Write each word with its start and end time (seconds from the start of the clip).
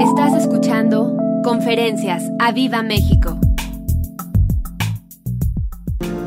Estás 0.00 0.34
escuchando 0.34 1.16
Conferencias 1.42 2.22
a 2.38 2.52
Viva 2.52 2.82
México. 2.82 3.40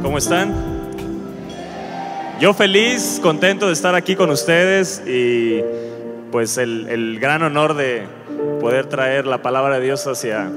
¿Cómo 0.01 0.17
están? 0.17 0.51
Yo 2.39 2.55
feliz, 2.55 3.19
contento 3.21 3.67
de 3.67 3.73
estar 3.73 3.93
aquí 3.93 4.15
con 4.15 4.31
ustedes 4.31 5.03
y 5.05 5.61
pues 6.31 6.57
el, 6.57 7.19
gran 7.19 7.43
honor 7.43 7.75
de 7.75 8.07
poder 8.59 8.87
traer 8.87 9.27
la 9.27 9.43
palabra 9.43 9.77
de 9.77 9.85
Dios 9.85 10.07
hacia 10.07 10.49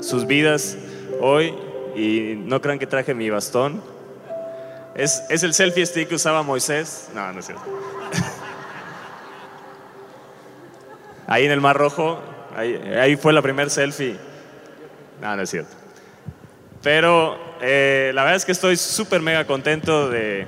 sus 0.00 0.26
vidas 0.26 0.76
hoy 1.22 1.54
y 1.96 2.34
no 2.36 2.60
crean 2.60 2.78
que 2.78 2.86
traje 2.86 3.14
mi 3.14 3.30
bastón. 3.30 3.80
¿Es, 4.94 5.22
es 5.30 5.44
el 5.44 5.54
selfie 5.54 5.86
stick 5.86 6.08
que 6.08 6.16
usaba 6.16 6.42
Moisés? 6.42 7.08
No, 7.14 7.32
no 7.32 7.40
es 7.40 7.46
cierto. 7.46 7.64
Ahí 11.26 11.46
en 11.46 11.52
el 11.52 11.62
Mar 11.62 11.78
Rojo, 11.78 12.20
ahí, 12.56 13.16
fue 13.16 13.32
la 13.32 13.42
primer 13.42 13.70
selfie. 13.70 14.16
No, 15.20 15.36
no 15.36 15.42
es 15.42 15.50
cierto. 15.50 15.74
Pero 16.82 17.38
eh, 17.60 18.12
la 18.14 18.22
verdad 18.22 18.36
es 18.36 18.44
que 18.44 18.52
estoy 18.52 18.76
súper 18.76 19.20
mega 19.20 19.46
contento 19.46 20.10
de, 20.10 20.46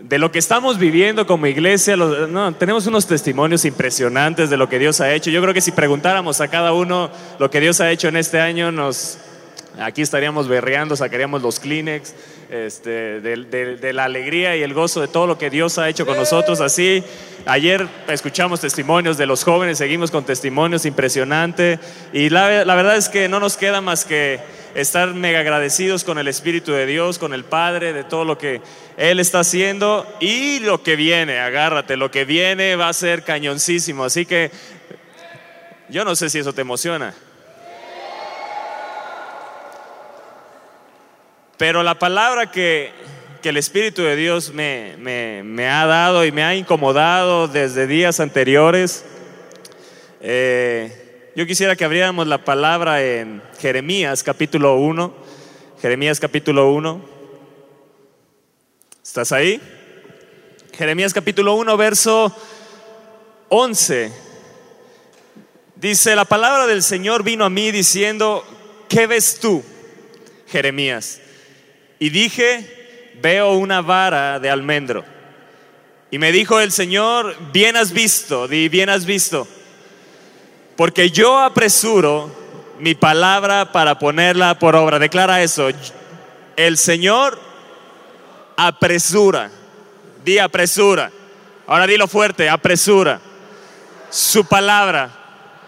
de 0.00 0.18
lo 0.18 0.32
que 0.32 0.38
estamos 0.38 0.78
viviendo 0.78 1.26
como 1.26 1.46
iglesia. 1.46 1.96
No, 1.96 2.54
tenemos 2.54 2.86
unos 2.86 3.06
testimonios 3.06 3.64
impresionantes 3.64 4.50
de 4.50 4.56
lo 4.56 4.68
que 4.68 4.78
Dios 4.78 5.00
ha 5.00 5.12
hecho. 5.12 5.30
Yo 5.30 5.42
creo 5.42 5.54
que 5.54 5.60
si 5.60 5.72
preguntáramos 5.72 6.40
a 6.40 6.48
cada 6.48 6.72
uno 6.72 7.10
lo 7.38 7.50
que 7.50 7.60
Dios 7.60 7.80
ha 7.80 7.90
hecho 7.90 8.08
en 8.08 8.16
este 8.16 8.40
año, 8.40 8.72
nos, 8.72 9.18
aquí 9.78 10.02
estaríamos 10.02 10.48
berreando, 10.48 10.96
sacaríamos 10.96 11.42
los 11.42 11.60
Kleenex, 11.60 12.14
este, 12.50 13.20
de, 13.20 13.76
de- 13.76 13.92
la 13.92 14.04
alegría 14.04 14.56
y 14.56 14.62
el 14.62 14.74
gozo 14.74 15.00
de 15.00 15.08
todo 15.08 15.26
lo 15.26 15.38
que 15.38 15.50
Dios 15.50 15.78
ha 15.78 15.88
hecho 15.88 16.06
con 16.06 16.16
nosotros. 16.16 16.60
Así, 16.60 17.02
ayer 17.46 17.86
escuchamos 18.08 18.60
testimonios 18.60 19.18
de 19.18 19.26
los 19.26 19.44
jóvenes, 19.44 19.78
seguimos 19.78 20.10
con 20.10 20.24
testimonios 20.24 20.84
impresionantes. 20.86 21.78
Y 22.12 22.30
la, 22.30 22.64
la 22.64 22.74
verdad 22.74 22.96
es 22.96 23.08
que 23.08 23.28
no 23.28 23.40
nos 23.40 23.56
queda 23.56 23.80
más 23.80 24.04
que 24.04 24.40
estar 24.74 25.12
mega 25.14 25.40
agradecidos 25.40 26.04
con 26.04 26.18
el 26.18 26.28
Espíritu 26.28 26.72
de 26.72 26.86
Dios, 26.86 27.18
con 27.18 27.34
el 27.34 27.44
Padre, 27.44 27.92
de 27.92 28.04
todo 28.04 28.24
lo 28.24 28.38
que 28.38 28.60
Él 28.96 29.18
está 29.20 29.40
haciendo 29.40 30.06
y 30.20 30.60
lo 30.60 30.82
que 30.82 30.94
viene, 30.96 31.38
agárrate, 31.38 31.96
lo 31.96 32.10
que 32.10 32.24
viene 32.24 32.76
va 32.76 32.88
a 32.88 32.92
ser 32.92 33.24
cañoncísimo. 33.24 34.04
Así 34.04 34.24
que 34.26 34.50
yo 35.88 36.04
no 36.04 36.14
sé 36.14 36.28
si 36.30 36.38
eso 36.38 36.52
te 36.52 36.60
emociona. 36.60 37.14
Pero 41.58 41.82
la 41.82 41.98
palabra 41.98 42.50
que, 42.50 42.92
que 43.42 43.48
el 43.50 43.56
Espíritu 43.56 44.02
de 44.02 44.16
Dios 44.16 44.52
me, 44.52 44.94
me- 44.98 45.42
me 45.44 45.68
ha 45.68 45.86
dado 45.86 46.24
y 46.24 46.32
me 46.32 46.44
ha 46.44 46.54
incomodado 46.54 47.48
desde 47.48 47.86
días 47.86 48.20
anteriores, 48.20 49.04
eh, 50.20 51.30
yo 51.34 51.46
quisiera 51.46 51.76
que 51.76 51.84
abriéramos 51.84 52.26
la 52.26 52.44
palabra 52.44 53.02
en 53.02 53.42
Jeremías 53.60 54.22
capítulo 54.22 54.76
1. 54.76 55.12
Jeremías 55.82 56.18
capítulo 56.20 56.70
1. 56.72 57.00
¿Estás 59.04 59.32
ahí? 59.32 59.60
Jeremías 60.76 61.12
capítulo 61.12 61.54
1, 61.54 61.76
verso 61.76 62.34
11. 63.48 64.12
Dice, 65.76 66.14
la 66.16 66.24
palabra 66.24 66.66
del 66.66 66.82
Señor 66.82 67.22
vino 67.22 67.44
a 67.44 67.50
mí 67.50 67.70
diciendo, 67.70 68.44
¿qué 68.88 69.06
ves 69.06 69.38
tú, 69.40 69.62
Jeremías? 70.48 71.20
Y 71.98 72.10
dije, 72.10 73.14
veo 73.20 73.52
una 73.52 73.80
vara 73.80 74.38
de 74.38 74.50
almendro. 74.50 75.04
Y 76.10 76.18
me 76.18 76.32
dijo 76.32 76.60
el 76.60 76.72
Señor, 76.72 77.36
bien 77.52 77.76
has 77.76 77.92
visto, 77.92 78.48
di 78.48 78.68
bien 78.68 78.88
has 78.88 79.04
visto, 79.04 79.46
porque 80.76 81.10
yo 81.10 81.38
apresuro 81.38 82.34
mi 82.78 82.94
palabra 82.94 83.72
para 83.72 83.98
ponerla 83.98 84.58
por 84.58 84.74
obra. 84.74 84.98
Declara 84.98 85.42
eso, 85.42 85.68
el 86.56 86.78
Señor 86.78 87.38
apresura, 88.56 89.50
di 90.24 90.38
apresura. 90.38 91.10
Ahora 91.66 91.86
dilo 91.86 92.08
fuerte, 92.08 92.48
apresura 92.48 93.20
su 94.08 94.46
palabra 94.46 95.10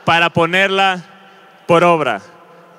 para 0.07 0.31
ponerla 0.31 1.05
por 1.67 1.85
obra. 1.85 2.23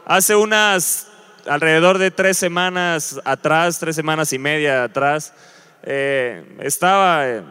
Hace 0.05 0.35
unas 0.35 1.10
alrededor 1.51 1.97
de 1.97 2.11
tres 2.11 2.37
semanas 2.37 3.19
atrás, 3.25 3.77
tres 3.77 3.93
semanas 3.93 4.31
y 4.31 4.39
media 4.39 4.85
atrás, 4.85 5.33
eh, 5.83 6.45
estaba 6.61 7.27
eh, 7.27 7.41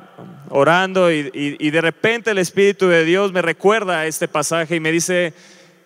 orando 0.49 1.13
y, 1.13 1.71
de 1.71 1.81
repente 1.83 2.31
el 2.31 2.39
Espíritu 2.39 2.89
de 2.89 3.05
Dios 3.05 3.31
me 3.33 3.43
recuerda 3.43 4.07
este 4.07 4.27
pasaje 4.27 4.77
y 4.77 4.81
me 4.81 4.91
dice, 4.91 5.35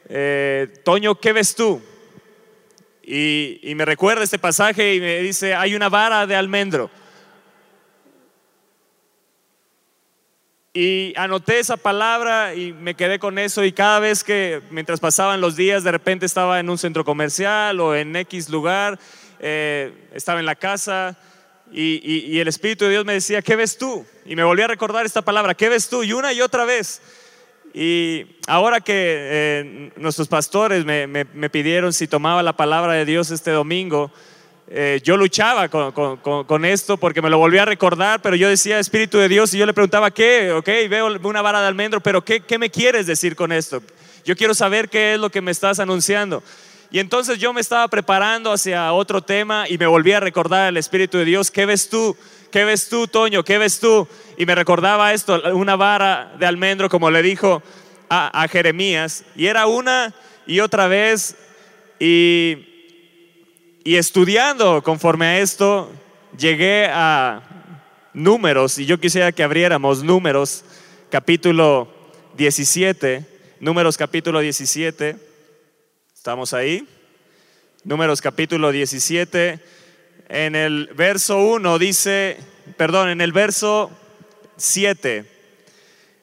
eh, 0.09 0.69
Toño, 0.85 1.17
¿qué 1.17 1.33
ves 1.33 1.57
tú? 1.57 1.83
Y 3.03 3.73
me 3.75 3.85
recuerda 3.85 4.23
este 4.23 4.39
pasaje 4.39 4.95
y 4.95 5.01
me 5.01 5.19
dice, 5.19 5.55
hay 5.55 5.75
una 5.75 5.89
vara 5.89 6.25
de 6.25 6.37
almendro. 6.37 6.91
Y 10.77 11.13
anoté 11.17 11.61
esa 11.61 11.77
palabra 11.77 12.55
y 12.57 12.73
me 12.73 12.95
quedé 12.97 13.21
con 13.21 13.39
eso 13.39 13.63
y 13.65 13.71
cada 13.73 14.01
vez 14.01 14.25
que 14.25 14.61
mientras 14.71 14.99
pasaban 14.99 15.41
los 15.41 15.55
días 15.55 15.85
de 15.85 15.93
repente 15.93 16.27
estaba 16.27 16.59
en 16.59 16.69
un 16.69 16.79
centro 16.79 17.05
comercial 17.05 17.79
o 17.79 17.95
en 17.95 18.17
X 18.17 18.49
lugar, 18.49 18.99
eh, 19.39 19.93
estaba 20.13 20.41
en 20.41 20.47
la 20.47 20.57
casa 20.57 21.17
y, 21.71 22.01
y- 22.03 22.27
y 22.37 22.41
el 22.41 22.49
Espíritu 22.49 22.87
de 22.87 22.91
Dios 22.91 23.05
me 23.05 23.13
decía, 23.13 23.41
¿qué 23.41 23.55
ves 23.55 23.79
tú? 23.79 24.05
Y 24.27 24.35
me 24.35 24.43
volví 24.43 24.63
a 24.63 24.67
recordar 24.67 25.07
esta 25.07 25.23
palabra, 25.23 25.55
¿qué 25.55 25.69
ves 25.69 25.89
tú? 25.89 26.03
Y 26.03 26.13
una 26.13 26.33
y 26.33 26.41
otra 26.41 26.65
vez. 26.65 27.01
Y 27.73 28.27
ahora 28.49 28.81
que 28.81 28.95
eh, 28.97 29.93
nuestros 29.97 30.27
pastores 30.27 30.85
me, 30.85 31.07
me- 31.07 31.25
me 31.35 31.51
pidieron 31.51 31.93
si 31.93 32.09
tomaba 32.09 32.43
la 32.43 32.57
palabra 32.57 32.95
de 32.95 33.05
Dios 33.05 33.31
este 33.31 33.53
domingo, 33.53 34.13
eh, 34.69 35.01
yo 35.05 35.17
luchaba 35.17 35.69
con, 35.69 35.93
con- 35.93 36.45
con- 36.45 36.65
esto 36.65 36.97
porque 36.97 37.21
me 37.21 37.31
lo 37.31 37.39
volví 37.39 37.59
a 37.59 37.65
recordar, 37.65 38.23
pero 38.23 38.35
yo 38.37 38.49
decía 38.49 38.79
Espíritu 38.79 39.19
de 39.19 39.29
Dios 39.29 39.53
y 39.55 39.59
yo 39.59 39.67
le 39.67 39.75
preguntaba, 39.75 40.11
¿qué? 40.11 40.53
Ok, 40.53 40.67
veo 40.89 41.07
una 41.23 41.43
vara 41.43 41.61
de 41.61 41.69
almendro, 41.69 42.01
pero 42.01 42.25
¿qué, 42.25 42.41
qué 42.41 42.59
me 42.59 42.71
quieres 42.71 43.07
decir 43.07 43.37
con 43.37 43.53
esto? 43.53 43.83
Yo 44.25 44.37
quiero 44.37 44.55
saber 44.55 44.89
qué 44.89 45.15
es 45.15 45.21
lo 45.21 45.31
que 45.31 45.43
me 45.43 45.51
estás 45.51 45.81
anunciando. 45.81 46.43
Y 46.91 46.99
entonces 46.99 47.39
yo 47.39 47.53
me 47.53 47.61
estaba 47.61 47.89
preparando 47.89 48.53
hacia 48.53 48.93
otro 48.93 49.21
tema 49.21 49.69
y 49.69 49.77
me 49.79 49.87
volví 49.87 50.13
a 50.13 50.21
recordar 50.21 50.69
al 50.69 50.77
Espíritu 50.77 51.19
de 51.19 51.25
Dios, 51.25 51.51
¿qué 51.51 51.67
ves 51.67 51.89
tú? 51.89 52.17
¿Qué 52.51 52.65
ves 52.65 52.89
tú, 52.89 53.09
Toño? 53.09 53.43
¿Qué 53.45 53.59
ves 53.59 53.81
tú? 53.81 54.07
Y 54.39 54.47
me 54.47 54.55
recordaba 54.55 55.13
esto, 55.13 55.43
una 55.55 55.75
vara 55.77 56.33
de 56.39 56.47
almendro, 56.47 56.89
como 56.89 57.11
le 57.11 57.21
dijo 57.21 57.63
a, 58.09 58.43
a 58.43 58.49
Jeremías, 58.49 59.25
y 59.35 59.47
era 59.47 59.67
una 59.67 60.15
y 60.47 60.61
otra 60.61 60.87
vez, 60.87 61.35
y, 61.99 62.74
y 63.85 63.97
estudiando 63.97 64.83
conforme 64.83 65.27
a 65.27 65.39
esto, 65.41 65.93
llegué 66.39 66.87
a 66.91 67.43
números, 68.15 68.79
y 68.79 68.87
yo 68.87 68.99
quisiera 68.99 69.31
que 69.31 69.43
abriéramos 69.43 70.03
números, 70.03 70.65
capítulo 71.11 71.93
17, 72.39 73.27
números 73.61 73.99
capítulo 73.99 74.41
17, 74.41 75.17
¿estamos 76.15 76.55
ahí? 76.55 76.89
Números 77.85 78.23
capítulo 78.23 78.73
17, 78.73 79.61
en 80.31 80.57
el 80.57 80.91
verso 80.95 81.37
1 81.37 81.79
dice, 81.79 82.39
perdón, 82.79 83.11
en 83.11 83.21
el 83.21 83.33
verso 83.33 83.91
7, 84.57 85.31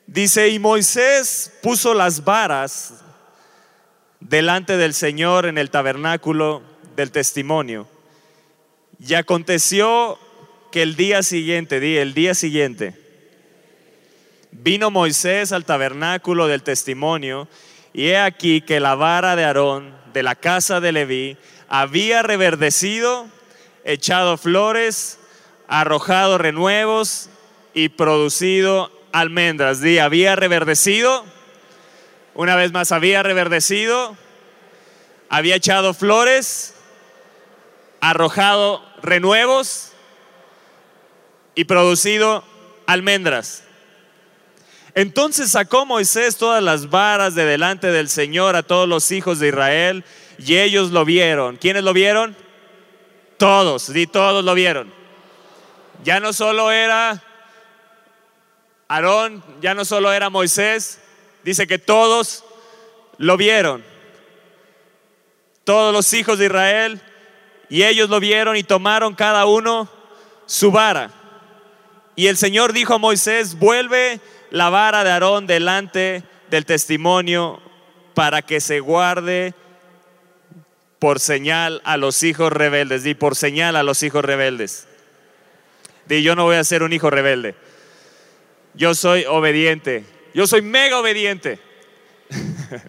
dice, 0.07 0.49
y 0.49 0.57
Moisés 0.57 1.53
puso 1.61 1.93
las 1.93 2.23
varas 2.23 3.03
delante 4.19 4.77
del 4.77 4.95
Señor 4.95 5.45
en 5.45 5.59
el 5.59 5.69
tabernáculo 5.69 6.70
del 6.95 7.11
testimonio. 7.11 7.87
Y 8.99 9.13
aconteció 9.15 10.17
que 10.71 10.81
el 10.81 10.95
día 10.95 11.23
siguiente, 11.23 11.79
di, 11.79 11.97
el 11.97 12.13
día 12.13 12.33
siguiente, 12.33 12.95
vino 14.51 14.91
Moisés 14.91 15.51
al 15.51 15.65
tabernáculo 15.65 16.47
del 16.47 16.63
testimonio, 16.63 17.47
y 17.93 18.07
he 18.07 18.17
aquí 18.17 18.61
que 18.61 18.79
la 18.79 18.95
vara 18.95 19.35
de 19.35 19.43
Aarón 19.43 19.95
de 20.13 20.23
la 20.23 20.35
casa 20.35 20.79
de 20.79 20.91
Leví 20.91 21.37
había 21.67 22.21
reverdecido, 22.21 23.27
echado 23.83 24.37
flores, 24.37 25.19
arrojado 25.67 26.37
renuevos 26.37 27.29
y 27.73 27.89
producido 27.89 28.91
almendras. 29.11 29.81
Di, 29.81 29.99
había 29.99 30.35
reverdecido, 30.35 31.25
una 32.33 32.55
vez 32.55 32.71
más, 32.71 32.91
había 32.91 33.23
reverdecido, 33.23 34.15
había 35.29 35.55
echado 35.55 35.93
flores, 35.93 36.75
arrojado 38.01 38.83
renuevos 39.01 39.91
y 41.55 41.65
producido 41.65 42.43
almendras. 42.87 43.63
Entonces 44.93 45.51
sacó 45.51 45.85
Moisés 45.85 46.35
todas 46.35 46.61
las 46.61 46.89
varas 46.89 47.35
de 47.35 47.45
delante 47.45 47.87
del 47.87 48.09
Señor 48.09 48.55
a 48.55 48.63
todos 48.63 48.89
los 48.89 49.11
hijos 49.11 49.39
de 49.39 49.49
Israel 49.49 50.03
y 50.37 50.57
ellos 50.57 50.91
lo 50.91 51.05
vieron. 51.05 51.55
¿Quiénes 51.55 51.83
lo 51.83 51.93
vieron? 51.93 52.35
Todos, 53.37 53.93
di 53.93 54.07
todos 54.07 54.43
lo 54.43 54.53
vieron. 54.53 54.91
Ya 56.03 56.19
no 56.19 56.33
solo 56.33 56.71
era 56.71 57.23
Aarón, 58.87 59.43
ya 59.61 59.73
no 59.73 59.85
solo 59.85 60.11
era 60.11 60.29
Moisés, 60.29 60.99
dice 61.43 61.67
que 61.67 61.79
todos 61.79 62.43
lo 63.17 63.37
vieron. 63.37 63.83
Todos 65.63 65.93
los 65.93 66.11
hijos 66.13 66.39
de 66.39 66.45
Israel, 66.47 67.01
y 67.71 67.83
ellos 67.85 68.09
lo 68.09 68.19
vieron 68.19 68.57
y 68.57 68.63
tomaron 68.63 69.15
cada 69.15 69.45
uno 69.45 69.89
su 70.45 70.71
vara. 70.71 71.09
Y 72.17 72.27
el 72.27 72.35
Señor 72.35 72.73
dijo 72.73 72.95
a 72.95 72.97
Moisés, 72.97 73.57
vuelve 73.57 74.19
la 74.49 74.69
vara 74.69 75.05
de 75.05 75.11
Aarón 75.11 75.47
delante 75.47 76.23
del 76.49 76.65
testimonio 76.65 77.61
para 78.13 78.41
que 78.41 78.59
se 78.59 78.81
guarde 78.81 79.53
por 80.99 81.21
señal 81.21 81.81
a 81.85 81.95
los 81.95 82.23
hijos 82.23 82.51
rebeldes. 82.51 83.03
Di 83.03 83.13
por 83.13 83.37
señal 83.37 83.77
a 83.77 83.83
los 83.83 84.03
hijos 84.03 84.25
rebeldes. 84.25 84.85
Di 86.07 86.23
yo 86.23 86.35
no 86.35 86.43
voy 86.43 86.57
a 86.57 86.65
ser 86.65 86.83
un 86.83 86.91
hijo 86.91 87.09
rebelde. 87.09 87.55
Yo 88.73 88.93
soy 88.95 89.23
obediente. 89.23 90.03
Yo 90.33 90.45
soy 90.45 90.61
mega 90.61 90.99
obediente. 90.99 91.57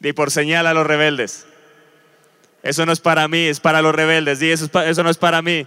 Di 0.00 0.14
por 0.14 0.30
señal 0.30 0.66
a 0.66 0.72
los 0.72 0.86
rebeldes. 0.86 1.46
Eso 2.62 2.86
no 2.86 2.92
es 2.92 3.00
para 3.00 3.26
mí, 3.28 3.46
es 3.46 3.60
para 3.60 3.82
los 3.82 3.94
rebeldes. 3.94 4.40
Eso 4.42 5.02
no 5.02 5.10
es 5.10 5.18
para 5.18 5.42
mí. 5.42 5.66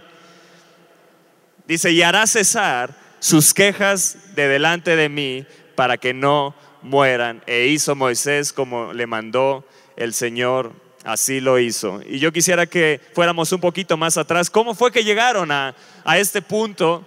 Dice, 1.66 1.90
y 1.90 2.02
hará 2.02 2.26
cesar 2.26 2.94
sus 3.18 3.52
quejas 3.52 4.34
de 4.34 4.48
delante 4.48 4.96
de 4.96 5.08
mí 5.08 5.46
para 5.74 5.98
que 5.98 6.14
no 6.14 6.54
mueran. 6.82 7.42
E 7.46 7.66
hizo 7.66 7.94
Moisés 7.94 8.52
como 8.52 8.92
le 8.92 9.06
mandó 9.06 9.66
el 9.96 10.14
Señor, 10.14 10.72
así 11.04 11.40
lo 11.40 11.58
hizo. 11.58 12.00
Y 12.06 12.18
yo 12.18 12.32
quisiera 12.32 12.66
que 12.66 13.00
fuéramos 13.14 13.52
un 13.52 13.60
poquito 13.60 13.96
más 13.96 14.16
atrás. 14.16 14.48
¿Cómo 14.48 14.74
fue 14.74 14.92
que 14.92 15.04
llegaron 15.04 15.50
a, 15.50 15.74
a 16.04 16.18
este 16.18 16.40
punto? 16.40 17.06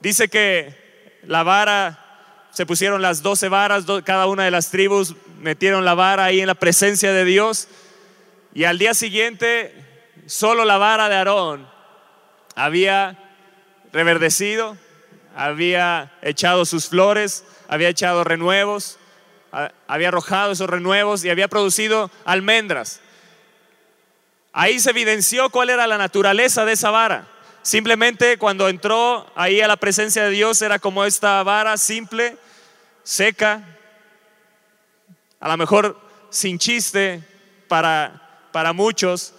Dice 0.00 0.28
que 0.28 1.20
la 1.26 1.42
vara, 1.42 2.46
se 2.50 2.66
pusieron 2.66 3.02
las 3.02 3.22
doce 3.22 3.48
varas, 3.48 3.84
cada 4.04 4.26
una 4.26 4.44
de 4.44 4.50
las 4.50 4.70
tribus 4.70 5.14
metieron 5.40 5.84
la 5.84 5.94
vara 5.94 6.24
ahí 6.24 6.40
en 6.40 6.46
la 6.46 6.54
presencia 6.54 7.12
de 7.12 7.24
Dios. 7.24 7.68
Y 8.54 8.64
al 8.64 8.78
día 8.78 8.94
siguiente, 8.94 9.74
solo 10.26 10.64
la 10.64 10.78
vara 10.78 11.08
de 11.08 11.16
Aarón 11.16 11.68
había 12.54 13.18
reverdecido, 13.92 14.78
había 15.34 16.12
echado 16.22 16.64
sus 16.64 16.88
flores, 16.88 17.44
había 17.66 17.88
echado 17.88 18.22
renuevos, 18.22 18.98
había 19.88 20.08
arrojado 20.08 20.52
esos 20.52 20.70
renuevos 20.70 21.24
y 21.24 21.30
había 21.30 21.48
producido 21.48 22.12
almendras. 22.24 23.00
Ahí 24.52 24.78
se 24.78 24.90
evidenció 24.90 25.50
cuál 25.50 25.70
era 25.70 25.88
la 25.88 25.98
naturaleza 25.98 26.64
de 26.64 26.72
esa 26.72 26.90
vara. 26.90 27.26
Simplemente 27.62 28.38
cuando 28.38 28.68
entró 28.68 29.26
ahí 29.34 29.60
a 29.60 29.66
la 29.66 29.76
presencia 29.76 30.22
de 30.24 30.30
Dios 30.30 30.62
era 30.62 30.78
como 30.78 31.04
esta 31.04 31.42
vara 31.42 31.76
simple, 31.76 32.36
seca, 33.02 33.64
a 35.40 35.48
lo 35.48 35.56
mejor 35.56 36.00
sin 36.30 36.58
chiste 36.58 37.22
para, 37.66 38.23
para 38.54 38.72
muchos, 38.72 39.34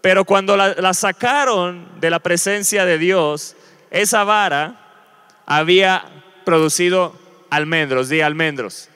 pero 0.00 0.24
cuando 0.24 0.56
la, 0.56 0.94
sacaron 0.94 2.00
de 2.00 2.08
la 2.08 2.18
presencia 2.18 2.86
de 2.86 2.96
Dios, 2.96 3.54
esa 3.90 4.24
vara 4.24 5.12
había 5.44 6.02
producido 6.46 7.14
almendros, 7.50 8.08
di 8.08 8.22
almendros 8.22 8.88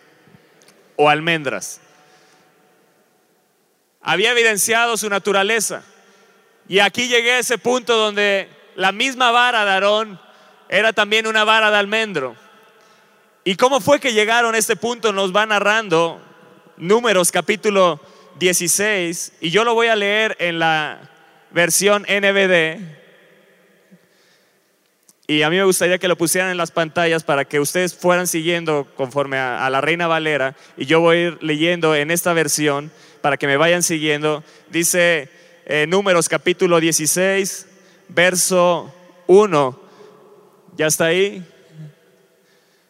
o 0.97 1.11
almendras. 1.11 1.83
Había 4.01 4.31
evidenciado 4.31 4.97
su 4.97 5.11
naturaleza. 5.11 5.83
Y 6.67 6.79
aquí 6.79 7.09
llegué 7.09 7.33
a 7.33 7.39
ese 7.41 7.59
punto 7.59 7.99
donde 7.99 8.49
la 8.75 8.91
misma 8.91 9.33
vara 9.33 9.67
de 9.67 9.71
Aarón 9.71 10.19
era 10.71 10.95
también 10.95 11.27
una 11.27 11.45
vara 11.45 11.71
de 11.71 11.77
almendro. 11.77 12.37
¿Y 13.45 13.57
cómo 13.57 13.83
fue 13.83 14.01
que 14.01 14.15
llegaron 14.15 14.55
a 14.55 14.59
este 14.59 14.77
punto? 14.77 15.13
Nos 15.13 15.37
va 15.37 15.45
narrando 15.45 16.23
Números 16.79 17.31
capítulo 17.31 18.01
16 18.39 19.33
y 19.41 19.51
yo 19.51 19.65
lo 19.65 19.75
voy 19.75 19.89
a 19.89 19.97
leer 19.97 20.37
en 20.39 20.59
la 20.59 21.11
versión 21.51 22.03
NBD 22.03 23.03
y 25.33 25.43
a 25.43 25.51
mí 25.51 25.57
me 25.57 25.65
gustaría 25.65 25.99
que 25.99 26.09
lo 26.09 26.19
pusieran 26.19 26.51
en 26.51 26.59
las 26.59 26.73
pantallas 26.73 27.23
para 27.23 27.45
que 27.45 27.59
ustedes 27.59 27.95
fueran 27.95 28.27
siguiendo 28.27 28.89
conforme 28.97 29.39
a, 29.39 29.71
la 29.71 29.81
Reina 29.81 30.07
Valera. 30.07 30.57
Y 30.77 30.85
yo 30.85 31.01
voy 31.01 31.17
a 31.17 31.21
ir 31.21 31.39
leyendo 31.41 31.95
en 31.95 32.11
esta 32.11 32.33
versión 32.33 32.91
para 33.23 33.37
que 33.37 33.47
me 33.47 33.57
vayan 33.57 33.83
siguiendo. 33.83 34.45
Dice 34.69 35.31
eh, 35.65 35.87
Números 35.89 36.29
capítulo 36.29 36.81
16, 36.81 37.67
verso 38.09 38.93
1. 39.29 39.81
¿Ya 40.77 40.89
está 40.89 41.07
ahí? 41.07 41.43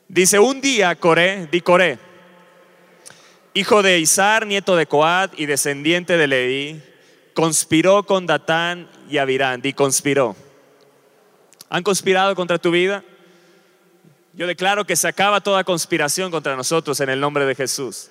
Dice, 0.09 0.39
un 0.39 0.61
día 0.61 0.97
Coré, 0.97 1.47
di 1.47 1.61
Coré, 1.61 1.99
hijo 3.55 3.83
de 3.83 3.99
Isar, 3.99 4.47
nieto 4.47 4.77
de 4.77 4.87
Coat 4.87 5.33
y 5.37 5.47
descendiente 5.47 6.17
de 6.17 6.27
Leí, 6.27 6.83
conspiró 7.35 8.05
con 8.05 8.27
Datán 8.27 8.89
y 9.09 9.19
Abirán, 9.19 9.63
di 9.63 9.73
conspiró 9.73 10.37
¿Han 11.69 11.83
conspirado 11.83 12.35
contra 12.35 12.59
tu 12.59 12.71
vida? 12.71 13.03
Yo 14.35 14.47
declaro 14.47 14.85
que 14.85 14.95
se 14.95 15.09
acaba 15.09 15.41
toda 15.41 15.65
conspiración 15.65 16.31
contra 16.31 16.55
nosotros 16.55 17.01
en 17.01 17.09
el 17.09 17.19
nombre 17.19 17.47
de 17.47 17.55
Jesús. 17.55 18.11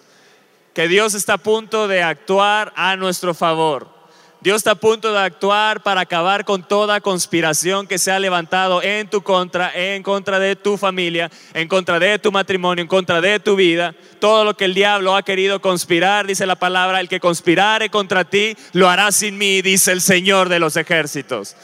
Que 0.73 0.87
Dios 0.87 1.13
está 1.13 1.33
a 1.33 1.37
punto 1.37 1.87
de 1.87 2.01
actuar 2.01 2.73
a 2.75 2.95
nuestro 2.95 3.35
favor. 3.35 4.00
Dios 4.41 4.57
está 4.57 4.71
a 4.71 4.75
punto 4.75 5.13
de 5.13 5.19
actuar 5.19 5.83
para 5.83 6.01
acabar 6.01 6.45
con 6.45 6.63
toda 6.63 6.99
conspiración 6.99 7.85
que 7.85 7.99
se 7.99 8.11
ha 8.11 8.19
levantado 8.19 8.81
en 8.81 9.07
tu 9.07 9.21
contra, 9.21 9.71
en 9.75 10.01
contra 10.01 10.39
de 10.39 10.55
tu 10.55 10.77
familia, 10.77 11.29
en 11.53 11.67
contra 11.67 11.99
de 11.99 12.17
tu 12.17 12.31
matrimonio, 12.31 12.81
en 12.81 12.87
contra 12.87 13.21
de 13.21 13.39
tu 13.39 13.55
vida. 13.55 13.93
Todo 14.19 14.43
lo 14.43 14.57
que 14.57 14.65
el 14.65 14.73
diablo 14.73 15.15
ha 15.15 15.21
querido 15.21 15.61
conspirar, 15.61 16.25
dice 16.25 16.47
la 16.47 16.55
palabra, 16.55 16.99
el 16.99 17.07
que 17.07 17.19
conspirare 17.19 17.91
contra 17.91 18.23
ti, 18.25 18.57
lo 18.73 18.89
hará 18.89 19.11
sin 19.11 19.37
mí, 19.37 19.61
dice 19.61 19.91
el 19.91 20.01
Señor 20.01 20.49
de 20.49 20.57
los 20.57 20.75
ejércitos. 20.75 21.55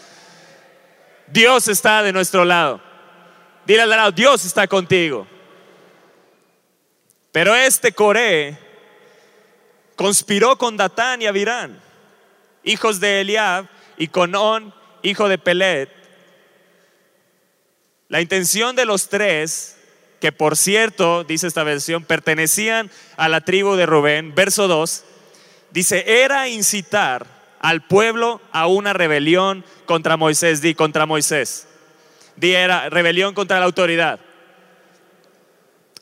Dios 1.26 1.68
está 1.68 2.04
de 2.04 2.14
nuestro 2.14 2.46
lado. 2.46 2.80
Dile 3.66 3.82
al 3.82 3.90
lado, 3.90 4.12
Dios 4.12 4.46
está 4.46 4.68
contigo. 4.68 5.28
Pero 7.32 7.56
este 7.56 7.92
Coré 7.92 8.56
conspiró 9.96 10.60
con 10.60 10.78
Datán 10.78 11.24
y 11.24 11.26
Abirán, 11.26 11.87
hijos 12.68 13.00
de 13.00 13.22
Eliab, 13.22 13.68
y 13.98 14.08
con 14.08 14.36
On, 14.36 14.74
hijo 15.02 15.28
de 15.28 15.38
Pelet. 15.38 15.90
La 18.10 18.22
intención 18.22 18.76
de 18.76 18.86
los 18.86 19.10
tres, 19.10 19.78
que 20.20 20.32
por 20.32 20.56
cierto, 20.56 21.24
dice 21.24 21.48
esta 21.48 21.64
versión, 21.64 22.04
pertenecían 22.04 22.92
a 23.18 23.28
la 23.28 23.42
tribu 23.42 23.76
de 23.76 23.86
Rubén, 23.86 24.36
verso 24.36 24.68
2, 24.68 25.04
dice, 25.72 26.24
era 26.24 26.48
incitar 26.48 27.26
al 27.60 27.86
pueblo 27.86 28.40
a 28.52 28.68
una 28.68 28.94
rebelión 28.94 29.66
contra 29.86 30.16
Moisés, 30.16 30.62
di 30.62 30.76
contra 30.76 31.06
Moisés. 31.06 31.68
Di 32.36 32.54
era 32.54 32.90
rebelión 32.90 33.34
contra 33.34 33.60
la 33.60 33.66
autoridad. 33.66 34.20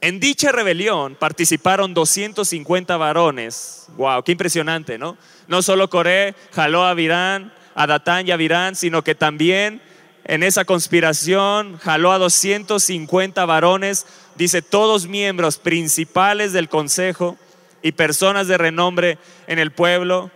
En 0.01 0.19
dicha 0.19 0.51
rebelión 0.51 1.15
participaron 1.15 1.93
250 1.93 2.97
varones. 2.97 3.87
Wow, 3.97 4.23
qué 4.23 4.33
impresionante, 4.33 4.97
¿no? 4.97 5.17
No 5.47 5.61
solo 5.61 5.89
Coré 5.89 6.35
jaló 6.53 6.83
a 6.83 6.93
Virán, 6.93 7.53
a 7.73 7.87
Datán 7.87 8.27
y 8.27 8.31
a 8.31 8.37
Virán, 8.37 8.75
sino 8.75 9.03
que 9.03 9.15
también 9.15 9.81
en 10.25 10.43
esa 10.43 10.65
conspiración 10.65 11.77
jaló 11.79 12.11
a 12.11 12.17
250 12.17 13.45
varones, 13.45 14.05
dice 14.35 14.61
todos 14.61 15.07
miembros 15.07 15.57
principales 15.57 16.53
del 16.53 16.69
consejo 16.69 17.37
y 17.81 17.91
personas 17.91 18.47
de 18.47 18.57
renombre 18.57 19.17
en 19.47 19.59
el 19.59 19.71
pueblo 19.71 20.31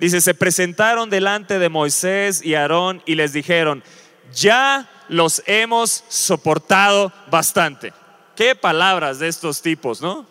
Dice, 0.00 0.22
se 0.22 0.32
presentaron 0.32 1.10
delante 1.10 1.58
de 1.58 1.68
Moisés 1.68 2.42
y 2.42 2.54
Aarón 2.54 3.02
y 3.04 3.16
les 3.16 3.34
dijeron, 3.34 3.84
ya 4.32 4.88
los 5.08 5.42
hemos 5.44 6.04
soportado 6.08 7.12
bastante. 7.30 7.92
Qué 8.40 8.54
palabras 8.54 9.18
de 9.18 9.28
estos 9.28 9.60
tipos, 9.60 10.00
¿no? 10.00 10.24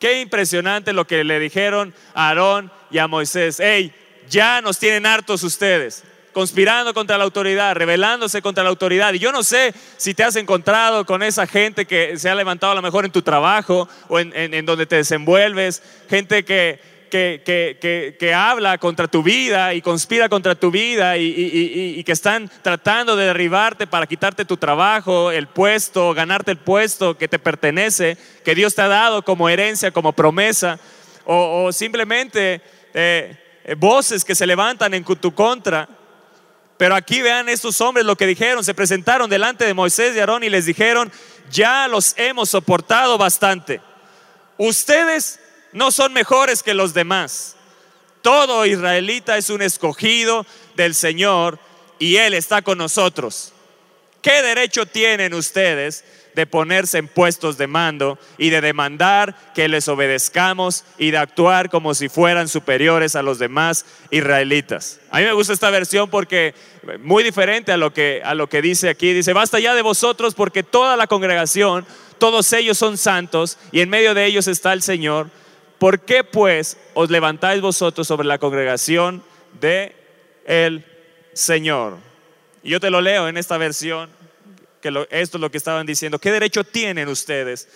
Qué 0.00 0.20
impresionante 0.20 0.92
lo 0.92 1.06
que 1.06 1.22
le 1.22 1.38
dijeron 1.38 1.94
a 2.12 2.30
Aarón 2.30 2.72
y 2.90 2.98
a 2.98 3.06
Moisés. 3.06 3.60
Hey, 3.60 3.94
ya 4.28 4.60
nos 4.60 4.80
tienen 4.80 5.06
hartos 5.06 5.44
ustedes, 5.44 6.02
conspirando 6.32 6.92
contra 6.92 7.16
la 7.16 7.22
autoridad, 7.22 7.76
rebelándose 7.76 8.42
contra 8.42 8.64
la 8.64 8.70
autoridad. 8.70 9.12
Y 9.12 9.20
yo 9.20 9.30
no 9.30 9.44
sé 9.44 9.72
si 9.96 10.12
te 10.12 10.24
has 10.24 10.34
encontrado 10.34 11.06
con 11.06 11.22
esa 11.22 11.46
gente 11.46 11.86
que 11.86 12.18
se 12.18 12.28
ha 12.28 12.34
levantado 12.34 12.72
a 12.72 12.74
lo 12.74 12.82
mejor 12.82 13.04
en 13.04 13.12
tu 13.12 13.22
trabajo 13.22 13.88
o 14.08 14.18
en, 14.18 14.32
en 14.34 14.66
donde 14.66 14.86
te 14.86 14.96
desenvuelves, 14.96 15.84
gente 16.10 16.44
que 16.44 16.80
que, 17.08 18.32
habla 18.34 18.78
contra 18.78 19.08
tu 19.08 19.22
vida 19.22 19.74
y 19.74 19.82
conspira 19.82 20.28
contra 20.28 20.54
tu 20.54 20.70
vida 20.70 21.16
y, 21.16 22.02
que 22.04 22.12
están 22.12 22.50
tratando 22.62 23.16
de 23.16 23.26
derribarte 23.26 23.86
para 23.86 24.06
quitarte 24.06 24.44
tu 24.44 24.56
trabajo, 24.56 25.30
el 25.30 25.46
puesto, 25.46 26.14
ganarte 26.14 26.50
el 26.50 26.58
puesto 26.58 27.16
que 27.16 27.28
te 27.28 27.38
pertenece, 27.38 28.16
que 28.44 28.54
Dios 28.54 28.74
te 28.74 28.82
ha 28.82 28.88
dado 28.88 29.22
como 29.22 29.48
herencia, 29.48 29.90
como 29.90 30.12
promesa, 30.12 30.78
o, 31.24 31.72
simplemente 31.72 32.60
eh, 32.94 33.36
voces 33.78 34.24
que 34.24 34.34
se 34.34 34.46
levantan 34.46 34.94
en 34.94 35.04
tu 35.04 35.34
contra. 35.34 35.88
Pero 36.76 36.94
aquí 36.94 37.22
vean 37.22 37.48
estos 37.48 37.80
hombres 37.80 38.04
lo 38.04 38.16
que 38.16 38.26
dijeron, 38.26 38.62
se 38.62 38.74
presentaron 38.74 39.30
delante 39.30 39.64
de 39.64 39.74
Moisés 39.74 40.14
y 40.14 40.20
Aarón 40.20 40.44
y 40.44 40.50
les 40.50 40.66
dijeron, 40.66 41.10
ya 41.50 41.88
los 41.88 42.14
hemos 42.18 42.50
soportado 42.50 43.16
bastante. 43.16 43.80
Ustedes 44.58 45.40
no 45.72 45.90
son 45.90 46.12
mejores 46.12 46.62
que 46.62 46.74
los 46.74 46.94
demás. 46.94 47.56
Todo 48.22 48.66
israelita 48.66 49.36
es 49.36 49.50
un 49.50 49.62
escogido 49.62 50.46
del 50.74 50.94
Señor 50.94 51.58
y 51.98 52.16
Él 52.16 52.34
está 52.34 52.62
con 52.62 52.78
nosotros. 52.78 53.52
¿Qué 54.22 54.42
derecho 54.42 54.86
tienen 54.86 55.34
ustedes 55.34 56.04
de 56.36 56.46
ponerse 56.46 56.98
en 56.98 57.08
puestos 57.08 57.56
de 57.56 57.66
mando 57.66 58.18
y 58.36 58.50
de 58.50 58.60
demandar 58.60 59.34
que 59.54 59.68
les 59.68 59.88
obedezcamos 59.88 60.84
y 60.98 61.10
de 61.10 61.16
actuar 61.16 61.70
como 61.70 61.94
si 61.94 62.10
fueran 62.10 62.46
superiores 62.46 63.16
a 63.16 63.22
los 63.22 63.38
demás 63.38 63.86
israelitas. 64.10 65.00
A 65.10 65.18
mí 65.18 65.24
me 65.24 65.32
gusta 65.32 65.54
esta 65.54 65.70
versión 65.70 66.10
porque 66.10 66.54
muy 67.00 67.24
diferente 67.24 67.72
a 67.72 67.78
lo 67.78 67.94
que 67.94 68.20
a 68.22 68.34
lo 68.34 68.50
que 68.50 68.60
dice 68.60 68.90
aquí, 68.90 69.14
dice, 69.14 69.32
"Basta 69.32 69.58
ya 69.58 69.74
de 69.74 69.80
vosotros 69.80 70.34
porque 70.34 70.62
toda 70.62 70.98
la 70.98 71.06
congregación, 71.06 71.86
todos 72.18 72.52
ellos 72.52 72.76
son 72.76 72.98
santos 72.98 73.56
y 73.72 73.80
en 73.80 73.88
medio 73.88 74.12
de 74.12 74.26
ellos 74.26 74.46
está 74.46 74.74
el 74.74 74.82
Señor. 74.82 75.30
¿Por 75.78 76.00
qué 76.00 76.24
pues 76.24 76.76
os 76.94 77.10
levantáis 77.10 77.60
vosotros 77.60 78.06
sobre 78.06 78.26
la 78.26 78.38
congregación 78.38 79.22
de 79.60 79.94
el 80.46 80.84
Señor?" 81.32 81.98
Yo 82.62 82.80
te 82.80 82.90
lo 82.90 83.00
leo 83.00 83.28
en 83.28 83.36
esta 83.36 83.58
versión 83.58 84.10
esto 85.10 85.38
es 85.38 85.40
lo 85.40 85.50
que 85.50 85.58
estaban 85.58 85.86
diciendo. 85.86 86.18
¿Qué 86.18 86.30
derecho 86.30 86.64
tienen 86.64 87.08
ustedes 87.08 87.68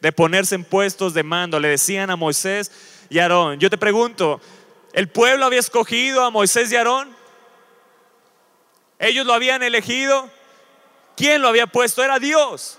de 0.00 0.12
ponerse 0.12 0.54
en 0.54 0.64
puestos 0.64 1.14
de 1.14 1.22
mando? 1.22 1.60
Le 1.60 1.68
decían 1.68 2.10
a 2.10 2.16
Moisés 2.16 2.70
y 3.08 3.18
Aarón. 3.18 3.58
Yo 3.58 3.70
te 3.70 3.78
pregunto, 3.78 4.40
¿el 4.92 5.08
pueblo 5.08 5.46
había 5.46 5.60
escogido 5.60 6.24
a 6.24 6.30
Moisés 6.30 6.72
y 6.72 6.76
Aarón? 6.76 7.14
¿Ellos 8.98 9.26
lo 9.26 9.34
habían 9.34 9.62
elegido? 9.62 10.28
¿Quién 11.16 11.42
lo 11.42 11.48
había 11.48 11.66
puesto? 11.66 12.02
Era 12.02 12.18
Dios. 12.18 12.78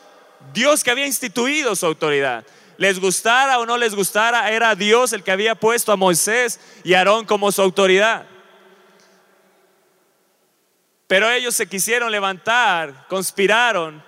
Dios 0.53 0.84
que 0.84 0.91
había 0.91 1.05
instituido 1.05 1.75
su 1.75 1.86
autoridad. 1.86 2.46
Les 2.77 3.00
gustara 3.00 3.60
o 3.60 3.65
no 3.65 3.77
les 3.77 3.96
gustara, 3.96 4.51
era 4.51 4.75
Dios 4.75 5.13
el 5.13 5.24
que 5.24 5.31
había 5.31 5.55
puesto 5.55 5.91
a 5.91 5.96
Moisés 5.96 6.60
y 6.84 6.93
Aarón 6.93 7.25
como 7.25 7.51
su 7.51 7.62
autoridad. 7.62 8.25
Pero 11.07 11.29
ellos 11.31 11.55
se 11.55 11.67
quisieron 11.67 12.12
levantar, 12.12 13.07
conspiraron 13.07 14.03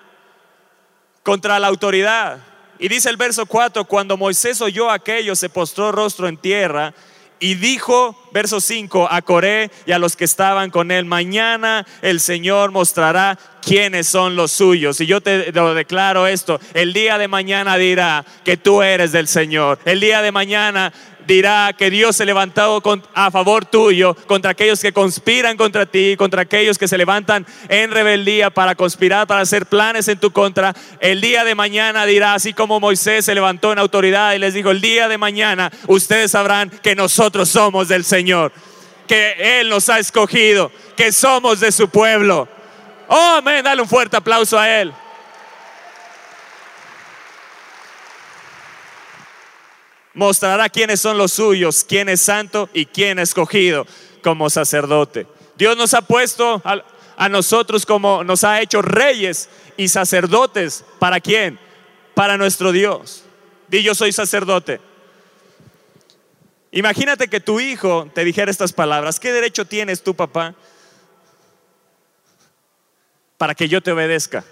contra 1.24 1.58
la 1.60 1.68
autoridad. 1.68 2.40
Y 2.78 2.88
dice 2.88 3.10
el 3.10 3.18
verso 3.18 3.46
4, 3.46 3.86
cuando 3.86 4.18
Moisés 4.18 4.62
oyó 4.62 4.92
aquello, 4.92 5.36
se 5.36 5.50
postró 5.50 5.92
rostro 5.92 6.28
en 6.28 6.38
tierra 6.38 6.94
y 7.40 7.56
dijo, 7.56 8.30
verso 8.34 8.60
5, 8.60 9.08
a 9.10 9.22
Coré 9.22 9.72
y 9.86 9.94
a 9.94 10.00
los 10.00 10.16
que 10.16 10.26
estaban 10.26 10.72
con 10.72 10.92
él, 10.92 11.06
mañana 11.06 11.86
el 12.02 12.20
Señor 12.20 12.72
mostrará 12.72 13.38
quiénes 13.70 14.08
son 14.08 14.36
los 14.36 14.52
suyos. 14.52 15.00
Y 15.00 15.06
yo 15.06 15.22
te 15.22 15.52
lo 15.52 15.76
declaro 15.76 16.26
esto, 16.26 16.60
el 16.74 16.92
día 16.92 17.20
de 17.20 17.28
mañana 17.28 17.78
dirá 17.78 18.26
que 18.44 18.58
tú 18.58 18.82
eres 18.82 19.12
del 19.12 19.28
Señor. 19.28 19.78
El 19.86 20.00
día 20.00 20.24
de 20.24 20.32
mañana 20.32 20.92
dirá 21.28 21.76
que 21.78 21.92
Dios 21.92 22.16
se 22.16 22.26
levantado 22.26 22.82
a 23.14 23.30
favor 23.30 23.66
tuyo 23.66 24.16
contra 24.26 24.50
aquellos 24.50 24.80
que 24.80 24.92
conspiran 24.92 25.56
contra 25.56 25.86
ti, 25.86 26.16
contra 26.18 26.42
aquellos 26.42 26.80
que 26.80 26.88
se 26.88 26.98
levantan 26.98 27.46
en 27.68 27.92
rebeldía 27.92 28.50
para 28.50 28.74
conspirar, 28.74 29.28
para 29.28 29.42
hacer 29.42 29.68
planes 29.68 30.08
en 30.08 30.20
tu 30.20 30.32
contra. 30.32 30.74
El 31.00 31.22
día 31.22 31.44
de 31.44 31.54
mañana 31.54 32.08
dirá, 32.08 32.34
así 32.34 32.54
como 32.54 32.80
Moisés 32.80 33.26
se 33.26 33.36
levantó 33.36 33.72
en 33.72 33.78
autoridad 33.78 34.34
y 34.34 34.40
les 34.40 34.56
dijo, 34.56 34.72
el 34.72 34.82
día 34.82 35.08
de 35.08 35.20
mañana 35.20 35.72
ustedes 35.86 36.32
sabrán 36.32 36.72
que 36.72 36.96
nosotros 36.96 37.48
somos 37.50 37.88
del 37.88 38.04
Señor, 38.04 38.52
que 39.08 39.60
Él 39.60 39.70
nos 39.70 39.90
ha 39.90 40.00
escogido, 40.00 40.72
que 40.98 41.12
somos 41.12 41.60
de 41.60 41.72
su 41.72 41.88
pueblo. 41.90 42.50
Oh, 43.10 43.36
amén, 43.38 43.64
dale 43.64 43.82
un 43.82 43.90
fuerte 43.90 44.16
aplauso 44.16 44.58
a 44.58 44.70
Él. 44.70 44.94
mostrará 50.20 50.68
quiénes 50.68 51.00
son 51.00 51.18
los 51.18 51.32
suyos, 51.32 51.86
quién 51.88 52.10
es 52.10 52.20
santo 52.20 52.70
y 52.74 52.86
quién 52.86 53.20
es 53.20 53.30
escogido 53.30 53.88
como 54.22 54.50
sacerdote. 54.50 55.26
Dios 55.56 55.78
nos 55.78 55.94
ha 55.94 56.02
puesto 56.02 56.62
a, 56.66 57.30
nosotros 57.30 57.86
como 57.86 58.24
nos 58.26 58.44
ha 58.44 58.60
hecho 58.60 58.82
reyes 58.82 59.50
y 59.78 59.88
sacerdotes. 59.88 60.84
¿Para 61.00 61.22
quién? 61.22 61.58
Para 62.16 62.38
nuestro 62.38 62.74
Dios. 62.74 63.24
Di 63.70 63.82
yo 63.82 63.96
soy 63.96 64.12
sacerdote. 64.12 64.82
Imagínate 66.72 67.30
que 67.30 67.40
tu 67.40 67.62
hijo 67.62 68.10
te 68.14 68.26
dijera 68.26 68.52
estas 68.52 68.74
palabras. 68.74 69.22
¿Qué 69.22 69.32
derecho 69.32 69.66
tienes 69.66 70.04
tú, 70.04 70.16
papá, 70.16 70.54
para 73.40 73.56
que 73.56 73.70
yo 73.70 73.82
te 73.82 73.94
obedezca? 73.94 74.44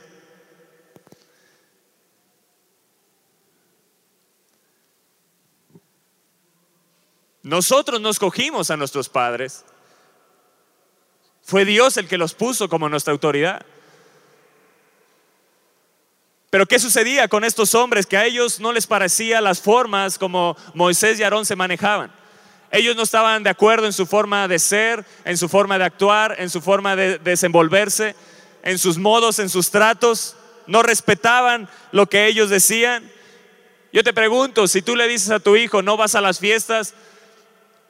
Nosotros 7.44 8.00
no 8.00 8.10
escogimos 8.10 8.72
a 8.72 8.78
nuestros 8.78 9.10
padres. 9.10 9.66
Fue 11.44 11.66
Dios 11.66 11.98
el 11.98 12.08
que 12.08 12.18
los 12.18 12.34
puso 12.34 12.70
como 12.70 12.88
nuestra 12.88 13.12
autoridad. 13.12 13.66
Pero 16.50 16.66
¿qué 16.66 16.80
sucedía 16.80 17.28
con 17.28 17.44
estos 17.44 17.76
hombres? 17.76 18.06
Que 18.06 18.16
a 18.16 18.26
ellos 18.26 18.62
no 18.62 18.72
les 18.72 18.88
parecía 18.88 19.42
las 19.42 19.60
formas 19.60 20.18
como 20.18 20.56
Moisés 20.74 21.20
y 21.20 21.24
Aarón 21.24 21.46
se 21.46 21.58
manejaban. 21.58 22.10
Ellos 22.72 22.96
no 22.96 23.04
estaban 23.04 23.44
de 23.44 23.50
acuerdo 23.50 23.86
en 23.86 23.94
su 23.94 24.06
forma 24.06 24.48
de 24.48 24.60
ser, 24.60 25.06
en 25.26 25.38
su 25.38 25.50
forma 25.50 25.78
de 25.78 25.84
actuar, 25.84 26.36
en 26.40 26.50
su 26.50 26.62
forma 26.62 26.96
de 26.96 27.20
desenvolverse, 27.20 28.16
en 28.68 28.78
sus 28.78 28.98
modos, 28.98 29.40
en 29.40 29.50
sus 29.50 29.72
tratos. 29.72 30.36
No 30.68 30.84
respetaban 30.84 31.70
lo 31.92 32.08
que 32.08 32.28
ellos 32.28 32.50
decían. 32.50 33.12
Yo 33.92 34.04
te 34.04 34.14
pregunto, 34.14 34.68
si 34.68 34.82
tú 34.82 34.96
le 34.96 35.08
dices 35.08 35.32
a 35.32 35.40
tu 35.40 35.56
hijo, 35.56 35.82
no 35.82 35.98
vas 35.98 36.16
a 36.16 36.22
las 36.22 36.40
fiestas, 36.40 36.94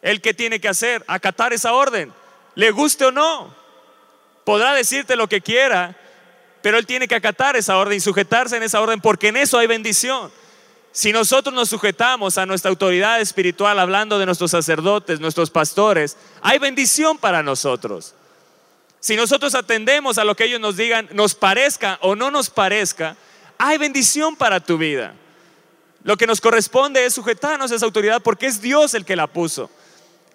¿El 0.01 0.21
que 0.21 0.33
tiene 0.33 0.59
que 0.59 0.69
hacer? 0.69 1.03
Acatar 1.07 1.53
esa 1.53 1.73
orden. 1.73 2.13
Le 2.55 2.71
guste 2.71 3.05
o 3.05 3.11
no. 3.11 3.53
Podrá 4.45 4.73
decirte 4.73 5.15
lo 5.15 5.27
que 5.27 5.41
quiera, 5.41 5.97
pero 6.61 6.77
él 6.77 6.85
tiene 6.85 7.07
que 7.07 7.15
acatar 7.15 7.55
esa 7.57 7.77
orden 7.77 7.97
y 7.97 7.99
sujetarse 7.99 8.55
en 8.55 8.63
esa 8.63 8.79
orden 8.79 9.01
porque 9.01 9.27
en 9.27 9.37
eso 9.37 9.57
hay 9.57 9.67
bendición. 9.67 10.31
Si 10.93 11.11
nosotros 11.11 11.53
nos 11.53 11.69
sujetamos 11.69 12.37
a 12.37 12.45
nuestra 12.45 12.69
autoridad 12.69 13.19
espiritual, 13.19 13.77
hablando 13.77 14.17
de 14.17 14.25
nuestros 14.25 14.51
sacerdotes, 14.51 15.19
nuestros 15.19 15.51
pastores, 15.51 16.17
hay 16.41 16.57
bendición 16.57 17.17
para 17.17 17.43
nosotros. 17.43 18.15
Si 18.99 19.15
nosotros 19.15 19.55
atendemos 19.55 20.17
a 20.17 20.23
lo 20.23 20.35
que 20.35 20.45
ellos 20.45 20.59
nos 20.59 20.77
digan, 20.77 21.07
nos 21.11 21.35
parezca 21.35 21.99
o 22.01 22.15
no 22.15 22.31
nos 22.31 22.49
parezca, 22.49 23.15
hay 23.57 23.77
bendición 23.77 24.35
para 24.35 24.59
tu 24.59 24.77
vida. 24.77 25.13
Lo 26.03 26.17
que 26.17 26.27
nos 26.27 26.41
corresponde 26.41 27.05
es 27.05 27.13
sujetarnos 27.13 27.71
a 27.71 27.75
esa 27.75 27.85
autoridad 27.85 28.21
porque 28.21 28.47
es 28.47 28.61
Dios 28.61 28.93
el 28.93 29.05
que 29.05 29.15
la 29.15 29.27
puso 29.27 29.69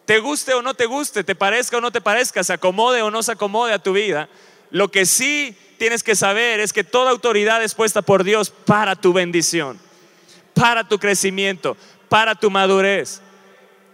te 0.05 0.19
guste 0.19 0.55
o 0.55 0.63
no 0.63 0.75
te 0.75 0.87
guste, 0.87 1.25
te 1.25 1.35
parezca 1.35 1.79
o 1.79 1.81
no 1.81 1.93
te 1.93 2.01
parezca, 2.01 2.43
se 2.43 2.53
acomode 2.53 3.03
o 3.03 3.11
no 3.11 3.23
se 3.23 3.33
acomode 3.33 3.73
a 3.73 3.79
tu 3.79 3.93
vida, 3.93 4.29
lo 4.71 4.91
que 4.91 5.07
sí 5.07 5.57
tienes 5.79 6.03
que 6.03 6.17
saber 6.17 6.61
es 6.61 6.73
que 6.73 6.85
toda 6.85 7.11
autoridad 7.11 7.63
es 7.63 7.75
puesta 7.75 8.03
por 8.03 8.25
Dios 8.25 8.51
para 8.51 8.97
tu 8.97 9.13
bendición, 9.13 9.79
para 10.55 10.89
tu 10.89 10.99
crecimiento, 10.99 11.77
para 12.09 12.35
tu 12.35 12.51
madurez. 12.51 13.21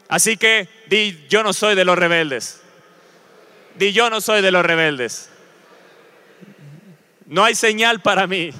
Así 0.08 0.36
que 0.36 0.68
di, 0.86 1.26
yo 1.28 1.42
no 1.42 1.52
soy 1.52 1.74
de 1.74 1.84
los 1.84 1.98
rebeldes. 1.98 2.57
Di, 3.78 3.92
yo 3.92 4.10
no 4.10 4.20
soy 4.20 4.42
de 4.42 4.50
los 4.50 4.64
rebeldes. 4.64 5.30
No 7.26 7.44
hay 7.44 7.54
señal 7.54 8.00
para 8.00 8.26
mí. 8.26 8.50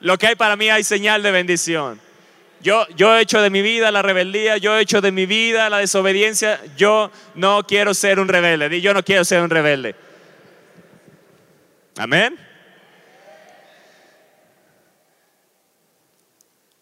Lo 0.00 0.18
que 0.18 0.26
hay 0.28 0.34
para 0.34 0.56
mí 0.56 0.68
hay 0.70 0.82
señal 0.82 1.22
de 1.22 1.30
bendición. 1.30 2.00
Yo, 2.60 2.86
yo 2.96 3.16
he 3.16 3.22
hecho 3.22 3.40
de 3.40 3.48
mi 3.48 3.62
vida 3.62 3.90
la 3.90 4.02
rebeldía, 4.02 4.58
yo 4.58 4.76
he 4.76 4.82
hecho 4.82 5.00
de 5.00 5.12
mi 5.12 5.24
vida 5.26 5.70
la 5.70 5.78
desobediencia. 5.78 6.60
Yo 6.76 7.10
no 7.34 7.66
quiero 7.66 7.94
ser 7.94 8.18
un 8.18 8.28
rebelde. 8.28 8.80
Yo 8.80 8.92
no 8.92 9.02
quiero 9.02 9.24
ser 9.24 9.42
un 9.42 9.50
rebelde. 9.50 9.94
Amén. 11.96 12.38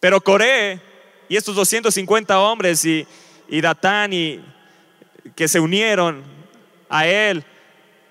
Pero 0.01 0.21
Coré 0.21 0.81
y 1.29 1.37
estos 1.37 1.55
250 1.57 2.39
hombres 2.39 2.85
y, 2.85 3.07
y 3.49 3.61
Datán 3.61 4.13
y, 4.13 4.41
que 5.35 5.49
se 5.49 5.61
unieron 5.61 6.23
a 6.89 7.07
él 7.07 7.45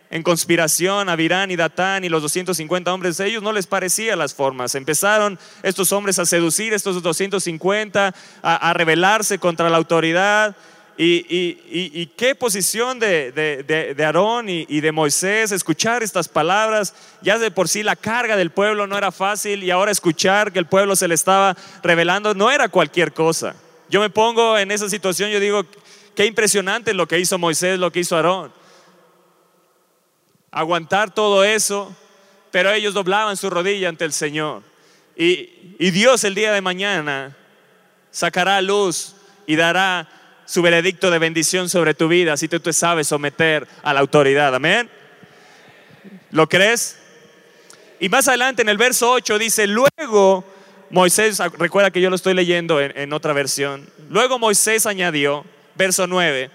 en 0.10 0.24
conspiración 0.24 1.10
a 1.10 1.16
Virán 1.16 1.52
y 1.52 1.56
Datán 1.56 2.04
y 2.04 2.10
los 2.10 2.22
250 2.22 2.94
hombres, 2.94 3.20
a 3.20 3.26
ellos 3.26 3.44
no 3.44 3.52
les 3.52 3.68
parecían 3.68 4.20
las 4.20 4.34
formas. 4.34 4.76
Empezaron 4.76 5.38
estos 5.64 5.92
hombres 5.92 6.18
a 6.20 6.26
seducir, 6.26 6.74
estos 6.74 7.02
250, 7.04 8.14
a, 8.42 8.74
rebelarse 8.74 9.38
contra 9.38 9.70
la 9.70 9.78
autoridad. 9.78 10.56
Y, 11.00 12.08
qué 12.16 12.34
posición 12.34 13.00
de, 13.00 13.32
de, 13.32 14.06
Aarón 14.06 14.50
y, 14.50 14.66
y, 14.70 14.80
de 14.80 14.92
Moisés 14.92 15.52
escuchar 15.52 16.02
estas 16.02 16.28
palabras. 16.28 16.94
Ya 17.22 17.38
de 17.38 17.52
por 17.52 17.68
sí 17.68 17.84
la 17.84 17.96
carga 17.96 18.36
del 18.38 18.52
pueblo 18.52 18.88
no 18.88 18.98
era 18.98 19.12
fácil 19.12 19.64
y 19.64 19.72
ahora 19.72 19.92
escuchar 19.92 20.54
que 20.54 20.60
el 20.60 20.66
pueblo 20.66 20.96
se 20.96 21.08
le 21.08 21.16
estaba 21.16 21.56
revelando 21.84 22.34
no 22.34 22.50
era 22.50 22.70
cualquier 22.70 23.14
cosa. 23.14 23.56
Yo 23.90 24.00
me 24.02 24.10
pongo 24.10 24.58
en 24.58 24.72
esa 24.72 24.90
situación, 24.90 25.30
yo 25.30 25.40
digo, 25.40 25.66
qué 26.16 26.26
impresionante 26.26 26.94
lo 26.94 27.08
que 27.08 27.20
hizo 27.20 27.38
Moisés, 27.38 27.78
lo 27.78 27.92
que 27.92 28.00
hizo 28.00 28.16
Aarón 28.16 28.52
aguantar 30.58 31.14
todo 31.14 31.44
eso, 31.44 31.96
pero 32.50 32.72
ellos 32.72 32.96
doblaban 32.96 33.38
su 33.38 33.48
rodilla 33.48 33.90
ante 33.90 34.06
el 34.06 34.12
Señor. 34.12 34.64
Y, 35.16 35.54
Dios 35.92 36.24
el 36.24 36.34
día 36.34 36.52
de 36.52 36.62
mañana 36.62 37.38
sacará 38.10 38.60
luz 38.62 39.14
y 39.46 39.56
dará 39.56 40.10
su 40.46 40.64
veredicto 40.64 41.12
de 41.12 41.20
bendición 41.20 41.70
sobre 41.70 41.94
tu 41.94 42.08
vida 42.08 42.36
si 42.38 42.48
tú 42.48 42.60
te 42.60 42.74
sabes 42.74 43.08
someter 43.08 43.68
a 43.84 43.94
la 43.94 44.00
autoridad. 44.00 44.56
Amén. 44.56 44.90
¿Lo 46.32 46.50
crees? 46.50 46.98
Y 48.00 48.10
más 48.10 48.28
adelante 48.28 48.64
en 48.64 48.70
el 48.70 48.78
verso 48.78 49.12
8 49.12 49.38
dice, 49.38 49.68
luego 49.68 50.44
Moisés, 50.90 51.38
recuerda 51.60 51.92
que 51.92 52.02
yo 52.02 52.10
lo 52.10 52.16
estoy 52.16 52.34
leyendo 52.34 52.82
en, 52.82 52.98
en 52.98 53.14
otra 53.14 53.34
versión, 53.34 53.88
luego 54.10 54.40
Moisés 54.40 54.88
añadió, 54.88 55.46
verso 55.76 56.08
9, 56.08 56.50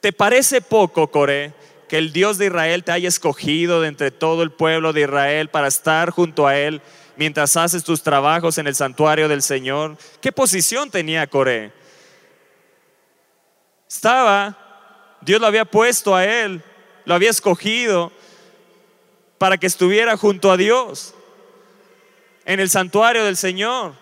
¿te 0.00 0.12
parece 0.12 0.60
poco, 0.62 1.10
Coré, 1.10 1.52
que 1.92 1.98
el 1.98 2.10
Dios 2.10 2.38
de 2.38 2.46
Israel 2.46 2.84
te 2.84 2.92
haya 2.92 3.06
escogido 3.06 3.82
de 3.82 3.88
entre 3.88 4.10
todo 4.10 4.42
el 4.42 4.50
pueblo 4.50 4.94
de 4.94 5.02
Israel 5.02 5.50
para 5.50 5.68
estar 5.68 6.08
junto 6.08 6.46
a 6.46 6.56
Él 6.56 6.80
mientras 7.16 7.54
haces 7.54 7.84
tus 7.84 8.02
trabajos 8.02 8.56
en 8.56 8.66
el 8.66 8.74
santuario 8.74 9.28
del 9.28 9.42
Señor? 9.42 9.98
¿Qué 10.22 10.32
posición 10.32 10.90
tenía 10.90 11.26
Coré? 11.26 11.70
Estaba, 13.86 15.18
Dios 15.20 15.38
lo 15.38 15.46
había 15.46 15.66
puesto 15.66 16.16
a 16.16 16.24
él, 16.24 16.62
lo 17.04 17.14
había 17.14 17.28
escogido 17.28 18.10
para 19.36 19.58
que 19.58 19.66
estuviera 19.66 20.16
junto 20.16 20.50
a 20.50 20.56
Dios 20.56 21.12
en 22.46 22.58
el 22.58 22.70
santuario 22.70 23.22
del 23.26 23.36
Señor 23.36 23.92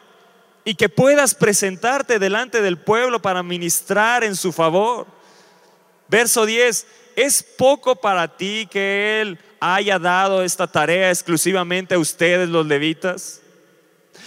y 0.65 0.77
que 0.77 0.89
puedas 0.89 1.35
presentarte 1.35 2.21
delante 2.21 2.63
del 2.63 2.79
pueblo 2.79 3.21
para 3.21 3.43
ministrar 3.43 4.23
en 4.23 4.37
su 4.37 4.53
favor. 4.53 5.09
Verso 6.07 6.47
10, 6.47 6.87
¿es 7.23 7.43
poco 7.43 7.97
para 7.97 8.37
ti 8.37 8.67
que 8.71 9.21
Él 9.21 9.39
haya 9.61 9.99
dado 9.99 10.43
esta 10.43 10.67
tarea 10.67 11.11
exclusivamente 11.11 11.95
a 11.95 11.99
ustedes 11.99 12.49
los 12.49 12.67
levitas? 12.67 13.43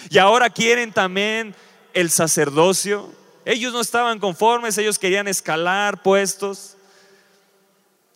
Y 0.09 0.17
ahora 0.17 0.49
quieren 0.49 0.91
también 0.91 1.55
el 1.93 2.09
sacerdocio. 2.09 3.11
Ellos 3.45 3.73
no 3.73 3.81
estaban 3.81 4.19
conformes, 4.19 4.77
ellos 4.77 4.99
querían 4.99 5.27
escalar 5.27 6.01
puestos, 6.03 6.77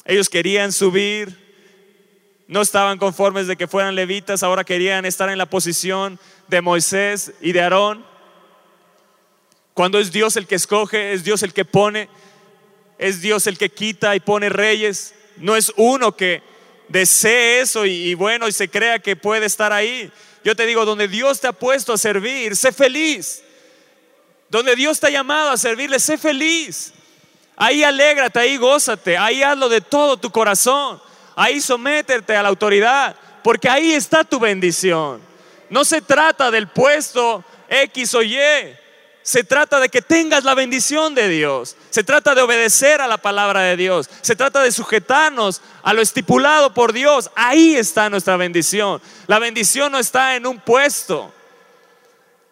ellos 0.05 0.29
querían 0.29 0.71
subir, 0.71 1.47
no 2.47 2.61
estaban 2.61 2.97
conformes 2.97 3.47
de 3.47 3.57
que 3.57 3.67
fueran 3.67 3.95
levitas, 3.95 4.43
ahora 4.43 4.63
querían 4.63 5.05
estar 5.05 5.29
en 5.29 5.37
la 5.37 5.47
posición 5.47 6.19
de 6.47 6.61
Moisés 6.61 7.33
y 7.41 7.51
de 7.51 7.61
Aarón. 7.61 8.05
Cuando 9.73 9.99
es 9.99 10.11
Dios 10.11 10.37
el 10.37 10.47
que 10.47 10.55
escoge, 10.55 11.13
es 11.13 11.23
Dios 11.23 11.43
el 11.43 11.53
que 11.53 11.65
pone, 11.65 12.09
es 12.97 13.21
Dios 13.21 13.47
el 13.47 13.57
que 13.57 13.69
quita 13.69 14.15
y 14.15 14.19
pone 14.19 14.49
reyes. 14.49 15.13
No 15.37 15.55
es 15.55 15.71
uno 15.75 16.15
que 16.15 16.41
desee 16.87 17.61
eso 17.61 17.85
y, 17.85 18.13
bueno 18.13 18.47
y 18.47 18.51
se 18.51 18.69
crea 18.69 18.99
que 18.99 19.15
puede 19.15 19.45
estar 19.45 19.71
ahí. 19.71 20.11
Yo 20.43 20.55
te 20.55 20.65
digo, 20.65 20.85
donde 20.85 21.07
Dios 21.07 21.39
te 21.39 21.47
ha 21.47 21.53
puesto 21.53 21.93
a 21.93 21.97
servir, 21.97 22.55
sé 22.55 22.71
feliz. 22.71 23.43
Donde 24.49 24.75
Dios 24.75 24.99
te 24.99 25.07
ha 25.07 25.09
llamado 25.09 25.49
a 25.49 25.57
servirle, 25.57 25.99
sé 25.99 26.17
feliz. 26.17 26.93
Ahí 27.55 27.83
alégrate, 27.83 28.39
ahí 28.39 28.55
gózate, 28.57 29.17
ahí 29.17 29.43
hazlo 29.43 29.67
de 29.67 29.81
todo 29.81 30.17
tu 30.17 30.31
corazón. 30.31 31.01
Ahí 31.35 31.59
sométete 31.59 32.35
a 32.35 32.43
la 32.43 32.49
autoridad, 32.49 33.15
porque 33.43 33.69
ahí 33.69 33.91
está 33.91 34.23
tu 34.23 34.39
bendición. 34.39 35.21
No 35.69 35.83
se 35.83 36.01
trata 36.01 36.49
del 36.49 36.67
puesto 36.67 37.43
X 37.69 38.15
o 38.15 38.23
Y. 38.23 38.37
Se 39.27 39.43
trata 39.43 39.81
de 39.81 39.89
que 39.89 40.01
tengas 40.01 40.45
la 40.45 40.55
bendición 40.55 41.13
de 41.13 41.27
Dios. 41.27 41.75
Se 41.89 42.01
trata 42.01 42.33
de 42.33 42.41
obedecer 42.41 43.01
a 43.01 43.07
la 43.07 43.17
palabra 43.17 43.59
de 43.59 43.75
Dios. 43.75 44.09
Se 44.21 44.37
trata 44.37 44.61
de 44.61 44.71
sujetarnos 44.71 45.59
a 45.83 45.91
lo 45.91 46.01
estipulado 46.01 46.73
por 46.73 46.93
Dios. 46.93 47.29
Ahí 47.35 47.75
está 47.75 48.09
nuestra 48.09 48.37
bendición. 48.37 49.01
La 49.27 49.37
bendición 49.37 49.91
no 49.91 49.99
está 49.99 50.37
en 50.37 50.47
un 50.47 50.61
puesto. 50.61 51.33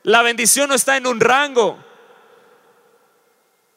La 0.03 0.21
bendición 0.21 0.67
no 0.67 0.75
está 0.75 0.97
en 0.97 1.07
un 1.07 1.21
rango. 1.21 1.81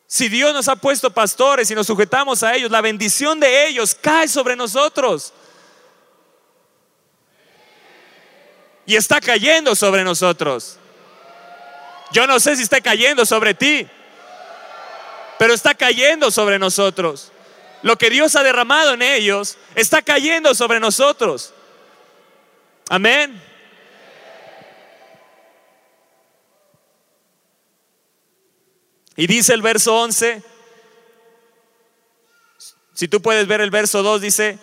Si 0.09 0.29
Dios 0.29 0.53
nos 0.53 0.67
ha 0.67 0.75
puesto 0.75 1.13
pastores 1.13 1.71
y 1.71 1.77
nos 1.77 1.87
sujetamos 1.87 2.43
a 2.43 2.57
ellos, 2.57 2.69
la 2.69 2.81
bendición 2.81 3.39
de 3.39 3.69
ellos 3.69 3.95
cae 3.95 4.27
sobre 4.27 4.57
nosotros. 4.57 5.33
Y 8.87 8.97
está 8.97 9.21
cayendo 9.21 9.77
sobre 9.77 10.03
nosotros. 10.03 10.81
Yo 12.13 12.27
no 12.27 12.41
sé 12.41 12.57
si 12.57 12.63
está 12.63 12.81
cayendo 12.81 13.27
sobre 13.27 13.55
ti, 13.55 13.87
pero 15.39 15.55
está 15.55 15.75
cayendo 15.75 16.31
sobre 16.31 16.59
nosotros. 16.59 17.33
Lo 17.83 17.97
que 17.97 18.11
Dios 18.11 18.35
ha 18.35 18.43
derramado 18.43 18.95
en 18.95 19.03
ellos 19.03 19.57
está 19.75 20.03
cayendo 20.03 20.55
sobre 20.55 20.81
nosotros. 20.81 21.53
Amén. 22.89 23.41
Y 29.17 29.27
dice 29.27 29.53
el 29.53 29.63
verso 29.63 29.97
11, 29.97 30.43
si 32.95 33.09
tú 33.09 33.21
puedes 33.21 33.47
ver 33.47 33.61
el 33.61 33.71
verso 33.71 34.03
2, 34.03 34.21
dice, 34.21 34.59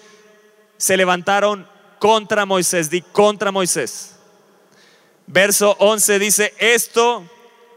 se 0.78 0.98
levantaron 0.98 1.70
contra 2.00 2.46
Moisés, 2.46 2.90
di 2.90 3.02
contra 3.02 3.52
Moisés. 3.52 4.16
Verso 5.28 5.76
11 5.80 6.20
dice, 6.20 6.54
esto 6.58 7.30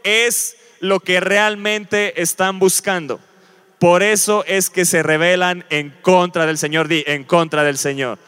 es 0.03 0.57
lo 0.79 0.99
que 0.99 1.19
realmente 1.19 2.21
están 2.21 2.59
buscando. 2.59 3.19
Por 3.79 4.03
eso 4.03 4.43
es 4.45 4.69
que 4.69 4.85
se 4.85 5.03
rebelan 5.03 5.65
en 5.69 5.91
contra 6.01 6.45
del 6.45 6.57
Señor, 6.57 6.87
en 6.89 7.23
contra 7.23 7.63
del 7.63 7.77
Señor. 7.77 8.19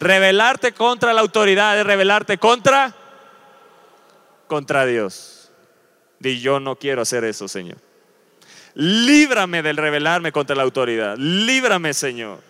Rebelarte 0.00 0.72
contra 0.72 1.12
la 1.12 1.22
autoridad 1.22 1.78
es 1.78 1.86
rebelarte 1.86 2.38
contra 2.38 2.94
contra 4.46 4.86
Dios. 4.86 5.50
Di 6.18 6.40
yo 6.40 6.60
no 6.60 6.76
quiero 6.76 7.02
hacer 7.02 7.24
eso, 7.24 7.48
Señor. 7.48 7.78
Líbrame 8.74 9.62
del 9.62 9.76
rebelarme 9.76 10.30
contra 10.30 10.54
la 10.54 10.62
autoridad. 10.62 11.16
Líbrame, 11.16 11.94
Señor. 11.94 12.40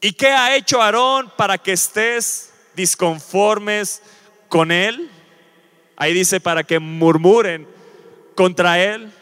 ¿Y 0.00 0.12
qué 0.12 0.28
ha 0.28 0.56
hecho 0.56 0.80
Aarón 0.80 1.30
para 1.36 1.58
que 1.58 1.72
estés 1.72 2.52
disconformes 2.74 4.02
con 4.48 4.70
él? 4.72 5.10
Ahí 6.00 6.14
dice 6.14 6.40
para 6.40 6.64
que 6.64 6.78
murmuren 6.78 7.68
contra 8.34 8.82
él. 8.82 9.12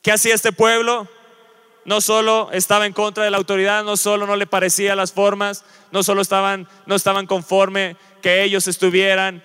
¿Qué 0.00 0.10
hacía 0.10 0.34
este 0.34 0.50
pueblo? 0.50 1.06
No 1.84 2.00
solo 2.00 2.48
estaba 2.52 2.86
en 2.86 2.94
contra 2.94 3.22
de 3.22 3.30
la 3.30 3.36
autoridad, 3.36 3.84
no 3.84 3.98
solo 3.98 4.26
no 4.26 4.34
le 4.34 4.46
parecía 4.46 4.96
las 4.96 5.12
formas, 5.12 5.62
no 5.92 6.02
solo 6.02 6.22
estaban 6.22 6.66
no 6.86 6.94
estaban 6.94 7.26
conforme 7.26 7.98
que 8.22 8.44
ellos 8.44 8.66
estuvieran 8.66 9.42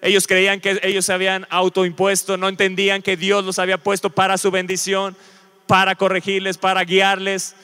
ellos 0.00 0.28
creían 0.28 0.60
que 0.60 0.78
ellos 0.84 1.04
se 1.06 1.12
habían 1.12 1.48
autoimpuesto, 1.50 2.36
no 2.36 2.48
entendían 2.48 3.02
que 3.02 3.16
Dios 3.16 3.44
los 3.44 3.58
había 3.58 3.78
puesto 3.78 4.10
para 4.10 4.38
su 4.38 4.52
bendición, 4.52 5.16
para 5.66 5.96
corregirles, 5.96 6.56
para 6.56 6.84
guiarles, 6.84 7.56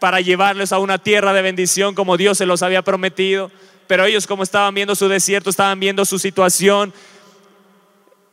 para 0.00 0.20
llevarles 0.20 0.72
a 0.72 0.80
una 0.80 0.98
tierra 0.98 1.32
de 1.32 1.40
bendición 1.40 1.94
como 1.94 2.18
Dios 2.18 2.36
se 2.36 2.44
los 2.44 2.62
había 2.62 2.82
prometido. 2.82 3.50
Pero 3.86 4.04
ellos 4.04 4.26
como 4.26 4.42
estaban 4.42 4.74
viendo 4.74 4.94
su 4.94 5.08
desierto, 5.08 5.50
estaban 5.50 5.78
viendo 5.80 6.04
su 6.04 6.18
situación 6.18 6.92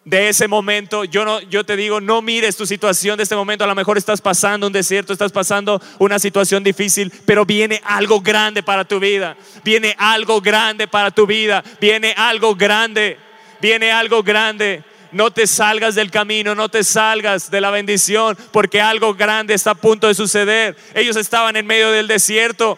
de 0.05 0.27
ese 0.27 0.49
momento, 0.49 1.05
yo, 1.05 1.23
no, 1.23 1.39
yo 1.39 1.63
te 1.63 1.77
digo, 1.77 2.01
no 2.01 2.21
mires 2.21 2.57
tu 2.57 2.65
situación 2.65 3.15
de 3.15 3.23
este 3.23 3.37
momento, 3.37 3.63
a 3.63 3.67
lo 3.67 3.75
mejor 3.75 3.97
estás 3.97 4.19
pasando 4.19 4.67
un 4.67 4.73
desierto, 4.73 5.13
estás 5.13 5.31
pasando 5.31 5.81
una 5.97 6.19
situación 6.19 6.61
difícil, 6.61 7.09
pero 7.25 7.45
viene 7.45 7.81
algo 7.85 8.19
grande 8.19 8.63
para 8.63 8.83
tu 8.83 8.99
vida, 8.99 9.37
viene 9.63 9.95
algo 9.97 10.41
grande 10.41 10.89
para 10.89 11.09
tu 11.09 11.25
vida, 11.25 11.63
viene 11.79 12.13
algo 12.17 12.53
grande 12.53 13.17
viene 13.63 13.93
algo 13.93 14.21
grande. 14.21 14.83
No 15.13 15.31
te 15.31 15.47
salgas 15.47 15.95
del 15.95 16.11
camino, 16.11 16.53
no 16.53 16.67
te 16.67 16.83
salgas 16.83 17.49
de 17.49 17.61
la 17.61 17.71
bendición, 17.71 18.37
porque 18.51 18.81
algo 18.81 19.13
grande 19.13 19.53
está 19.53 19.71
a 19.71 19.75
punto 19.75 20.07
de 20.07 20.13
suceder. 20.13 20.75
Ellos 20.93 21.15
estaban 21.15 21.55
en 21.55 21.65
medio 21.65 21.89
del 21.91 22.07
desierto. 22.07 22.77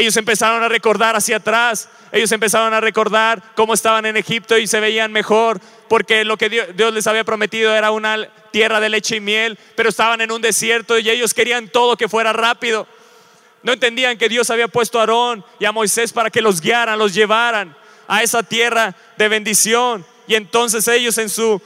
Ellos 0.00 0.16
empezaron 0.16 0.62
a 0.62 0.68
recordar 0.70 1.14
hacia 1.14 1.36
atrás. 1.36 1.86
Ellos 2.10 2.32
empezaron 2.32 2.72
a 2.72 2.80
recordar 2.80 3.42
cómo 3.54 3.74
estaban 3.74 4.06
en 4.06 4.16
Egipto 4.16 4.56
y 4.56 4.66
se 4.66 4.80
veían 4.80 5.12
mejor, 5.12 5.60
porque 5.90 6.24
lo 6.24 6.38
que 6.38 6.48
Dios, 6.48 6.94
les 6.94 7.06
había 7.06 7.22
prometido 7.22 7.74
era 7.74 7.90
una 7.90 8.26
tierra 8.50 8.80
de 8.80 8.88
leche 8.88 9.16
y 9.16 9.20
miel, 9.20 9.58
pero 9.76 9.90
estaban 9.90 10.22
en 10.22 10.32
un 10.32 10.40
desierto 10.40 10.98
y 10.98 11.10
ellos 11.10 11.34
querían 11.34 11.68
todo 11.68 11.98
que 11.98 12.08
fuera 12.08 12.32
rápido. 12.32 12.86
No 13.62 13.72
entendían 13.72 14.16
que 14.16 14.30
Dios 14.30 14.48
había 14.48 14.68
puesto 14.68 14.96
a 14.96 15.02
Aarón 15.02 15.44
y 15.58 15.66
a 15.66 15.72
Moisés 15.72 16.14
para 16.14 16.30
que 16.30 16.40
los 16.40 16.62
guiaran, 16.62 16.98
los 16.98 17.12
llevaran 17.12 17.76
a 18.08 18.22
esa 18.22 18.42
tierra 18.42 18.96
de 19.18 19.28
bendición. 19.28 20.06
Y 20.26 20.34
entonces 20.34 20.88
ellos 20.88 21.18
en 21.18 21.28
su 21.28 21.60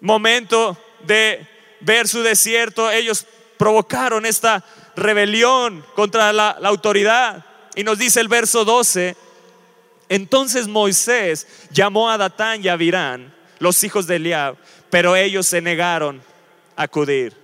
momento 0.00 0.76
de 1.04 1.46
ver 1.78 2.08
su 2.08 2.24
desierto, 2.24 2.90
ellos 2.90 3.24
provocaron 3.56 4.26
esta 4.26 4.64
rebelión 4.96 5.84
contra 5.94 6.32
la, 6.32 6.50
autoridad. 6.64 7.44
Y 7.74 7.84
nos 7.84 7.98
dice 7.98 8.20
el 8.20 8.28
verso 8.28 8.64
12, 8.64 9.16
entonces 10.08 10.68
Moisés 10.68 11.46
llamó 11.70 12.10
a 12.10 12.18
Datán 12.18 12.64
y 12.64 12.68
a 12.68 12.76
Virán, 12.76 13.34
los 13.58 13.82
hijos 13.84 14.06
de 14.06 14.16
Eliab, 14.16 14.56
pero 14.90 15.14
ellos 15.16 15.46
se 15.46 15.60
negaron 15.60 16.22
a 16.76 16.82
acudir. 16.84 17.36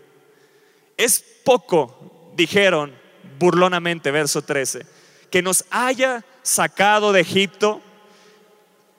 Es 0.96 1.24
poco, 1.44 2.32
dijeron 2.34 2.92
burlonamente, 3.38 4.10
verso 4.10 4.42
13, 4.42 4.86
que 5.30 5.42
nos 5.42 5.64
haya 5.70 6.24
sacado 6.42 7.12
de 7.12 7.20
Egipto. 7.20 7.80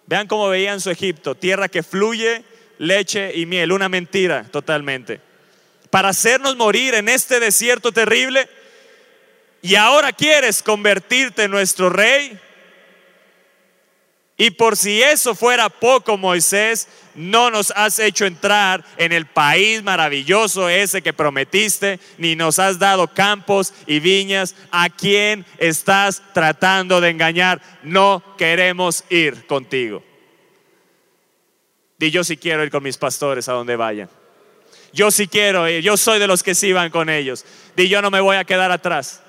Vean 0.06 0.28
cómo 0.28 0.48
veían 0.48 0.80
su 0.80 0.90
Egipto, 0.90 1.36
tierra 1.36 1.68
que 1.68 1.84
fluye 1.84 2.46
leche 2.78 3.36
y 3.36 3.46
miel, 3.46 3.72
una 3.72 3.90
mentira 3.90 4.46
totalmente. 4.46 5.22
Para 5.98 6.10
hacernos 6.10 6.56
morir 6.56 6.94
en 6.94 7.10
este 7.10 7.40
desierto 7.40 7.92
terrible. 7.92 8.48
Y 9.64 9.74
ahora 9.74 10.14
quieres 10.14 10.62
convertirte 10.62 11.46
en 11.46 11.50
nuestro 11.50 11.90
rey. 11.90 12.40
Y 14.38 14.52
por 14.52 14.78
si 14.78 15.02
eso 15.02 15.34
fuera 15.34 15.70
poco, 15.70 16.16
Moisés, 16.16 16.88
no 17.16 17.50
nos 17.50 17.72
has 17.72 17.98
hecho 17.98 18.28
entrar 18.28 18.86
en 18.98 19.12
el 19.12 19.26
país 19.26 19.82
maravilloso 19.82 20.70
ese 20.70 21.02
que 21.02 21.14
prometiste, 21.14 22.00
ni 22.20 22.36
nos 22.36 22.60
has 22.60 22.78
dado 22.78 23.12
campos 23.12 23.74
y 23.88 24.00
viñas. 24.00 24.54
¿A 24.70 24.92
quién 24.92 25.48
estás 25.58 26.22
tratando 26.32 27.02
de 27.02 27.10
engañar? 27.10 27.60
No 27.82 28.22
queremos 28.38 29.04
ir 29.10 29.48
contigo. 29.48 30.04
Di 31.98 32.12
yo 32.12 32.24
sí 32.24 32.38
quiero 32.38 32.64
ir 32.64 32.70
con 32.70 32.84
mis 32.84 32.98
pastores 32.98 33.50
a 33.50 33.54
donde 33.54 33.76
vayan. 33.76 34.17
Yo 34.94 35.12
sí 35.12 35.28
quiero 35.28 35.68
ir, 35.70 35.82
yo 35.82 35.98
soy 35.98 36.20
de 36.20 36.28
los 36.28 36.44
que 36.44 36.56
sí 36.56 36.74
van 36.74 36.90
con 36.90 37.10
ellos. 37.10 37.46
Di 37.76 37.88
yo 37.90 38.02
no 38.02 38.10
me 38.10 38.20
voy 38.20 38.38
a 38.38 38.46
quedar 38.46 38.72
atrás. 38.72 39.22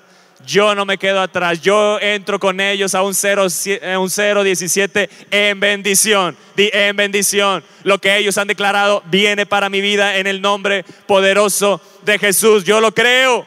Yo 0.45 0.73
no 0.73 0.85
me 0.85 0.97
quedo 0.97 1.21
atrás. 1.21 1.61
Yo 1.61 1.99
entro 1.99 2.39
con 2.39 2.61
ellos 2.61 2.95
a 2.95 3.03
un 3.03 3.13
017 3.13 5.09
en 5.31 5.59
bendición. 5.59 6.37
Di 6.55 6.69
en 6.71 6.95
bendición. 6.95 7.63
Lo 7.83 7.99
que 7.99 8.17
ellos 8.17 8.37
han 8.37 8.47
declarado 8.47 9.03
viene 9.07 9.45
para 9.45 9.69
mi 9.69 9.81
vida 9.81 10.17
en 10.17 10.27
el 10.27 10.41
nombre 10.41 10.85
poderoso 11.07 11.81
de 12.03 12.17
Jesús. 12.17 12.63
Yo 12.63 12.79
lo 12.79 12.93
creo. 12.93 13.45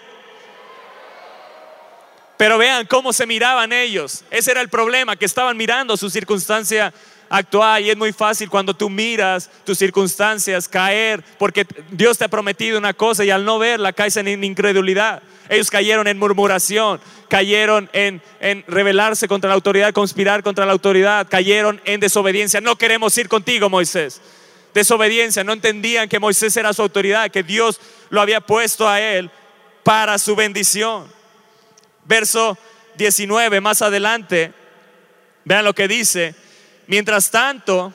Pero 2.36 2.58
vean 2.58 2.86
cómo 2.86 3.12
se 3.12 3.26
miraban 3.26 3.72
ellos. 3.72 4.24
Ese 4.30 4.50
era 4.50 4.60
el 4.60 4.68
problema, 4.68 5.16
que 5.16 5.24
estaban 5.24 5.56
mirando 5.56 5.96
su 5.96 6.10
circunstancia 6.10 6.92
actual 7.32 7.82
y 7.82 7.88
es 7.88 7.96
muy 7.96 8.12
fácil 8.12 8.50
cuando 8.50 8.74
tú 8.74 8.90
miras 8.90 9.48
tus 9.64 9.78
circunstancias 9.78 10.68
caer 10.68 11.24
porque 11.38 11.66
Dios 11.90 12.18
te 12.18 12.24
ha 12.24 12.28
prometido 12.28 12.78
una 12.78 12.92
cosa 12.92 13.24
y 13.24 13.30
al 13.30 13.42
no 13.42 13.58
verla 13.58 13.94
caes 13.94 14.18
en 14.18 14.44
incredulidad. 14.44 15.22
Ellos 15.48 15.70
cayeron 15.70 16.06
en 16.08 16.18
murmuración, 16.18 17.00
cayeron 17.28 17.88
en, 17.94 18.20
en 18.38 18.62
rebelarse 18.68 19.28
contra 19.28 19.48
la 19.48 19.54
autoridad, 19.54 19.94
conspirar 19.94 20.42
contra 20.42 20.66
la 20.66 20.72
autoridad, 20.72 21.26
cayeron 21.28 21.80
en 21.86 22.00
desobediencia. 22.00 22.60
No 22.60 22.76
queremos 22.76 23.16
ir 23.16 23.28
contigo, 23.28 23.70
Moisés. 23.70 24.20
Desobediencia, 24.74 25.42
no 25.42 25.54
entendían 25.54 26.10
que 26.10 26.18
Moisés 26.18 26.54
era 26.56 26.74
su 26.74 26.82
autoridad, 26.82 27.30
que 27.30 27.42
Dios 27.42 27.80
lo 28.10 28.20
había 28.20 28.42
puesto 28.42 28.86
a 28.86 29.00
él 29.00 29.30
para 29.82 30.18
su 30.18 30.36
bendición. 30.36 31.10
Verso 32.04 32.58
19, 32.96 33.60
más 33.62 33.80
adelante, 33.80 34.52
vean 35.44 35.64
lo 35.64 35.74
que 35.74 35.88
dice, 35.88 36.34
Mientras 36.86 37.30
tanto, 37.30 37.92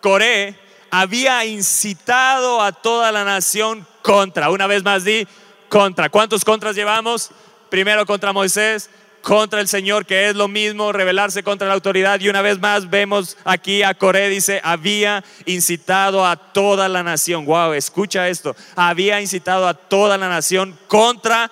Coré 0.00 0.58
había 0.90 1.44
incitado 1.44 2.60
a 2.60 2.72
toda 2.72 3.10
la 3.12 3.24
nación 3.24 3.86
contra. 4.02 4.50
Una 4.50 4.66
vez 4.66 4.82
más 4.82 5.04
di 5.04 5.26
contra. 5.68 6.10
¿Cuántos 6.10 6.44
contras 6.44 6.76
llevamos? 6.76 7.30
Primero 7.70 8.04
contra 8.04 8.32
Moisés, 8.32 8.90
contra 9.22 9.60
el 9.60 9.68
Señor, 9.68 10.04
que 10.04 10.28
es 10.28 10.36
lo 10.36 10.48
mismo, 10.48 10.92
rebelarse 10.92 11.42
contra 11.42 11.66
la 11.66 11.74
autoridad. 11.74 12.20
Y 12.20 12.28
una 12.28 12.42
vez 12.42 12.58
más 12.60 12.90
vemos 12.90 13.38
aquí 13.44 13.82
a 13.82 13.94
Coré, 13.94 14.28
dice, 14.28 14.60
había 14.62 15.24
incitado 15.46 16.26
a 16.26 16.36
toda 16.36 16.88
la 16.90 17.02
nación. 17.02 17.46
Wow, 17.46 17.72
escucha 17.72 18.28
esto. 18.28 18.54
Había 18.76 19.20
incitado 19.20 19.66
a 19.66 19.74
toda 19.74 20.18
la 20.18 20.28
nación 20.28 20.78
contra 20.88 21.50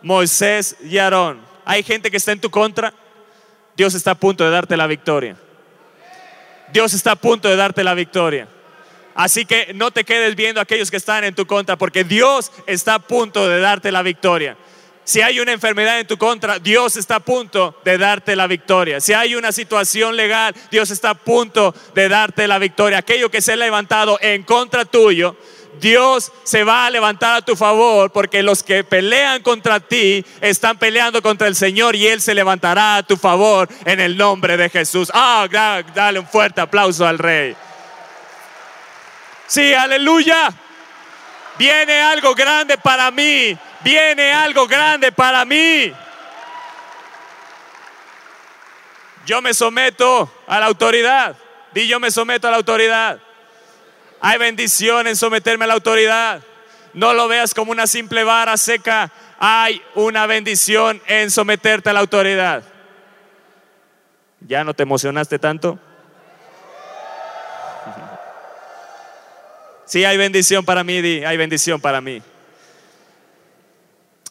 Moisés 0.00 0.76
y 0.82 0.96
Aarón. 0.96 1.40
Hay 1.66 1.82
gente 1.82 2.10
que 2.10 2.16
está 2.16 2.32
en 2.32 2.40
tu 2.40 2.50
contra. 2.50 2.94
Dios 3.76 3.94
está 3.94 4.12
a 4.12 4.14
punto 4.14 4.44
de 4.44 4.50
darte 4.50 4.76
la 4.76 4.86
victoria. 4.86 5.36
Dios 6.72 6.94
está 6.94 7.12
a 7.12 7.16
punto 7.16 7.48
de 7.48 7.56
darte 7.56 7.84
la 7.84 7.94
victoria. 7.94 8.48
Así 9.14 9.44
que 9.44 9.72
no 9.74 9.90
te 9.90 10.04
quedes 10.04 10.34
viendo 10.34 10.60
aquellos 10.60 10.90
que 10.90 10.96
están 10.96 11.24
en 11.24 11.34
tu 11.34 11.46
contra, 11.46 11.76
porque 11.76 12.02
Dios 12.02 12.50
está 12.66 12.94
a 12.94 12.98
punto 12.98 13.46
de 13.48 13.60
darte 13.60 13.92
la 13.92 14.02
victoria. 14.02 14.56
Si 15.04 15.20
hay 15.20 15.40
una 15.40 15.52
enfermedad 15.52 15.98
en 15.98 16.06
tu 16.06 16.16
contra, 16.16 16.58
Dios 16.60 16.96
está 16.96 17.16
a 17.16 17.20
punto 17.20 17.76
de 17.84 17.98
darte 17.98 18.36
la 18.36 18.46
victoria. 18.46 19.00
Si 19.00 19.12
hay 19.12 19.34
una 19.34 19.50
situación 19.50 20.16
legal, 20.16 20.54
Dios 20.70 20.90
está 20.90 21.10
a 21.10 21.14
punto 21.14 21.74
de 21.94 22.08
darte 22.08 22.46
la 22.46 22.58
victoria. 22.58 22.98
Aquello 22.98 23.28
que 23.28 23.42
se 23.42 23.52
ha 23.52 23.56
levantado 23.56 24.16
en 24.20 24.44
contra 24.44 24.84
tuyo, 24.84 25.36
Dios 25.80 26.32
se 26.44 26.64
va 26.64 26.86
a 26.86 26.90
levantar 26.90 27.36
a 27.36 27.42
tu 27.42 27.56
favor 27.56 28.12
porque 28.12 28.42
los 28.42 28.62
que 28.62 28.84
pelean 28.84 29.42
contra 29.42 29.80
ti 29.80 30.24
están 30.40 30.78
peleando 30.78 31.22
contra 31.22 31.48
el 31.48 31.56
Señor 31.56 31.96
y 31.96 32.06
Él 32.06 32.20
se 32.20 32.34
levantará 32.34 32.96
a 32.96 33.02
tu 33.02 33.16
favor 33.16 33.68
en 33.84 34.00
el 34.00 34.16
nombre 34.16 34.56
de 34.56 34.68
Jesús. 34.68 35.10
Ah, 35.14 35.48
dale 35.94 36.18
un 36.18 36.26
fuerte 36.26 36.60
aplauso 36.60 37.06
al 37.06 37.18
Rey. 37.18 37.56
Sí, 39.46 39.74
aleluya. 39.74 40.52
Viene 41.58 42.00
algo 42.00 42.34
grande 42.34 42.78
para 42.78 43.10
mí. 43.10 43.56
Viene 43.84 44.32
algo 44.32 44.66
grande 44.66 45.12
para 45.12 45.44
mí. 45.44 45.92
Yo 49.26 49.40
me 49.40 49.54
someto 49.54 50.32
a 50.46 50.58
la 50.58 50.66
autoridad. 50.66 51.36
Di 51.72 51.86
yo 51.86 52.00
me 52.00 52.10
someto 52.10 52.48
a 52.48 52.50
la 52.50 52.56
autoridad. 52.58 53.20
Hay 54.24 54.38
bendición 54.38 55.08
en 55.08 55.16
someterme 55.16 55.64
a 55.64 55.68
la 55.68 55.74
autoridad. 55.74 56.40
No 56.94 57.12
lo 57.12 57.26
veas 57.26 57.52
como 57.54 57.72
una 57.72 57.88
simple 57.88 58.22
vara 58.22 58.56
seca. 58.56 59.10
Hay 59.40 59.82
una 59.96 60.26
bendición 60.28 61.02
en 61.08 61.28
someterte 61.28 61.90
a 61.90 61.92
la 61.92 61.98
autoridad. 61.98 62.62
¿Ya 64.38 64.62
no 64.62 64.74
te 64.74 64.84
emocionaste 64.84 65.38
tanto? 65.38 65.78
Sí, 69.84 70.06
hay 70.06 70.16
bendición 70.16 70.64
para 70.64 70.82
mí, 70.84 71.02
Di, 71.02 71.22
hay 71.22 71.36
bendición 71.36 71.78
para 71.78 72.00
mí. 72.00 72.22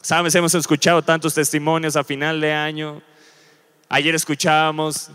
Sabes, 0.00 0.34
hemos 0.34 0.52
escuchado 0.56 1.02
tantos 1.02 1.34
testimonios 1.34 1.94
a 1.94 2.02
final 2.02 2.40
de 2.40 2.52
año. 2.52 3.00
Ayer 3.88 4.12
escuchábamos 4.16 5.10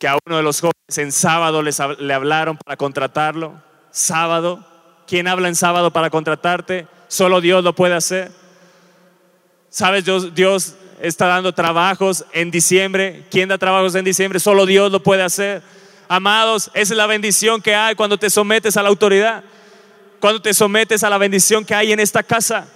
que 0.00 0.08
a 0.08 0.16
uno 0.26 0.38
de 0.38 0.42
los 0.42 0.60
jóvenes 0.60 0.96
en 0.96 1.12
sábado 1.12 1.62
les, 1.62 1.78
le 1.98 2.14
hablaron 2.14 2.56
para 2.56 2.76
contratarlo. 2.78 3.62
Sábado. 3.90 4.66
¿Quién 5.06 5.28
habla 5.28 5.48
en 5.48 5.54
sábado 5.54 5.92
para 5.92 6.08
contratarte? 6.08 6.88
Solo 7.06 7.42
Dios 7.42 7.62
lo 7.62 7.74
puede 7.74 7.94
hacer. 7.94 8.32
¿Sabes? 9.68 10.06
Dios, 10.06 10.34
Dios 10.34 10.74
está 11.02 11.26
dando 11.26 11.52
trabajos 11.52 12.24
en 12.32 12.50
diciembre. 12.50 13.26
¿Quién 13.30 13.50
da 13.50 13.58
trabajos 13.58 13.94
en 13.94 14.06
diciembre? 14.06 14.40
Solo 14.40 14.64
Dios 14.64 14.90
lo 14.90 15.02
puede 15.02 15.22
hacer. 15.22 15.62
Amados, 16.08 16.70
esa 16.72 16.94
es 16.94 16.96
la 16.96 17.06
bendición 17.06 17.60
que 17.60 17.74
hay 17.74 17.94
cuando 17.94 18.16
te 18.16 18.30
sometes 18.30 18.78
a 18.78 18.82
la 18.82 18.88
autoridad. 18.88 19.44
Cuando 20.18 20.40
te 20.40 20.54
sometes 20.54 21.04
a 21.04 21.10
la 21.10 21.18
bendición 21.18 21.62
que 21.62 21.74
hay 21.74 21.92
en 21.92 22.00
esta 22.00 22.22
casa. 22.22 22.66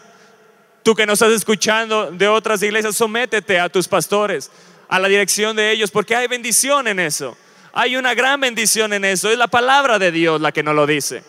Tú 0.83 0.95
que 0.95 1.07
nos 1.07 1.23
estás 1.23 1.35
escuchando 1.35 2.11
de 2.11 2.29
otras 2.29 2.63
iglesias, 2.63 2.95
sométete 2.95 3.59
a 3.59 3.71
tus 3.71 3.89
pastores 3.89 4.51
a 4.89 4.99
la 4.99 5.09
dirección 5.09 5.57
de 5.57 5.71
ellos, 5.71 5.91
porque 5.91 6.15
hay 6.17 6.27
bendición 6.27 6.89
en 6.89 7.01
eso. 7.01 7.37
Hay 7.73 7.97
una 7.97 8.15
gran 8.15 8.41
bendición 8.41 8.93
en 8.93 9.05
eso. 9.05 9.31
Es 9.31 9.39
la 9.39 9.49
palabra 9.49 9.99
de 9.99 10.13
Dios 10.13 10.41
la 10.41 10.53
que 10.53 10.63
nos 10.63 10.75
lo 10.75 10.87
dice. 10.87 11.25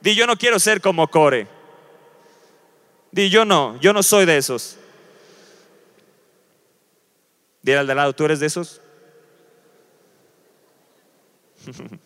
Di, 0.00 0.14
yo 0.14 0.26
no 0.26 0.36
quiero 0.36 0.58
ser 0.58 0.80
como 0.80 1.08
Core. 1.08 1.46
Di, 3.12 3.30
yo 3.30 3.44
no, 3.44 3.78
yo 3.80 3.92
no 3.92 4.02
soy 4.02 4.26
de 4.26 4.36
esos. 4.36 4.76
Dile 7.62 7.78
al 7.78 7.86
de 7.86 7.94
lado, 7.94 8.12
¿tú 8.14 8.24
eres 8.24 8.40
de 8.40 8.46
esos? 8.46 8.80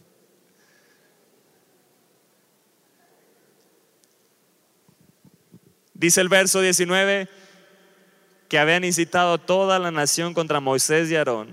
Dice 5.94 6.20
el 6.20 6.28
verso 6.28 6.60
19 6.60 7.28
que 8.54 8.60
habían 8.60 8.84
incitado 8.84 9.32
a 9.32 9.38
toda 9.38 9.80
la 9.80 9.90
nación 9.90 10.32
contra 10.32 10.60
Moisés 10.60 11.10
y 11.10 11.16
Aarón, 11.16 11.48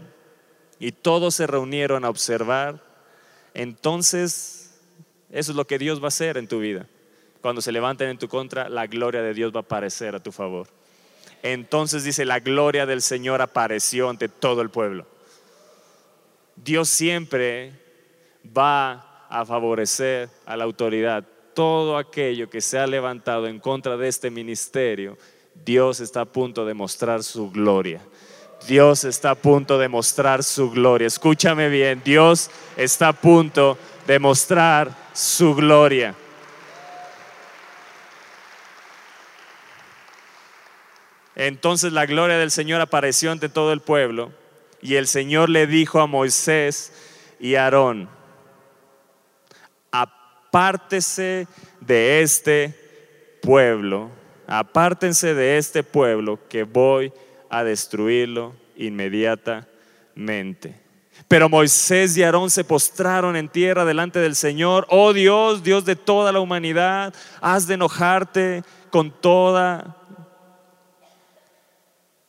y 0.77 0.91
todos 0.91 1.33
se 1.33 1.47
reunieron 1.47 2.05
a 2.05 2.11
observar, 2.11 2.79
entonces 3.55 4.79
eso 5.31 5.51
es 5.51 5.55
lo 5.55 5.65
que 5.65 5.79
Dios 5.79 5.99
va 5.99 6.05
a 6.05 6.07
hacer 6.09 6.37
en 6.37 6.47
tu 6.47 6.59
vida. 6.59 6.85
Cuando 7.41 7.59
se 7.59 7.71
levanten 7.71 8.09
en 8.09 8.19
tu 8.19 8.27
contra, 8.27 8.69
la 8.69 8.85
gloria 8.85 9.23
de 9.23 9.33
Dios 9.33 9.51
va 9.51 9.61
a 9.61 9.63
aparecer 9.63 10.13
a 10.13 10.19
tu 10.19 10.31
favor. 10.31 10.67
Entonces 11.41 12.03
dice, 12.03 12.23
la 12.23 12.39
gloria 12.39 12.85
del 12.85 13.01
Señor 13.01 13.41
apareció 13.41 14.07
ante 14.07 14.29
todo 14.29 14.61
el 14.61 14.69
pueblo. 14.69 15.07
Dios 16.55 16.87
siempre 16.87 17.71
va 18.45 19.25
a 19.27 19.43
favorecer 19.43 20.29
a 20.45 20.55
la 20.55 20.65
autoridad. 20.65 21.25
Todo 21.55 21.97
aquello 21.97 22.47
que 22.47 22.61
se 22.61 22.77
ha 22.77 22.85
levantado 22.85 23.47
en 23.47 23.59
contra 23.59 23.97
de 23.97 24.07
este 24.07 24.29
ministerio 24.29 25.17
Dios 25.53 25.99
está 25.99 26.21
a 26.21 26.25
punto 26.25 26.65
de 26.65 26.73
mostrar 26.73 27.23
su 27.23 27.51
gloria. 27.51 28.01
Dios 28.67 29.03
está 29.03 29.31
a 29.31 29.35
punto 29.35 29.77
de 29.77 29.87
mostrar 29.87 30.43
su 30.43 30.69
gloria. 30.69 31.07
Escúchame 31.07 31.69
bien, 31.69 32.01
Dios 32.03 32.49
está 32.77 33.09
a 33.09 33.13
punto 33.13 33.77
de 34.07 34.19
mostrar 34.19 34.95
su 35.13 35.55
gloria. 35.55 36.15
Entonces 41.35 41.91
la 41.91 42.05
gloria 42.05 42.37
del 42.37 42.51
Señor 42.51 42.81
apareció 42.81 43.31
ante 43.31 43.49
todo 43.49 43.73
el 43.73 43.81
pueblo 43.81 44.31
y 44.81 44.95
el 44.95 45.07
Señor 45.07 45.49
le 45.49 45.65
dijo 45.65 45.99
a 45.99 46.07
Moisés 46.07 46.93
y 47.39 47.55
Aarón, 47.55 48.09
apártese 49.91 51.47
de 51.79 52.21
este 52.21 53.39
pueblo, 53.41 54.11
apártense 54.59 55.33
de 55.33 55.57
este 55.57 55.81
pueblo 55.81 56.37
que 56.49 56.63
voy 56.63 57.13
a 57.49 57.63
destruirlo 57.63 58.53
inmediatamente. 58.75 60.77
Pero 61.27 61.47
Moisés 61.47 62.17
y 62.17 62.23
Aarón 62.23 62.49
se 62.49 62.65
postraron 62.65 63.37
en 63.37 63.47
tierra 63.47 63.85
delante 63.85 64.19
del 64.19 64.35
Señor. 64.35 64.85
Oh 64.89 65.13
Dios, 65.13 65.63
Dios 65.63 65.85
de 65.85 65.95
toda 65.95 66.33
la 66.33 66.41
humanidad, 66.41 67.13
has 67.39 67.67
de 67.67 67.75
enojarte 67.75 68.63
con 68.89 69.11
toda 69.11 69.97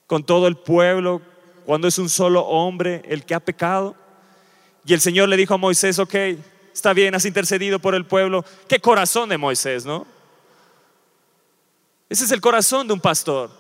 con 0.06 0.24
todo 0.24 0.46
el 0.46 0.56
pueblo 0.56 1.22
cuando 1.64 1.88
es 1.88 1.98
un 1.98 2.08
solo 2.08 2.42
hombre 2.42 3.02
el 3.08 3.24
que 3.24 3.34
ha 3.34 3.40
pecado. 3.40 3.96
Y 4.84 4.92
el 4.92 5.00
Señor 5.00 5.28
le 5.28 5.36
dijo 5.36 5.54
a 5.54 5.58
Moisés, 5.58 5.98
ok, 5.98 6.14
está 6.72 6.92
bien, 6.92 7.14
has 7.14 7.24
intercedido 7.24 7.80
por 7.80 7.94
el 7.94 8.04
pueblo. 8.04 8.44
Qué 8.68 8.78
corazón 8.78 9.28
de 9.28 9.38
Moisés, 9.38 9.84
¿no? 9.84 10.06
Ese 12.12 12.26
es 12.26 12.30
el 12.30 12.42
corazón 12.42 12.86
de 12.86 12.92
un 12.92 13.00
pastor, 13.00 13.50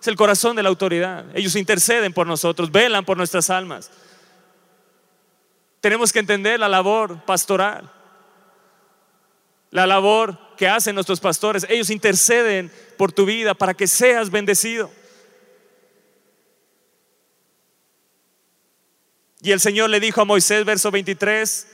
es 0.00 0.06
el 0.06 0.14
corazón 0.14 0.54
de 0.54 0.62
la 0.62 0.68
autoridad. 0.68 1.24
Ellos 1.34 1.56
interceden 1.56 2.12
por 2.12 2.28
nosotros, 2.28 2.70
velan 2.70 3.04
por 3.04 3.16
nuestras 3.16 3.50
almas. 3.50 3.90
Tenemos 5.80 6.12
que 6.12 6.20
entender 6.20 6.60
la 6.60 6.68
labor 6.68 7.24
pastoral, 7.24 7.90
la 9.72 9.84
labor 9.84 10.38
que 10.56 10.68
hacen 10.68 10.94
nuestros 10.94 11.18
pastores. 11.18 11.66
Ellos 11.68 11.90
interceden 11.90 12.70
por 12.96 13.10
tu 13.10 13.26
vida 13.26 13.54
para 13.54 13.74
que 13.74 13.88
seas 13.88 14.30
bendecido. 14.30 14.92
Y 19.42 19.50
el 19.50 19.58
Señor 19.58 19.90
le 19.90 19.98
dijo 19.98 20.20
a 20.20 20.24
Moisés, 20.24 20.64
verso 20.64 20.92
23, 20.92 21.66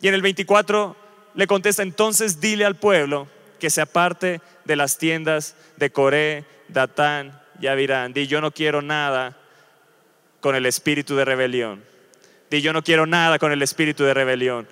y 0.00 0.08
en 0.08 0.14
el 0.14 0.22
24 0.22 0.96
le 1.34 1.46
contesta, 1.46 1.84
entonces 1.84 2.40
dile 2.40 2.64
al 2.64 2.74
pueblo 2.74 3.28
que 3.58 3.70
se 3.70 3.80
aparte 3.80 4.40
de 4.64 4.76
las 4.76 4.98
tiendas 4.98 5.56
de 5.76 5.90
Coré, 5.90 6.44
Datán 6.68 7.40
y 7.60 7.66
Abirán. 7.66 8.12
Di, 8.12 8.26
yo 8.26 8.40
no 8.40 8.50
quiero 8.50 8.82
nada 8.82 9.36
con 10.40 10.56
el 10.56 10.66
espíritu 10.66 11.16
de 11.16 11.24
rebelión. 11.24 11.82
Di, 12.50 12.60
yo 12.60 12.72
no 12.72 12.82
quiero 12.82 13.06
nada 13.06 13.38
con 13.38 13.52
el 13.52 13.62
espíritu 13.62 14.04
de 14.04 14.14
rebelión. 14.14 14.66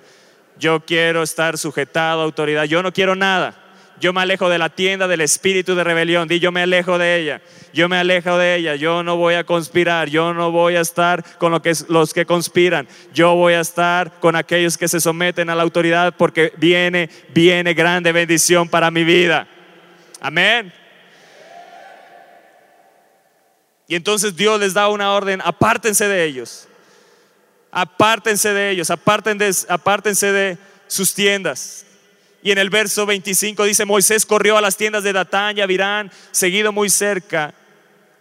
Yo 0.59 0.81
quiero 0.81 1.23
estar 1.23 1.57
sujetado 1.57 2.21
a 2.21 2.23
autoridad. 2.25 2.65
Yo 2.65 2.83
no 2.83 2.93
quiero 2.93 3.15
nada. 3.15 3.62
Yo 4.03 4.11
me 4.11 4.19
alejo 4.19 4.49
de 4.49 4.57
la 4.57 4.67
tienda 4.67 5.07
del 5.07 5.21
espíritu 5.21 5.75
de 5.75 5.83
rebelión. 5.85 6.27
Di, 6.27 6.37
yo 6.37 6.51
me 6.51 6.61
alejo 6.61 6.97
de 6.97 7.21
ella. 7.21 7.41
Yo 7.71 7.87
me 7.87 7.95
alejo 7.95 8.37
de 8.37 8.55
ella. 8.57 8.75
Yo 8.75 9.01
no 9.01 9.15
voy 9.15 9.35
a 9.35 9.45
conspirar. 9.45 10.09
Yo 10.09 10.33
no 10.33 10.51
voy 10.51 10.75
a 10.75 10.81
estar 10.81 11.23
con 11.37 11.53
los 11.87 12.13
que 12.13 12.25
conspiran. 12.25 12.85
Yo 13.13 13.33
voy 13.35 13.53
a 13.53 13.61
estar 13.61 14.19
con 14.19 14.35
aquellos 14.35 14.77
que 14.77 14.89
se 14.89 14.99
someten 14.99 15.49
a 15.49 15.55
la 15.55 15.63
autoridad 15.63 16.15
porque 16.17 16.51
viene, 16.57 17.09
viene 17.33 17.73
grande 17.73 18.11
bendición 18.11 18.67
para 18.67 18.91
mi 18.91 19.05
vida. 19.05 19.47
Amén. 20.19 20.73
Y 23.87 23.95
entonces 23.95 24.35
Dios 24.35 24.59
les 24.59 24.73
da 24.73 24.89
una 24.89 25.13
orden, 25.13 25.39
apártense 25.45 26.09
de 26.09 26.25
ellos. 26.25 26.67
Apártense 27.71 28.51
de 28.53 28.71
ellos, 28.71 28.89
apártense 28.89 30.33
de 30.33 30.57
sus 30.87 31.13
tiendas. 31.13 31.82
Y 32.43 32.51
en 32.51 32.57
el 32.57 32.69
verso 32.69 33.05
25 33.05 33.63
dice, 33.63 33.85
Moisés 33.85 34.25
corrió 34.25 34.57
a 34.57 34.61
las 34.61 34.75
tiendas 34.75 35.03
de 35.03 35.13
Datán 35.13 35.57
y 35.57 35.61
seguido 36.31 36.73
muy 36.73 36.89
cerca, 36.89 37.53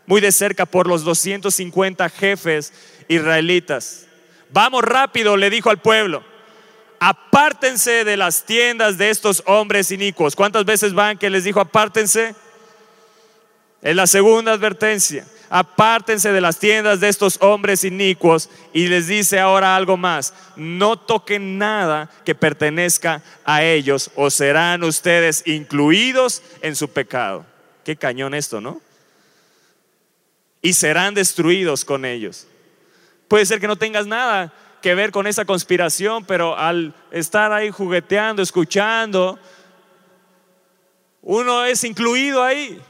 muy 0.06 0.20
de 0.20 0.30
cerca 0.30 0.64
por 0.64 0.86
los 0.86 1.02
250 1.02 2.08
jefes 2.08 2.72
israelitas. 3.08 4.06
Vamos 4.50 4.84
rápido, 4.84 5.36
le 5.36 5.50
dijo 5.50 5.70
al 5.70 5.80
pueblo, 5.80 6.22
apártense 7.00 8.04
de 8.04 8.16
las 8.16 8.44
tiendas 8.44 8.96
de 8.96 9.10
estos 9.10 9.42
hombres 9.46 9.90
inicuos. 9.90 10.36
¿Cuántas 10.36 10.64
veces 10.64 10.94
van 10.94 11.18
que 11.18 11.28
les 11.28 11.42
dijo 11.42 11.58
apártense? 11.58 12.36
Es 13.82 13.96
la 13.96 14.06
segunda 14.06 14.52
advertencia 14.52 15.26
apártense 15.54 16.32
de 16.32 16.40
las 16.40 16.58
tiendas 16.58 17.00
de 17.00 17.10
estos 17.10 17.36
hombres 17.42 17.84
inicuos 17.84 18.48
y 18.72 18.86
les 18.86 19.06
dice 19.06 19.38
ahora 19.38 19.76
algo 19.76 19.98
más, 19.98 20.32
no 20.56 20.98
toquen 20.98 21.58
nada 21.58 22.08
que 22.24 22.34
pertenezca 22.34 23.22
a 23.44 23.62
ellos 23.62 24.10
o 24.16 24.30
serán 24.30 24.82
ustedes 24.82 25.42
incluidos 25.46 26.42
en 26.62 26.74
su 26.74 26.88
pecado. 26.88 27.44
Qué 27.84 27.96
cañón 27.96 28.32
esto, 28.32 28.62
¿no? 28.62 28.80
Y 30.62 30.72
serán 30.72 31.12
destruidos 31.12 31.84
con 31.84 32.06
ellos. 32.06 32.46
Puede 33.28 33.44
ser 33.44 33.60
que 33.60 33.68
no 33.68 33.76
tengas 33.76 34.06
nada 34.06 34.54
que 34.80 34.94
ver 34.94 35.10
con 35.12 35.26
esa 35.26 35.44
conspiración, 35.44 36.24
pero 36.24 36.56
al 36.56 36.94
estar 37.10 37.52
ahí 37.52 37.68
jugueteando, 37.68 38.40
escuchando, 38.40 39.38
uno 41.20 41.66
es 41.66 41.84
incluido 41.84 42.42
ahí. 42.42 42.80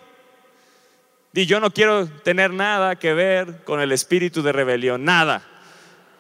Y 1.35 1.47
yo 1.47 1.61
no 1.61 1.71
quiero 1.71 2.07
tener 2.07 2.53
nada 2.53 2.97
que 2.97 3.14
ver 3.14 3.64
con 3.64 3.81
el 3.81 3.92
espíritu 3.92 4.42
de 4.42 4.53
rebelión, 4.53 5.05
nada. 5.05 5.42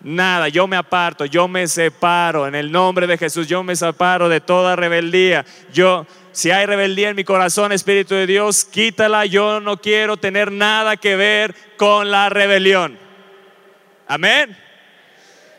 Nada, 0.00 0.48
yo 0.48 0.66
me 0.66 0.76
aparto, 0.76 1.26
yo 1.26 1.46
me 1.46 1.68
separo 1.68 2.48
en 2.48 2.54
el 2.54 2.72
nombre 2.72 3.06
de 3.06 3.18
Jesús, 3.18 3.46
yo 3.46 3.62
me 3.62 3.76
separo 3.76 4.28
de 4.28 4.40
toda 4.40 4.74
rebeldía. 4.74 5.44
Yo, 5.72 6.06
si 6.32 6.50
hay 6.50 6.66
rebeldía 6.66 7.10
en 7.10 7.16
mi 7.16 7.24
corazón, 7.24 7.72
Espíritu 7.72 8.14
de 8.14 8.26
Dios, 8.26 8.64
quítala. 8.64 9.26
Yo 9.26 9.60
no 9.60 9.76
quiero 9.76 10.16
tener 10.16 10.50
nada 10.50 10.96
que 10.96 11.14
ver 11.14 11.54
con 11.76 12.10
la 12.10 12.30
rebelión. 12.30 12.98
Amén. 14.08 14.56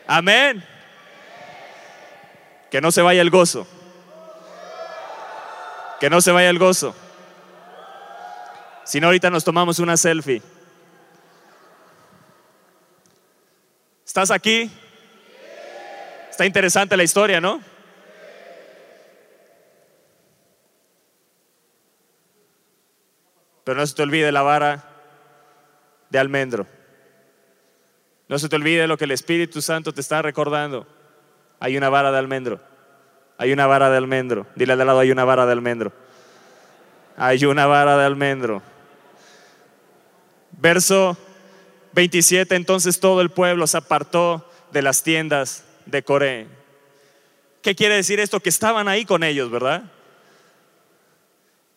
Amén. 0.06 0.62
Que 2.70 2.80
no 2.80 2.90
se 2.90 3.00
vaya 3.00 3.22
el 3.22 3.30
gozo. 3.30 3.66
Que 6.00 6.10
no 6.10 6.20
se 6.20 6.32
vaya 6.32 6.50
el 6.50 6.58
gozo. 6.58 6.94
Si 8.84 9.00
no, 9.00 9.06
ahorita 9.06 9.30
nos 9.30 9.44
tomamos 9.44 9.78
una 9.78 9.96
selfie. 9.96 10.42
¿Estás 14.04 14.30
aquí? 14.30 14.70
Está 16.30 16.44
interesante 16.46 16.96
la 16.96 17.02
historia, 17.02 17.40
¿no? 17.40 17.60
Pero 23.64 23.78
no 23.78 23.86
se 23.86 23.94
te 23.94 24.02
olvide 24.02 24.30
la 24.30 24.42
vara 24.42 24.84
de 26.10 26.18
almendro. 26.18 26.66
No 28.28 28.38
se 28.38 28.48
te 28.48 28.56
olvide 28.56 28.86
lo 28.86 28.98
que 28.98 29.04
el 29.04 29.10
Espíritu 29.10 29.62
Santo 29.62 29.92
te 29.92 30.00
está 30.00 30.20
recordando. 30.22 30.86
Hay 31.60 31.76
una 31.76 31.88
vara 31.88 32.12
de 32.12 32.18
almendro. 32.18 32.60
Hay 33.38 33.52
una 33.52 33.66
vara 33.66 33.90
de 33.90 33.96
almendro. 33.96 34.46
Dile 34.54 34.74
al 34.74 34.78
lado, 34.78 34.98
hay 34.98 35.10
una 35.10 35.24
vara 35.24 35.46
de 35.46 35.52
almendro. 35.52 35.92
Hay 37.16 37.44
una 37.46 37.66
vara 37.66 37.96
de 37.96 38.04
almendro. 38.04 38.62
Verso 40.58 41.16
27, 41.92 42.54
entonces 42.54 43.00
todo 43.00 43.20
el 43.20 43.30
pueblo 43.30 43.66
se 43.66 43.76
apartó 43.76 44.50
de 44.72 44.82
las 44.82 45.02
tiendas 45.02 45.64
de 45.86 46.02
Coré. 46.02 46.46
¿Qué 47.62 47.74
quiere 47.74 47.96
decir 47.96 48.20
esto? 48.20 48.40
Que 48.40 48.48
estaban 48.48 48.88
ahí 48.88 49.04
con 49.04 49.22
ellos, 49.22 49.50
¿verdad? 49.50 49.84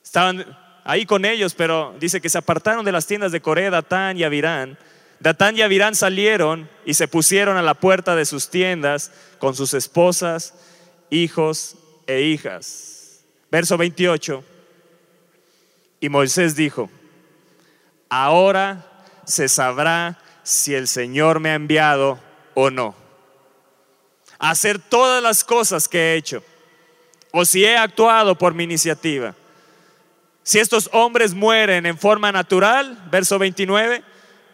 Estaban 0.04 0.46
ahí 0.84 1.06
con 1.06 1.26
ellos, 1.26 1.54
pero 1.54 1.96
dice 2.00 2.22
que 2.22 2.30
se 2.30 2.38
apartaron 2.38 2.84
de 2.84 2.92
las 2.92 3.08
tiendas 3.08 3.32
de 3.32 3.42
Coré, 3.42 3.70
Datán 3.70 4.18
y 4.18 4.24
Avirán. 4.24 4.78
Datán 5.20 5.58
y 5.58 5.62
Avirán 5.62 5.96
salieron 5.96 6.70
y 6.86 6.94
se 6.94 7.08
pusieron 7.08 7.58
a 7.58 7.62
la 7.62 7.74
puerta 7.74 8.16
de 8.16 8.26
sus 8.26 8.50
tiendas 8.50 9.12
con 9.40 9.56
sus 9.56 9.74
esposas, 9.74 10.54
hijos 11.10 11.76
e 12.06 12.22
hijas. 12.22 13.26
Verso 13.52 13.78
28. 13.78 14.44
Y 16.00 16.10
Moisés 16.10 16.56
dijo, 16.56 16.90
ahora 18.10 18.86
se 19.26 19.50
sabrá 19.50 20.18
si 20.44 20.74
el 20.74 20.88
Señor 20.88 21.40
me 21.40 21.50
ha 21.50 21.56
enviado 21.56 22.20
o 22.54 22.70
no. 22.70 22.96
hacer 24.40 24.80
todas 24.80 25.22
las 25.22 25.44
cosas 25.44 25.88
que 25.88 25.98
he 25.98 26.16
hecho 26.16 26.44
o 27.32 27.44
si 27.44 27.66
he 27.66 27.78
actuado 27.78 28.38
por 28.38 28.54
mi 28.54 28.64
iniciativa. 28.64 29.36
Si 30.44 30.60
estos 30.60 30.90
hombres 30.94 31.34
mueren 31.34 31.86
en 31.86 31.98
forma 31.98 32.32
natural, 32.32 32.98
verso 33.12 33.38
29, 33.38 34.04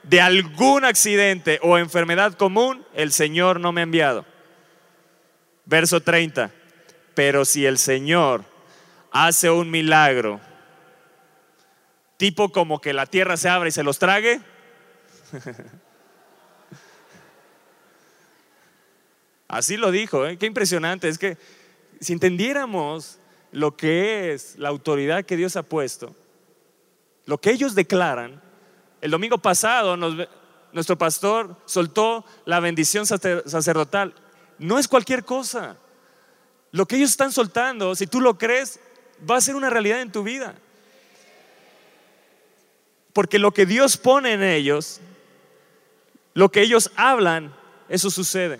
de 0.03 0.21
algún 0.21 0.85
accidente 0.85 1.59
o 1.61 1.77
enfermedad 1.77 2.33
común, 2.33 2.85
el 2.93 3.11
Señor 3.11 3.59
no 3.59 3.71
me 3.71 3.81
ha 3.81 3.83
enviado. 3.83 4.25
Verso 5.65 6.01
30, 6.01 6.51
pero 7.13 7.45
si 7.45 7.65
el 7.65 7.77
Señor 7.77 8.43
hace 9.11 9.49
un 9.49 9.69
milagro, 9.69 10.41
tipo 12.23 12.53
como 12.53 12.79
que 12.79 12.93
la 12.93 13.05
tierra 13.05 13.35
se 13.35 13.49
abre 13.49 13.67
y 13.67 13.73
se 13.73 13.83
los 13.83 13.99
trague. 13.99 14.39
Así 19.49 19.75
lo 19.75 19.91
dijo, 19.91 20.25
¿eh? 20.25 20.37
qué 20.37 20.45
impresionante. 20.45 21.09
Es 21.09 21.17
que 21.17 21.37
si 21.99 22.13
entendiéramos 22.13 23.19
lo 23.51 23.75
que 23.75 24.31
es 24.31 24.57
la 24.57 24.69
autoridad 24.69 25.25
que 25.25 25.35
Dios 25.35 25.57
ha 25.57 25.63
puesto, 25.63 26.15
lo 27.25 27.41
que 27.41 27.51
ellos 27.51 27.75
declaran, 27.75 28.41
El 29.01 29.11
domingo 29.11 29.37
pasado 29.39 29.97
nuestro 29.97 30.97
pastor 30.97 31.57
soltó 31.65 32.23
la 32.45 32.61
bendición 32.61 33.05
sacerdotal. 33.05 34.15
No 34.59 34.79
es 34.79 34.87
cualquier 34.87 35.25
cosa. 35.25 35.75
Lo 36.71 36.85
que 36.85 36.95
ellos 36.95 37.09
están 37.09 37.33
soltando, 37.33 37.95
si 37.95 38.07
tú 38.07 38.21
lo 38.21 38.37
crees, 38.37 38.79
va 39.29 39.35
a 39.35 39.41
ser 39.41 39.55
una 39.55 39.69
realidad 39.69 39.99
en 39.99 40.13
tu 40.13 40.23
vida. 40.23 40.55
Porque 43.13 43.37
lo 43.37 43.51
que 43.51 43.67
Dios 43.67 43.95
pone 43.95 44.33
en 44.33 44.43
ellos, 44.43 44.99
lo 46.33 46.49
que 46.49 46.61
ellos 46.61 46.91
hablan, 46.95 47.53
eso 47.87 48.09
sucede. 48.09 48.59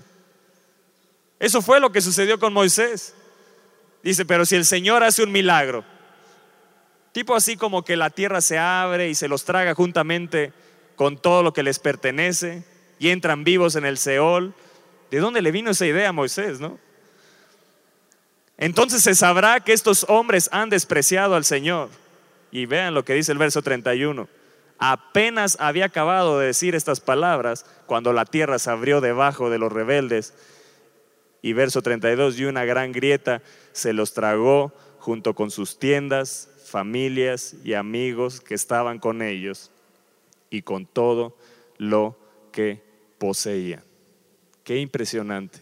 Eso 1.39 1.61
fue 1.61 1.79
lo 1.79 1.91
que 1.91 2.01
sucedió 2.01 2.39
con 2.39 2.53
Moisés. 2.53 3.15
Dice, 4.03 4.25
pero 4.25 4.45
si 4.45 4.55
el 4.55 4.65
Señor 4.65 5.03
hace 5.03 5.23
un 5.23 5.31
milagro, 5.31 5.83
tipo 7.11 7.35
así 7.35 7.57
como 7.57 7.83
que 7.83 7.95
la 7.95 8.11
tierra 8.11 8.41
se 8.41 8.59
abre 8.59 9.09
y 9.09 9.15
se 9.15 9.27
los 9.27 9.43
traga 9.43 9.73
juntamente 9.73 10.53
con 10.95 11.17
todo 11.17 11.41
lo 11.41 11.51
que 11.51 11.63
les 11.63 11.79
pertenece 11.79 12.63
y 12.99 13.09
entran 13.09 13.43
vivos 13.43 13.75
en 13.75 13.85
el 13.85 13.97
Seol, 13.97 14.53
¿de 15.09 15.19
dónde 15.19 15.41
le 15.41 15.51
vino 15.51 15.71
esa 15.71 15.87
idea 15.87 16.09
a 16.09 16.13
Moisés, 16.13 16.59
no? 16.59 16.77
Entonces 18.57 19.01
se 19.01 19.15
sabrá 19.15 19.61
que 19.61 19.73
estos 19.73 20.05
hombres 20.09 20.47
han 20.51 20.69
despreciado 20.69 21.35
al 21.35 21.43
Señor. 21.43 21.89
Y 22.51 22.67
vean 22.67 22.93
lo 22.93 23.03
que 23.03 23.15
dice 23.15 23.31
el 23.31 23.39
verso 23.39 23.63
31 23.63 24.27
apenas 24.77 25.57
había 25.59 25.85
acabado 25.85 26.39
de 26.39 26.47
decir 26.47 26.75
estas 26.75 26.99
palabras 26.99 27.65
cuando 27.85 28.13
la 28.13 28.25
tierra 28.25 28.59
se 28.59 28.69
abrió 28.69 29.01
debajo 29.01 29.49
de 29.49 29.59
los 29.59 29.71
rebeldes. 29.71 30.33
Y 31.41 31.53
verso 31.53 31.81
32, 31.81 32.39
y 32.39 32.45
una 32.45 32.65
gran 32.65 32.91
grieta 32.91 33.41
se 33.71 33.93
los 33.93 34.13
tragó 34.13 34.73
junto 34.99 35.35
con 35.35 35.51
sus 35.51 35.77
tiendas, 35.77 36.49
familias 36.65 37.55
y 37.63 37.73
amigos 37.73 38.39
que 38.39 38.55
estaban 38.55 38.99
con 38.99 39.21
ellos 39.21 39.69
y 40.49 40.61
con 40.61 40.85
todo 40.85 41.37
lo 41.77 42.17
que 42.51 42.81
poseían. 43.17 43.83
Qué 44.63 44.79
impresionante. 44.79 45.59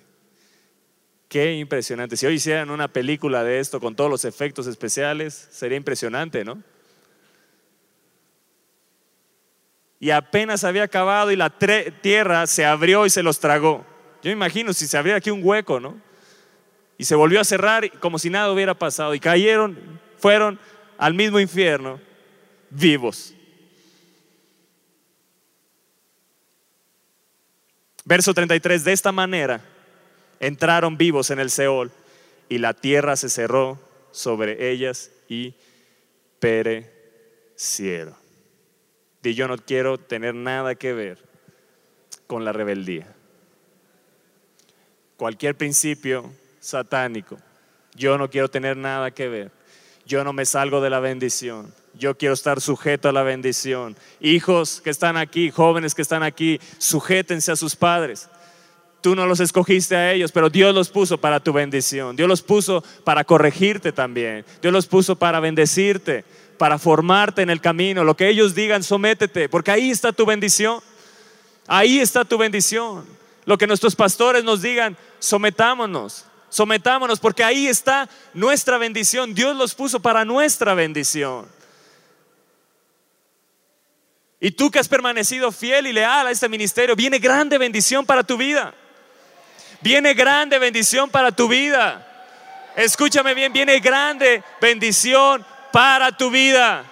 Qué 1.27 1.53
impresionante. 1.53 2.17
Si 2.17 2.25
hoy 2.25 2.35
hicieran 2.35 2.69
una 2.69 2.89
película 2.89 3.43
de 3.43 3.59
esto 3.59 3.79
con 3.79 3.95
todos 3.95 4.09
los 4.09 4.25
efectos 4.25 4.67
especiales, 4.67 5.47
sería 5.49 5.77
impresionante, 5.77 6.43
¿no? 6.43 6.61
Y 10.01 10.09
apenas 10.09 10.63
había 10.63 10.83
acabado 10.83 11.31
y 11.31 11.35
la 11.35 11.51
tierra 11.51 12.47
se 12.47 12.65
abrió 12.65 13.05
y 13.05 13.11
se 13.11 13.21
los 13.21 13.39
tragó. 13.39 13.85
Yo 14.23 14.29
me 14.29 14.31
imagino 14.31 14.73
si 14.73 14.87
se 14.87 14.97
abriera 14.97 15.19
aquí 15.19 15.29
un 15.29 15.41
hueco, 15.43 15.79
¿no? 15.79 15.95
Y 16.97 17.05
se 17.05 17.13
volvió 17.13 17.39
a 17.39 17.43
cerrar 17.43 17.87
como 17.99 18.17
si 18.17 18.31
nada 18.31 18.51
hubiera 18.51 18.73
pasado 18.73 19.13
y 19.13 19.19
cayeron, 19.19 19.77
fueron 20.17 20.59
al 20.97 21.13
mismo 21.13 21.39
infierno 21.39 22.01
vivos. 22.71 23.35
Verso 28.03 28.33
33, 28.33 28.83
de 28.83 28.93
esta 28.93 29.11
manera 29.11 29.61
entraron 30.39 30.97
vivos 30.97 31.29
en 31.29 31.37
el 31.39 31.51
Seol 31.51 31.91
y 32.49 32.57
la 32.57 32.73
tierra 32.73 33.15
se 33.15 33.29
cerró 33.29 33.79
sobre 34.09 34.71
ellas 34.71 35.11
y 35.29 35.53
perecieron. 36.39 38.20
Y 39.23 39.33
yo 39.33 39.47
no 39.47 39.57
quiero 39.57 39.97
tener 39.97 40.33
nada 40.33 40.75
que 40.75 40.93
ver 40.93 41.17
con 42.27 42.43
la 42.43 42.51
rebeldía. 42.51 43.13
Cualquier 45.17 45.55
principio 45.55 46.31
satánico, 46.59 47.37
yo 47.95 48.17
no 48.17 48.29
quiero 48.29 48.49
tener 48.49 48.77
nada 48.77 49.11
que 49.11 49.27
ver. 49.27 49.51
Yo 50.05 50.23
no 50.23 50.33
me 50.33 50.45
salgo 50.45 50.81
de 50.81 50.89
la 50.89 50.99
bendición. 50.99 51.73
Yo 51.93 52.17
quiero 52.17 52.33
estar 52.33 52.59
sujeto 52.61 53.09
a 53.09 53.11
la 53.11 53.23
bendición. 53.23 53.95
Hijos 54.19 54.81
que 54.81 54.89
están 54.89 55.17
aquí, 55.17 55.51
jóvenes 55.51 55.93
que 55.93 56.01
están 56.01 56.23
aquí, 56.23 56.59
sujétense 56.79 57.51
a 57.51 57.55
sus 57.55 57.75
padres. 57.75 58.29
Tú 59.01 59.15
no 59.15 59.25
los 59.25 59.39
escogiste 59.39 59.95
a 59.95 60.11
ellos, 60.11 60.31
pero 60.31 60.49
Dios 60.49 60.73
los 60.73 60.89
puso 60.89 61.19
para 61.19 61.39
tu 61.39 61.53
bendición. 61.53 62.15
Dios 62.15 62.27
los 62.27 62.41
puso 62.41 62.83
para 63.03 63.23
corregirte 63.23 63.91
también. 63.91 64.45
Dios 64.61 64.73
los 64.73 64.87
puso 64.87 65.15
para 65.15 65.39
bendecirte 65.39 66.23
para 66.61 66.77
formarte 66.77 67.41
en 67.41 67.49
el 67.49 67.59
camino. 67.59 68.03
Lo 68.03 68.15
que 68.15 68.29
ellos 68.29 68.53
digan, 68.53 68.83
sométete, 68.83 69.49
porque 69.49 69.71
ahí 69.71 69.89
está 69.89 70.13
tu 70.13 70.27
bendición. 70.27 70.79
Ahí 71.65 71.99
está 71.99 72.23
tu 72.23 72.37
bendición. 72.37 73.03
Lo 73.45 73.57
que 73.57 73.65
nuestros 73.65 73.95
pastores 73.95 74.43
nos 74.43 74.61
digan, 74.61 74.95
sometámonos, 75.17 76.25
sometámonos, 76.49 77.19
porque 77.19 77.43
ahí 77.43 77.65
está 77.65 78.07
nuestra 78.35 78.77
bendición. 78.77 79.33
Dios 79.33 79.55
los 79.57 79.73
puso 79.73 80.03
para 80.03 80.23
nuestra 80.23 80.75
bendición. 80.75 81.47
Y 84.39 84.51
tú 84.51 84.69
que 84.69 84.77
has 84.77 84.87
permanecido 84.87 85.51
fiel 85.51 85.87
y 85.87 85.93
leal 85.93 86.27
a 86.27 86.31
este 86.31 86.47
ministerio, 86.47 86.95
viene 86.95 87.17
grande 87.17 87.57
bendición 87.57 88.05
para 88.05 88.23
tu 88.23 88.37
vida. 88.37 88.71
Viene 89.81 90.13
grande 90.13 90.59
bendición 90.59 91.09
para 91.09 91.31
tu 91.31 91.47
vida. 91.47 92.07
Escúchame 92.75 93.33
bien, 93.33 93.51
viene 93.51 93.79
grande 93.79 94.43
bendición 94.61 95.43
para 95.71 96.11
tu 96.11 96.29
vida. 96.29 96.85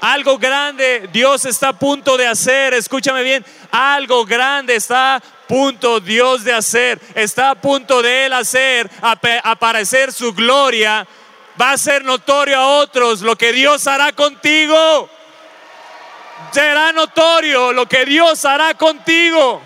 Algo 0.00 0.38
grande 0.38 1.10
Dios 1.12 1.44
está 1.44 1.68
a 1.68 1.72
punto 1.78 2.16
de 2.16 2.26
hacer. 2.26 2.72
Escúchame 2.74 3.22
bien. 3.22 3.44
Algo 3.70 4.24
grande 4.24 4.74
está 4.76 5.16
a 5.16 5.20
punto 5.20 6.00
Dios 6.00 6.42
de 6.42 6.54
hacer. 6.54 6.98
Está 7.14 7.50
a 7.50 7.54
punto 7.54 8.00
de 8.00 8.26
Él 8.26 8.32
hacer 8.32 8.90
aparecer 9.02 10.12
su 10.12 10.32
gloria. 10.32 11.06
Va 11.60 11.72
a 11.72 11.78
ser 11.78 12.04
notorio 12.04 12.58
a 12.58 12.66
otros 12.78 13.20
lo 13.20 13.36
que 13.36 13.52
Dios 13.52 13.86
hará 13.86 14.12
contigo. 14.12 15.10
Será 16.52 16.92
notorio 16.92 17.72
lo 17.72 17.86
que 17.86 18.06
Dios 18.06 18.44
hará 18.46 18.72
contigo. 18.74 19.60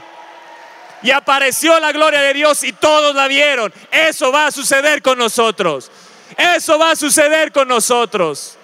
Y 1.03 1.11
apareció 1.13 1.79
la 1.79 1.93
gloria 1.93 2.21
de 2.23 2.33
Dios 2.33 2.65
y 2.65 2.73
todos 2.73 3.15
la 3.15 3.29
vieron. 3.29 3.73
Eso 3.93 4.33
va 4.33 4.47
a 4.47 4.51
suceder 4.51 5.03
con 5.03 5.19
nosotros. 5.19 5.91
Eso 6.37 6.79
va 6.79 6.93
a 6.93 6.97
suceder 6.97 7.53
con 7.53 7.69
nosotros. 7.69 8.57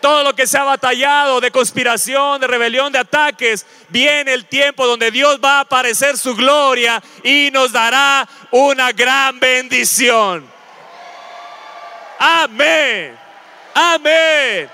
Todo 0.00 0.22
lo 0.22 0.34
que 0.34 0.46
se 0.46 0.58
ha 0.58 0.64
batallado 0.64 1.40
de 1.40 1.50
conspiración, 1.50 2.40
de 2.40 2.46
rebelión, 2.46 2.92
de 2.92 2.98
ataques, 2.98 3.66
viene 3.88 4.34
el 4.34 4.46
tiempo 4.46 4.86
donde 4.86 5.10
Dios 5.10 5.40
va 5.42 5.58
a 5.58 5.60
aparecer 5.60 6.16
su 6.16 6.34
gloria 6.36 7.02
y 7.22 7.50
nos 7.52 7.72
dará 7.72 8.28
una 8.50 8.92
gran 8.92 9.40
bendición. 9.40 10.48
Amén. 12.18 13.18
Amén. 13.74 14.70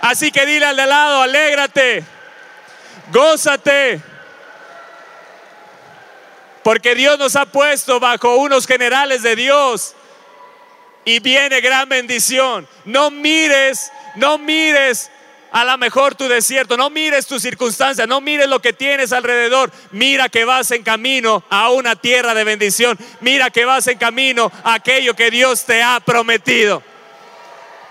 Así 0.00 0.30
que 0.30 0.46
dile 0.46 0.66
al 0.66 0.76
de 0.76 0.86
lado, 0.86 1.22
alégrate, 1.22 2.04
gózate, 3.10 4.00
porque 6.62 6.94
Dios 6.94 7.18
nos 7.18 7.34
ha 7.34 7.46
puesto 7.46 7.98
bajo 7.98 8.36
unos 8.36 8.66
generales 8.66 9.22
de 9.22 9.34
Dios 9.34 9.94
y 11.08 11.20
viene 11.20 11.62
gran 11.62 11.88
bendición. 11.88 12.68
No 12.84 13.10
mires, 13.10 13.90
no 14.16 14.36
mires 14.36 15.10
a 15.50 15.64
lo 15.64 15.78
mejor 15.78 16.14
tu 16.14 16.28
desierto, 16.28 16.76
no 16.76 16.90
mires 16.90 17.26
tus 17.26 17.40
circunstancias, 17.40 18.06
no 18.06 18.20
mires 18.20 18.46
lo 18.46 18.60
que 18.60 18.74
tienes 18.74 19.14
alrededor. 19.14 19.72
Mira 19.90 20.28
que 20.28 20.44
vas 20.44 20.70
en 20.70 20.82
camino 20.82 21.42
a 21.48 21.70
una 21.70 21.96
tierra 21.96 22.34
de 22.34 22.44
bendición. 22.44 22.98
Mira 23.20 23.48
que 23.48 23.64
vas 23.64 23.86
en 23.86 23.96
camino 23.96 24.52
a 24.62 24.74
aquello 24.74 25.16
que 25.16 25.30
Dios 25.30 25.64
te 25.64 25.82
ha 25.82 25.98
prometido. 26.00 26.82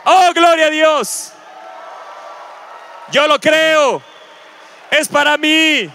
Oh, 0.04 0.30
gloria 0.36 0.68
a 0.68 0.70
Dios. 0.70 1.32
Yo 3.12 3.28
lo 3.28 3.42
creo. 3.42 4.00
Es 4.92 5.08
para 5.08 5.38
mí. 5.38 5.90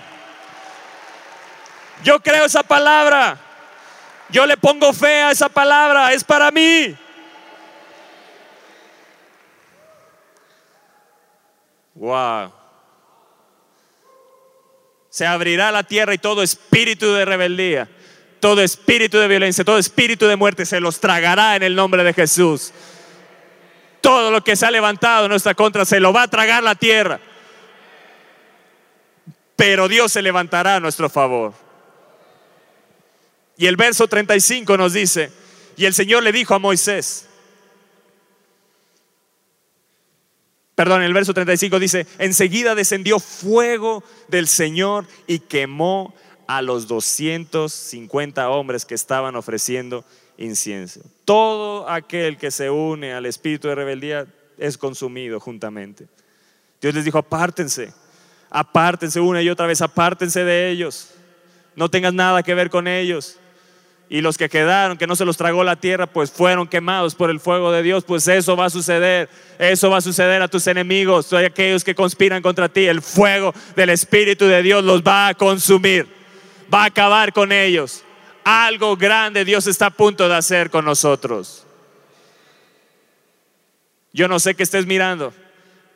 Yo 2.02 2.18
creo 2.18 2.46
esa 2.46 2.64
palabra. 2.64 3.38
Yo 4.28 4.44
le 4.44 4.56
pongo 4.56 4.92
fe 4.92 5.22
a 5.22 5.30
esa 5.30 5.48
palabra. 5.48 6.12
Es 6.12 6.24
para 6.24 6.50
mí. 6.50 6.96
Wow. 12.02 12.52
Se 15.08 15.24
abrirá 15.24 15.70
la 15.70 15.84
tierra 15.84 16.12
y 16.14 16.18
todo 16.18 16.42
espíritu 16.42 17.12
de 17.12 17.24
rebeldía, 17.24 17.88
todo 18.40 18.60
espíritu 18.60 19.18
de 19.18 19.28
violencia, 19.28 19.62
todo 19.62 19.78
espíritu 19.78 20.26
de 20.26 20.34
muerte 20.34 20.66
se 20.66 20.80
los 20.80 20.98
tragará 20.98 21.54
en 21.54 21.62
el 21.62 21.76
nombre 21.76 22.02
de 22.02 22.12
Jesús. 22.12 22.72
Todo 24.00 24.32
lo 24.32 24.42
que 24.42 24.56
se 24.56 24.66
ha 24.66 24.72
levantado 24.72 25.26
en 25.26 25.30
nuestra 25.30 25.54
contra 25.54 25.84
se 25.84 26.00
lo 26.00 26.12
va 26.12 26.24
a 26.24 26.28
tragar 26.28 26.64
la 26.64 26.74
tierra. 26.74 27.20
Pero 29.54 29.86
Dios 29.86 30.10
se 30.10 30.22
levantará 30.22 30.74
a 30.74 30.80
nuestro 30.80 31.08
favor. 31.08 31.54
Y 33.56 33.68
el 33.68 33.76
verso 33.76 34.08
35 34.08 34.76
nos 34.76 34.94
dice, 34.94 35.30
y 35.76 35.84
el 35.84 35.94
Señor 35.94 36.24
le 36.24 36.32
dijo 36.32 36.52
a 36.52 36.58
Moisés, 36.58 37.28
perdón, 40.74 41.02
el 41.02 41.12
verso 41.12 41.34
35 41.34 41.78
dice, 41.78 42.06
enseguida 42.18 42.74
descendió 42.74 43.18
fuego 43.18 44.02
del 44.28 44.48
Señor 44.48 45.06
y 45.26 45.40
quemó 45.40 46.14
a 46.46 46.62
los 46.62 46.86
250 46.88 48.48
hombres 48.50 48.84
que 48.84 48.94
estaban 48.94 49.36
ofreciendo 49.36 50.04
incienso. 50.38 51.00
Todo 51.24 51.88
aquel 51.88 52.36
que 52.36 52.50
se 52.50 52.70
une 52.70 53.12
al 53.12 53.26
espíritu 53.26 53.68
de 53.68 53.74
rebeldía 53.74 54.26
es 54.58 54.76
consumido 54.76 55.40
juntamente. 55.40 56.06
Dios 56.80 56.94
les 56.94 57.04
dijo, 57.04 57.18
apártense, 57.18 57.92
Apártense 58.54 59.18
una 59.18 59.40
y 59.40 59.48
otra 59.48 59.66
vez, 59.66 59.80
apártense 59.80 60.44
de 60.44 60.68
ellos. 60.68 61.08
No 61.74 61.88
tengas 61.88 62.12
nada 62.12 62.42
que 62.42 62.52
ver 62.52 62.68
con 62.68 62.86
ellos. 62.86 63.38
Y 64.12 64.20
los 64.20 64.36
que 64.36 64.50
quedaron, 64.50 64.98
que 64.98 65.06
no 65.06 65.16
se 65.16 65.24
los 65.24 65.38
tragó 65.38 65.64
la 65.64 65.76
tierra, 65.76 66.06
pues 66.06 66.30
fueron 66.30 66.68
quemados 66.68 67.14
por 67.14 67.30
el 67.30 67.40
fuego 67.40 67.72
de 67.72 67.82
Dios. 67.82 68.04
Pues 68.04 68.28
eso 68.28 68.54
va 68.54 68.66
a 68.66 68.70
suceder. 68.70 69.30
Eso 69.58 69.88
va 69.88 69.96
a 69.96 70.00
suceder 70.02 70.42
a 70.42 70.48
tus 70.48 70.66
enemigos, 70.66 71.32
a 71.32 71.38
aquellos 71.38 71.82
que 71.82 71.94
conspiran 71.94 72.42
contra 72.42 72.68
ti. 72.68 72.84
El 72.84 73.00
fuego 73.00 73.54
del 73.74 73.88
Espíritu 73.88 74.44
de 74.44 74.62
Dios 74.62 74.84
los 74.84 75.02
va 75.02 75.28
a 75.28 75.34
consumir. 75.34 76.06
Va 76.72 76.82
a 76.82 76.86
acabar 76.88 77.32
con 77.32 77.52
ellos. 77.52 78.04
Algo 78.44 78.98
grande 78.98 79.46
Dios 79.46 79.66
está 79.66 79.86
a 79.86 79.90
punto 79.90 80.28
de 80.28 80.34
hacer 80.34 80.68
con 80.68 80.84
nosotros. 80.84 81.64
Yo 84.12 84.28
no 84.28 84.38
sé 84.40 84.54
qué 84.54 84.62
estés 84.62 84.84
mirando, 84.84 85.32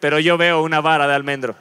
pero 0.00 0.18
yo 0.20 0.38
veo 0.38 0.62
una 0.62 0.80
vara 0.80 1.06
de 1.06 1.14
almendro. 1.14 1.54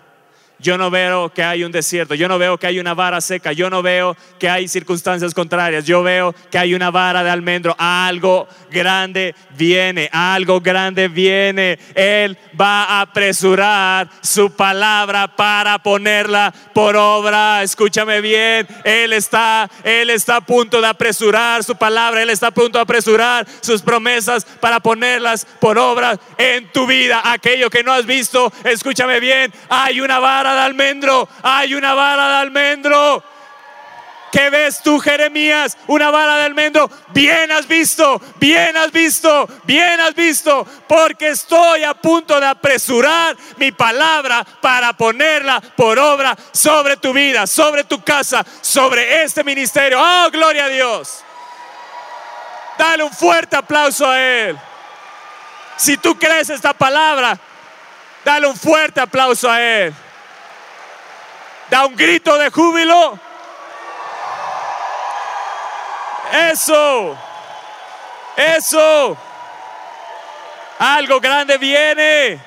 Yo 0.60 0.78
no 0.78 0.90
veo 0.90 1.30
que 1.34 1.44
hay 1.44 1.64
un 1.64 1.72
desierto, 1.72 2.16
yo 2.16 2.28
no 2.28 2.38
veo 2.38 2.58
que 2.58 2.68
hay 2.68 2.80
una 2.80 2.94
vara 2.94 3.20
seca, 3.20 3.52
yo 3.52 3.70
no 3.70 3.82
veo 3.82 4.16
que 4.40 4.50
hay 4.50 4.68
circunstancias 4.68 5.34
contrarias, 5.34 5.86
yo 5.86 6.02
veo 6.02 6.34
que 6.50 6.58
hay 6.58 6.74
una 6.74 6.92
vara 6.92 7.24
de 7.24 7.30
almendro. 7.30 7.76
Algo 7.78 8.48
grande 8.72 9.36
viene, 9.58 10.10
algo 10.14 10.62
grande 10.62 11.10
viene. 11.10 11.78
Él 11.94 12.38
va 12.60 12.86
a 12.86 13.02
apresurar 13.02 14.10
su 14.22 14.52
palabra 14.52 15.28
para 15.36 15.80
ponerla 15.80 16.54
por 16.74 16.96
obra. 16.96 17.62
Escúchame 17.62 18.22
bien, 18.22 18.66
Él 18.86 19.12
está, 19.12 19.70
Él 19.84 20.10
está 20.10 20.38
a 20.38 20.42
punto 20.42 20.80
de 20.80 20.88
apresurar 20.88 21.64
su 21.64 21.76
palabra, 21.76 22.22
Él 22.22 22.30
está 22.30 22.48
a 22.48 22.52
punto 22.52 22.78
de 22.78 22.84
apresurar 22.84 23.46
sus 23.60 23.82
promesas 23.82 24.46
para 24.46 24.80
ponerlas 24.80 25.46
por 25.60 25.78
obra 25.78 26.18
en 26.38 26.72
tu 26.72 26.88
vida. 26.88 27.22
Aquello 27.26 27.70
que 27.70 27.84
no 27.84 27.92
has 27.92 28.06
visto, 28.06 28.52
escúchame 28.64 29.20
bien, 29.20 29.52
hay 29.70 30.00
una 30.00 30.20
vara 30.20 30.45
de 30.54 30.62
almendro, 30.62 31.28
hay 31.42 31.74
una 31.74 31.94
vara 31.94 32.28
de 32.30 32.36
almendro. 32.36 33.24
¿Qué 34.36 34.50
ves 34.50 34.82
tú, 34.84 35.00
Jeremías? 35.00 35.78
Una 35.88 36.12
vara 36.12 36.36
de 36.36 36.44
almendro. 36.44 36.92
Bien 37.14 37.50
has 37.54 37.66
visto, 37.70 38.22
bien 38.36 38.76
has 38.76 38.92
visto, 38.92 39.48
bien 39.64 40.02
has 40.02 40.14
visto, 40.14 40.68
porque 40.90 41.30
estoy 41.30 41.86
a 41.86 41.94
punto 41.94 42.38
de 42.38 42.46
apresurar 42.46 43.38
mi 43.56 43.72
palabra 43.72 44.46
para 44.60 44.92
ponerla 44.92 45.62
por 45.62 45.98
obra 45.98 46.36
sobre 46.52 46.98
tu 46.98 47.14
vida, 47.14 47.48
sobre 47.48 47.86
tu 47.86 48.04
casa, 48.04 48.46
sobre 48.60 49.24
este 49.24 49.42
ministerio. 49.42 50.02
Oh, 50.02 50.30
gloria 50.30 50.66
a 50.66 50.70
Dios. 50.70 51.24
Dale 52.78 53.04
un 53.04 53.14
fuerte 53.14 53.56
aplauso 53.56 54.06
a 54.06 54.22
Él. 54.22 54.60
Si 55.78 55.96
tú 55.96 56.20
crees 56.20 56.50
esta 56.50 56.74
palabra, 56.74 57.40
dale 58.26 58.48
un 58.48 58.58
fuerte 58.58 59.00
aplauso 59.00 59.50
a 59.50 59.62
Él. 59.62 59.94
Da 61.70 61.86
un 61.86 61.96
grito 61.96 62.38
de 62.38 62.52
júbilo. 62.52 63.20
Eso. 66.52 67.18
Eso. 68.36 69.18
Algo 70.78 71.20
grande 71.20 71.58
viene. 71.58 72.40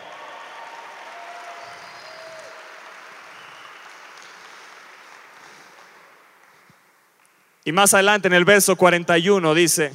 Y 7.64 7.72
más 7.72 7.92
adelante 7.92 8.28
en 8.28 8.34
el 8.34 8.46
verso 8.46 8.76
41 8.76 9.52
dice, 9.52 9.92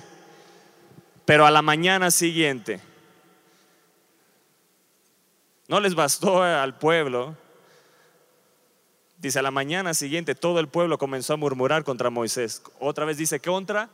pero 1.26 1.46
a 1.48 1.50
la 1.50 1.64
mañana 1.64 2.12
siguiente, 2.12 2.80
no 5.68 5.80
les 5.80 5.96
bastó 5.96 6.44
al 6.44 6.78
pueblo 6.78 7.36
Dice, 9.24 9.40
a 9.40 9.42
la 9.42 9.52
mañana 9.52 9.94
siguiente 9.94 10.36
todo 10.36 10.60
el 10.60 10.68
pueblo 10.68 10.98
comenzó 10.98 11.32
a 11.32 11.38
murmurar 11.38 11.86
contra 11.86 12.10
Moisés. 12.10 12.62
Otra 12.78 13.06
vez 13.06 13.16
dice, 13.16 13.40
contra 13.40 13.88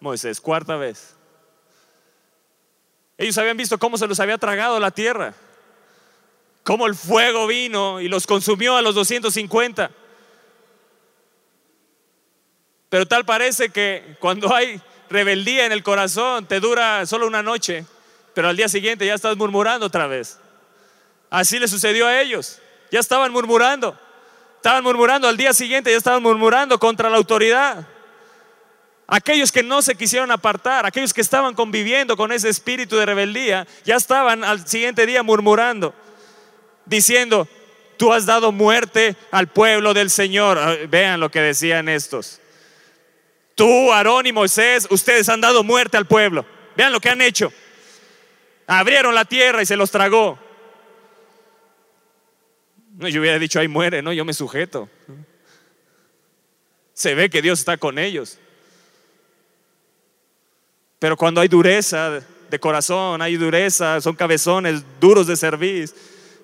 Moisés, 0.00 0.40
cuarta 0.40 0.76
vez. 0.76 1.14
Ellos 3.18 3.36
habían 3.36 3.58
visto 3.58 3.76
cómo 3.76 3.98
se 3.98 4.06
los 4.06 4.18
había 4.18 4.38
tragado 4.38 4.80
la 4.80 4.90
tierra, 4.90 5.34
cómo 6.62 6.86
el 6.86 6.94
fuego 6.94 7.46
vino 7.46 8.00
y 8.00 8.08
los 8.08 8.26
consumió 8.26 8.78
a 8.78 8.80
los 8.80 8.94
250. 8.94 9.90
Pero 12.88 13.06
tal 13.06 13.26
parece 13.26 13.68
que 13.68 14.16
cuando 14.20 14.54
hay 14.54 14.80
rebeldía 15.10 15.66
en 15.66 15.72
el 15.72 15.82
corazón, 15.82 16.46
te 16.46 16.60
dura 16.60 17.04
solo 17.04 17.26
una 17.26 17.42
noche, 17.42 17.84
pero 18.32 18.48
al 18.48 18.56
día 18.56 18.70
siguiente 18.70 19.04
ya 19.04 19.16
estás 19.16 19.36
murmurando 19.36 19.84
otra 19.84 20.06
vez. 20.06 20.38
Así 21.28 21.58
le 21.58 21.68
sucedió 21.68 22.06
a 22.06 22.22
ellos, 22.22 22.58
ya 22.90 23.00
estaban 23.00 23.32
murmurando. 23.32 24.05
Estaban 24.56 24.82
murmurando 24.82 25.28
al 25.28 25.36
día 25.36 25.52
siguiente, 25.52 25.90
ya 25.90 25.96
estaban 25.96 26.22
murmurando 26.22 26.78
contra 26.78 27.08
la 27.08 27.16
autoridad. 27.16 27.86
Aquellos 29.06 29.52
que 29.52 29.62
no 29.62 29.82
se 29.82 29.94
quisieron 29.94 30.32
apartar, 30.32 30.84
aquellos 30.84 31.14
que 31.14 31.20
estaban 31.20 31.54
conviviendo 31.54 32.16
con 32.16 32.32
ese 32.32 32.48
espíritu 32.48 32.96
de 32.96 33.06
rebeldía, 33.06 33.66
ya 33.84 33.96
estaban 33.96 34.42
al 34.42 34.66
siguiente 34.66 35.06
día 35.06 35.22
murmurando, 35.22 35.94
diciendo, 36.86 37.46
tú 37.96 38.12
has 38.12 38.26
dado 38.26 38.50
muerte 38.50 39.16
al 39.30 39.46
pueblo 39.46 39.94
del 39.94 40.10
Señor. 40.10 40.58
Ah, 40.58 40.76
vean 40.88 41.20
lo 41.20 41.30
que 41.30 41.40
decían 41.40 41.88
estos. 41.88 42.40
Tú, 43.54 43.92
Aarón 43.92 44.26
y 44.26 44.32
Moisés, 44.32 44.88
ustedes 44.90 45.28
han 45.28 45.40
dado 45.40 45.62
muerte 45.62 45.96
al 45.96 46.06
pueblo. 46.06 46.44
Vean 46.76 46.92
lo 46.92 47.00
que 47.00 47.08
han 47.08 47.22
hecho. 47.22 47.52
Abrieron 48.66 49.14
la 49.14 49.24
tierra 49.24 49.62
y 49.62 49.66
se 49.66 49.76
los 49.76 49.90
tragó. 49.90 50.38
No, 52.96 53.08
yo 53.08 53.20
hubiera 53.20 53.38
dicho, 53.38 53.60
ahí 53.60 53.68
muere, 53.68 54.00
no, 54.00 54.12
yo 54.12 54.24
me 54.24 54.32
sujeto. 54.32 54.88
Se 56.94 57.14
ve 57.14 57.28
que 57.28 57.42
Dios 57.42 57.58
está 57.58 57.76
con 57.76 57.98
ellos. 57.98 58.38
Pero 60.98 61.16
cuando 61.16 61.42
hay 61.42 61.48
dureza 61.48 62.22
de 62.50 62.58
corazón, 62.58 63.20
hay 63.20 63.36
dureza, 63.36 64.00
son 64.00 64.16
cabezones 64.16 64.82
duros 64.98 65.26
de 65.26 65.36
servir, 65.36 65.90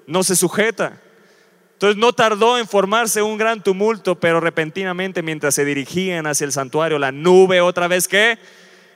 no 0.07 0.22
se 0.22 0.36
sujeta. 0.36 1.00
Entonces 1.72 1.96
no 1.96 2.12
tardó 2.12 2.59
en 2.59 2.68
formarse 2.68 3.22
un 3.22 3.38
gran 3.38 3.62
tumulto, 3.62 4.20
pero 4.20 4.38
repentinamente 4.38 5.22
mientras 5.22 5.55
se 5.55 5.64
dirigían 5.64 6.26
hacia 6.26 6.44
el 6.44 6.53
santuario, 6.53 6.98
la 6.98 7.12
nube 7.12 7.61
otra 7.62 7.88
vez 7.88 8.07
que 8.07 8.38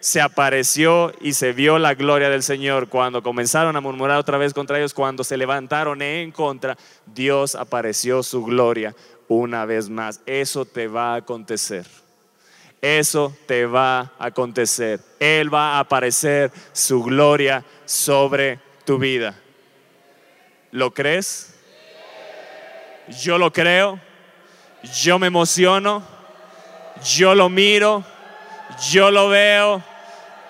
se 0.07 0.21
apareció 0.21 1.13
y 1.21 1.33
se 1.33 1.53
vio 1.53 1.81
la 1.81 1.95
gloria 1.95 2.31
del 2.31 2.45
Señor. 2.45 2.89
Cuando 2.89 3.25
comenzaron 3.25 3.75
a 3.75 3.81
murmurar 3.81 4.19
otra 4.19 4.39
vez 4.39 4.55
contra 4.55 4.79
ellos, 4.79 4.95
cuando 4.95 5.25
se 5.25 5.37
levantaron 5.37 6.01
en 6.01 6.31
contra, 6.31 6.79
Dios 7.07 7.57
apareció 7.57 8.23
su 8.23 8.45
gloria 8.45 8.95
una 9.27 9.65
vez 9.65 9.91
más. 9.91 10.21
Eso 10.25 10.65
te 10.65 10.87
va 10.87 11.15
a 11.15 11.17
acontecer. 11.17 11.87
Eso 12.81 13.37
te 13.47 13.67
va 13.67 14.13
a 14.17 14.27
acontecer. 14.27 15.01
Él 15.19 15.53
va 15.53 15.73
a 15.73 15.81
aparecer 15.81 16.53
su 16.71 17.03
gloria 17.03 17.65
sobre 17.85 18.61
tu 18.85 18.99
vida. 18.99 19.35
¿Lo 20.71 20.95
crees? 20.95 21.59
Yo 23.25 23.39
lo 23.39 23.53
creo. 23.53 23.99
Yo 25.03 25.19
me 25.19 25.27
emociono. 25.27 26.05
Yo 27.03 27.35
lo 27.35 27.49
miro 27.49 28.05
yo 28.91 29.11
lo 29.11 29.29
veo. 29.29 29.83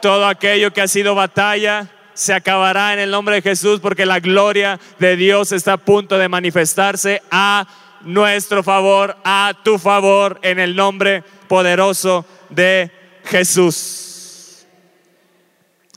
Todo 0.07 0.28
aquello 0.28 0.72
que 0.72 0.82
ha 0.82 0.86
sido 0.86 1.16
batalla 1.16 1.88
se 2.14 2.32
acabará 2.32 2.92
en 2.92 3.00
el 3.00 3.11
nombre 3.11 3.34
de 3.34 3.42
Jesús 3.42 3.80
porque 3.80 4.07
la 4.07 4.20
gloria 4.20 4.78
de 5.00 5.16
Dios 5.16 5.50
está 5.50 5.72
a 5.72 5.76
punto 5.78 6.16
de 6.16 6.28
manifestarse 6.28 7.22
a 7.28 7.66
nuestro 8.02 8.62
favor, 8.62 9.16
a 9.24 9.52
tu 9.64 9.80
favor, 9.80 10.38
en 10.42 10.61
el 10.61 10.76
nombre 10.76 11.24
poderoso 11.48 12.24
de 12.50 12.92
Jesús. 13.24 14.64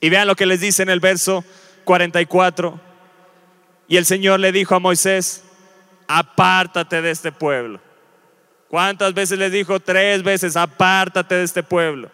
Y 0.01 0.09
vean 0.09 0.25
lo 0.25 0.35
que 0.35 0.47
les 0.47 0.61
dice 0.61 0.81
en 0.81 0.89
el 0.89 0.99
verso 0.99 1.45
44. 1.83 2.81
Y 3.87 3.97
el 3.97 4.05
Señor 4.05 4.39
le 4.39 4.51
dijo 4.51 4.73
a 4.73 4.79
Moisés, 4.79 5.43
apártate 6.07 7.03
de 7.03 7.11
este 7.11 7.31
pueblo. 7.31 7.79
¿Cuántas 8.69 9.13
veces 9.13 9.37
les 9.37 9.51
dijo? 9.51 9.79
Tres 9.79 10.23
veces, 10.23 10.57
apártate 10.57 11.35
de 11.35 11.43
este 11.43 11.61
pueblo. 11.61 12.09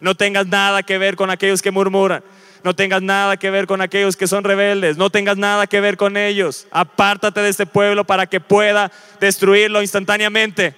No 0.00 0.14
tengas 0.14 0.46
nada 0.46 0.82
que 0.82 0.98
ver 0.98 1.16
con 1.16 1.30
aquellos 1.30 1.62
que 1.62 1.70
murmuran. 1.70 2.22
No 2.64 2.74
tengas 2.74 3.02
nada 3.02 3.36
que 3.36 3.50
ver 3.50 3.66
con 3.66 3.80
aquellos 3.80 4.16
que 4.16 4.26
son 4.26 4.44
rebeldes. 4.44 4.96
No 4.96 5.10
tengas 5.10 5.36
nada 5.36 5.66
que 5.66 5.80
ver 5.80 5.96
con 5.96 6.16
ellos. 6.16 6.66
Apártate 6.70 7.40
de 7.40 7.48
este 7.48 7.66
pueblo 7.66 8.04
para 8.04 8.26
que 8.26 8.40
pueda 8.40 8.90
destruirlo 9.20 9.80
instantáneamente. 9.82 10.74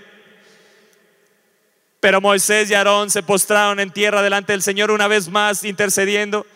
Pero 2.01 2.21
Moisés 2.21 2.71
y 2.71 2.75
Aarón 2.75 3.11
se 3.11 3.23
postraron 3.23 3.81
en 3.81 3.91
tierra 3.91 4.23
delante 4.23 4.53
del 4.53 4.63
Señor 4.63 4.91
una 4.91 5.09
vez 5.09 5.29
más 5.29 5.65
intercediendo. 5.65 6.47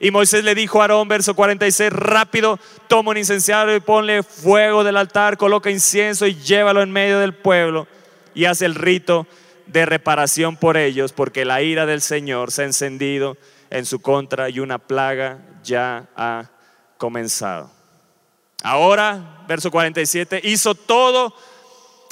Y 0.00 0.10
Moisés 0.10 0.44
le 0.44 0.54
dijo 0.54 0.80
a 0.80 0.84
Aarón, 0.84 1.08
verso 1.08 1.34
46, 1.34 1.90
rápido, 1.92 2.58
toma 2.88 3.12
un 3.12 3.18
incenciario 3.18 3.76
y 3.76 3.80
ponle 3.80 4.22
fuego 4.22 4.84
del 4.84 4.96
altar, 4.96 5.36
coloca 5.36 5.70
incienso 5.70 6.26
y 6.26 6.34
llévalo 6.34 6.82
en 6.82 6.90
medio 6.90 7.20
del 7.20 7.32
pueblo 7.32 7.86
y 8.34 8.44
hace 8.46 8.66
el 8.66 8.74
rito 8.74 9.26
de 9.66 9.86
reparación 9.86 10.56
por 10.56 10.76
ellos, 10.76 11.12
porque 11.12 11.44
la 11.44 11.62
ira 11.62 11.86
del 11.86 12.00
Señor 12.00 12.50
se 12.50 12.62
ha 12.62 12.66
encendido 12.66 13.36
en 13.70 13.86
su 13.86 14.00
contra 14.00 14.50
y 14.50 14.60
una 14.60 14.78
plaga 14.78 15.38
ya 15.62 16.08
ha 16.16 16.50
comenzado. 16.98 17.70
Ahora, 18.62 19.44
verso 19.46 19.70
47, 19.70 20.40
hizo 20.44 20.74
todo 20.74 21.34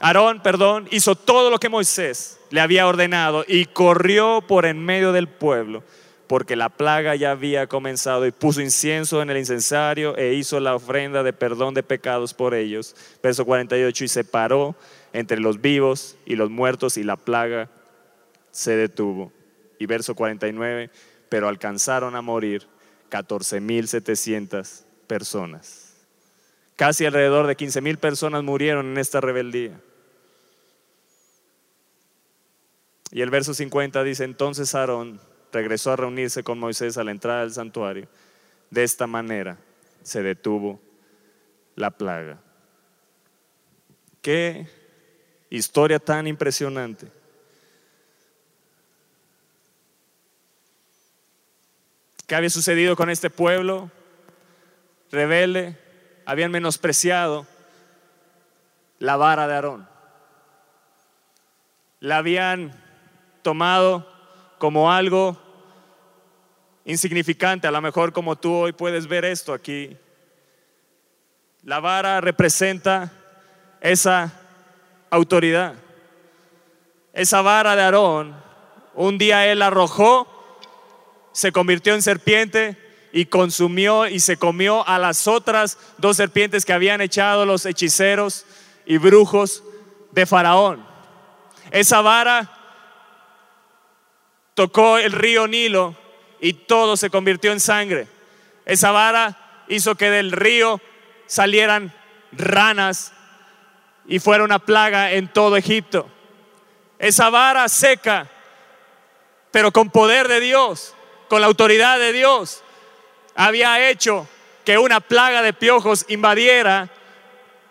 Aarón, 0.05 0.40
perdón, 0.42 0.88
hizo 0.90 1.14
todo 1.14 1.48
lo 1.48 1.61
que 1.61 1.68
Moisés 1.68 2.40
le 2.50 2.61
había 2.61 2.88
ordenado 2.88 3.44
y 3.46 3.66
corrió 3.66 4.42
por 4.48 4.66
en 4.66 4.84
medio 4.84 5.12
del 5.12 5.28
pueblo, 5.28 5.84
porque 6.26 6.57
la 6.57 6.70
plaga 6.70 7.14
ya 7.14 7.30
había 7.30 7.68
comenzado 7.68 8.26
y 8.26 8.32
puso 8.32 8.61
incienso 8.61 9.22
en 9.22 9.30
el 9.30 9.38
incensario 9.38 10.16
e 10.16 10.34
hizo 10.34 10.59
la 10.59 10.74
ofrenda 10.74 11.22
de 11.22 11.32
perdón 11.32 11.74
de 11.74 11.84
pecados 11.84 12.34
por 12.34 12.53
ellos. 12.53 12.96
Verso 13.22 13.44
48, 13.44 14.05
y 14.05 14.09
se 14.09 14.24
paró 14.24 14.74
entre 15.12 15.40
los 15.40 15.60
vivos 15.60 16.16
y 16.24 16.36
los 16.36 16.50
muertos 16.50 16.96
y 16.96 17.04
la 17.04 17.16
plaga 17.16 17.70
se 18.50 18.76
detuvo. 18.76 19.32
Y 19.78 19.86
verso 19.86 20.14
49, 20.14 20.90
pero 21.28 21.48
alcanzaron 21.48 22.14
a 22.14 22.22
morir 22.22 22.66
14.700 23.10 24.84
personas. 25.06 25.94
Casi 26.76 27.04
alrededor 27.04 27.46
de 27.46 27.56
15.000 27.56 27.98
personas 27.98 28.42
murieron 28.42 28.86
en 28.86 28.98
esta 28.98 29.20
rebeldía. 29.20 29.78
Y 33.10 33.20
el 33.20 33.30
verso 33.30 33.52
50 33.52 34.02
dice, 34.04 34.24
entonces 34.24 34.74
Aarón 34.74 35.20
regresó 35.52 35.92
a 35.92 35.96
reunirse 35.96 36.42
con 36.42 36.58
Moisés 36.58 36.96
a 36.96 37.04
la 37.04 37.10
entrada 37.10 37.42
del 37.42 37.52
santuario. 37.52 38.08
De 38.70 38.84
esta 38.84 39.06
manera 39.06 39.58
se 40.02 40.22
detuvo 40.22 40.80
la 41.76 41.90
plaga. 41.90 42.40
Qué 44.22 44.66
historia 45.57 45.98
tan 45.98 46.26
impresionante. 46.26 47.09
¿Qué 52.26 52.34
había 52.34 52.48
sucedido 52.48 52.96
con 52.96 53.11
este 53.11 53.28
pueblo 53.28 53.90
rebelde? 55.11 55.78
Habían 56.24 56.50
menospreciado 56.50 57.46
la 58.98 59.16
vara 59.16 59.46
de 59.46 59.55
Aarón. 59.55 59.88
La 62.00 62.16
habían 62.16 62.72
tomado 63.42 64.11
como 64.59 64.90
algo 64.90 65.38
insignificante, 66.86 67.66
a 67.66 67.72
lo 67.72 67.82
mejor 67.82 68.14
como 68.14 68.36
tú 68.36 68.55
hoy 68.55 68.72
puedes 68.72 69.07
ver 69.07 69.26
esto 69.26 69.53
aquí. 69.53 69.98
La 71.62 71.78
vara 71.80 72.22
representa 72.22 73.12
esa 73.82 74.41
autoridad. 75.12 75.74
Esa 77.12 77.42
vara 77.42 77.76
de 77.76 77.82
Aarón, 77.82 78.34
un 78.94 79.18
día 79.18 79.46
él 79.46 79.60
arrojó, 79.60 80.26
se 81.32 81.52
convirtió 81.52 81.94
en 81.94 82.00
serpiente 82.00 82.78
y 83.12 83.26
consumió 83.26 84.06
y 84.06 84.20
se 84.20 84.38
comió 84.38 84.88
a 84.88 84.98
las 84.98 85.28
otras 85.28 85.76
dos 85.98 86.16
serpientes 86.16 86.64
que 86.64 86.72
habían 86.72 87.02
echado 87.02 87.44
los 87.44 87.66
hechiceros 87.66 88.46
y 88.86 88.96
brujos 88.96 89.62
de 90.12 90.24
Faraón. 90.24 90.84
Esa 91.70 92.00
vara 92.00 92.50
tocó 94.54 94.96
el 94.96 95.12
río 95.12 95.46
Nilo 95.46 95.94
y 96.40 96.54
todo 96.54 96.96
se 96.96 97.10
convirtió 97.10 97.52
en 97.52 97.60
sangre. 97.60 98.08
Esa 98.64 98.92
vara 98.92 99.64
hizo 99.68 99.94
que 99.94 100.10
del 100.10 100.32
río 100.32 100.80
salieran 101.26 101.94
ranas 102.32 103.12
y 104.07 104.18
fuera 104.18 104.44
una 104.44 104.59
plaga 104.59 105.12
en 105.12 105.28
todo 105.28 105.57
Egipto. 105.57 106.09
Esa 106.98 107.30
vara 107.30 107.68
seca, 107.68 108.28
pero 109.50 109.72
con 109.72 109.90
poder 109.90 110.28
de 110.28 110.40
Dios, 110.40 110.94
con 111.28 111.40
la 111.40 111.46
autoridad 111.46 111.98
de 111.98 112.12
Dios, 112.12 112.62
había 113.34 113.88
hecho 113.88 114.28
que 114.64 114.78
una 114.78 115.00
plaga 115.00 115.42
de 115.42 115.53
piojos 115.53 116.05
invadiera 116.09 116.88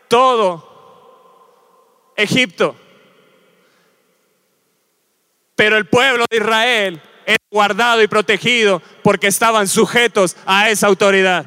todo 0.07 2.11
Egipto. 2.15 2.75
Pero 5.55 5.77
el 5.77 5.85
pueblo 5.85 6.25
de 6.29 6.37
Israel 6.37 7.01
era 7.25 7.37
guardado 7.49 8.01
y 8.01 8.07
protegido 8.07 8.81
porque 9.03 9.27
estaban 9.27 9.67
sujetos 9.67 10.35
a 10.45 10.69
esa 10.69 10.87
autoridad. 10.87 11.45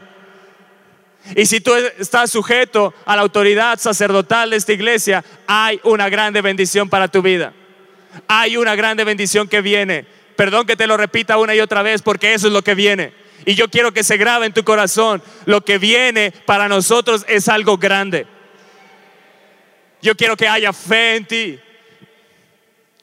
Y 1.35 1.47
si 1.47 1.61
tú 1.61 1.75
estás 1.99 2.31
sujeto 2.31 2.93
a 3.07 3.17
la 3.17 3.23
autoridad 3.23 3.79
sacerdotal 3.79 4.51
de 4.51 4.57
esta 4.57 4.73
iglesia, 4.73 5.25
hay 5.47 5.81
una 5.83 6.09
grande 6.09 6.43
bendición 6.43 6.89
para 6.89 7.09
tu 7.09 7.23
vida. 7.23 7.53
Hay 8.29 8.57
una 8.57 8.75
grande 8.75 9.05
bendición 9.05 9.49
que 9.49 9.61
viene. 9.61 10.07
Perdón 10.37 10.67
que 10.67 10.77
te 10.77 10.87
lo 10.87 10.97
repita 10.97 11.39
una 11.39 11.55
y 11.55 11.61
otra 11.61 11.83
vez 11.83 12.03
porque 12.03 12.35
eso 12.35 12.49
es 12.49 12.53
lo 12.53 12.63
que 12.63 12.75
viene. 12.75 13.13
Y 13.47 13.55
yo 13.55 13.69
quiero 13.69 13.93
que 13.93 14.05
se 14.05 14.17
grabe 14.17 14.47
en 14.47 14.53
tu 14.53 14.65
corazón. 14.65 15.23
Lo 15.47 15.63
que 15.63 15.79
viene 15.79 16.33
para 16.45 16.69
nosotros 16.69 17.25
es 17.29 17.49
algo 17.49 17.79
grande. 17.79 18.27
Yo 20.03 20.15
quiero 20.15 20.37
que 20.37 20.49
haya 20.49 20.73
fe 20.73 21.17
en 21.17 21.25
ti. 21.25 21.59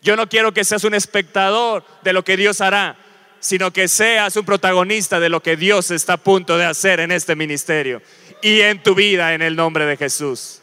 Yo 0.01 0.15
no 0.15 0.27
quiero 0.27 0.53
que 0.53 0.63
seas 0.63 0.83
un 0.83 0.93
espectador 0.93 1.83
de 2.03 2.13
lo 2.13 2.23
que 2.23 2.37
Dios 2.37 2.59
hará, 2.59 2.97
sino 3.41 3.73
que 3.73 3.89
seas 3.89 4.37
un 4.37 4.45
protagonista 4.45 5.19
de 5.19 5.27
lo 5.27 5.43
que 5.43 5.57
Dios 5.57 5.91
está 5.91 6.13
a 6.13 6.17
punto 6.17 6.57
de 6.57 6.65
hacer 6.65 7.01
en 7.01 7.11
este 7.11 7.35
ministerio 7.35 8.01
y 8.41 8.61
en 8.61 8.81
tu 8.81 8.95
vida 8.95 9.33
en 9.33 9.41
el 9.41 9.57
nombre 9.57 9.85
de 9.85 9.97
Jesús. 9.97 10.61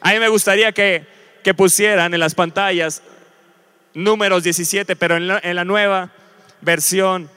A 0.00 0.12
mí 0.12 0.20
me 0.20 0.28
gustaría 0.28 0.70
que, 0.70 1.12
pusieran 1.56 2.14
en 2.14 2.20
las 2.20 2.34
pantallas 2.34 3.02
números 3.92 4.44
17, 4.44 4.96
pero 4.96 5.16
en 5.16 5.30
en 5.42 5.56
la 5.56 5.64
nueva 5.64 6.10
versión 6.60 7.28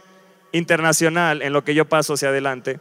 internacional, 0.52 1.42
en 1.42 1.54
lo 1.54 1.64
que 1.64 1.74
yo 1.74 1.86
paso 1.86 2.14
hacia 2.14 2.30
adelante. 2.30 2.80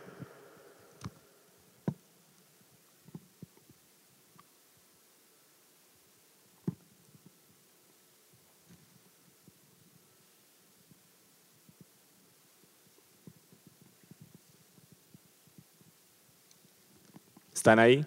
¿Están 17.67 17.81
ahí? 17.81 18.07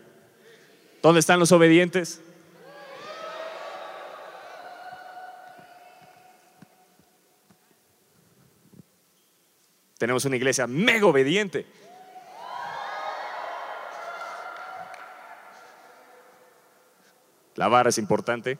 ¿Dónde 1.03 1.20
están 1.20 1.38
los 1.38 1.51
obedientes? 1.51 2.22
Tenemos 9.97 10.24
una 10.24 10.38
iglesia 10.38 10.66
mega 10.66 11.07
obediente. 11.07 11.66
La 17.55 17.68
barra 17.68 17.89
es 17.89 17.97
importante. 17.97 18.57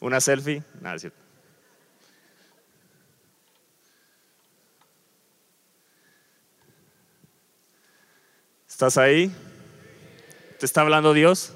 Una 0.00 0.20
selfie, 0.20 0.64
nada, 0.80 0.98
cierto. 0.98 1.25
¿Estás 8.76 8.98
ahí? 8.98 9.34
¿Te 10.58 10.66
está 10.66 10.82
hablando 10.82 11.14
Dios? 11.14 11.54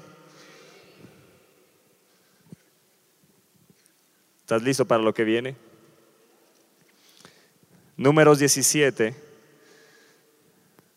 ¿Estás 4.39 4.63
listo 4.63 4.87
para 4.87 5.03
lo 5.03 5.13
que 5.13 5.23
viene? 5.23 5.55
Números 7.95 8.39
17 8.39 9.13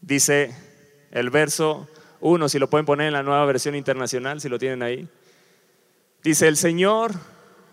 dice 0.01 0.57
el 1.11 1.29
verso 1.29 1.91
1, 2.21 2.49
si 2.49 2.59
lo 2.59 2.71
pueden 2.71 2.87
poner 2.87 3.09
en 3.09 3.13
la 3.13 3.23
nueva 3.23 3.45
versión 3.45 3.75
internacional, 3.75 4.41
si 4.41 4.49
lo 4.49 4.59
tienen 4.59 4.83
ahí. 4.83 5.07
Dice, 6.23 6.49
el 6.49 6.57
Señor 6.57 7.13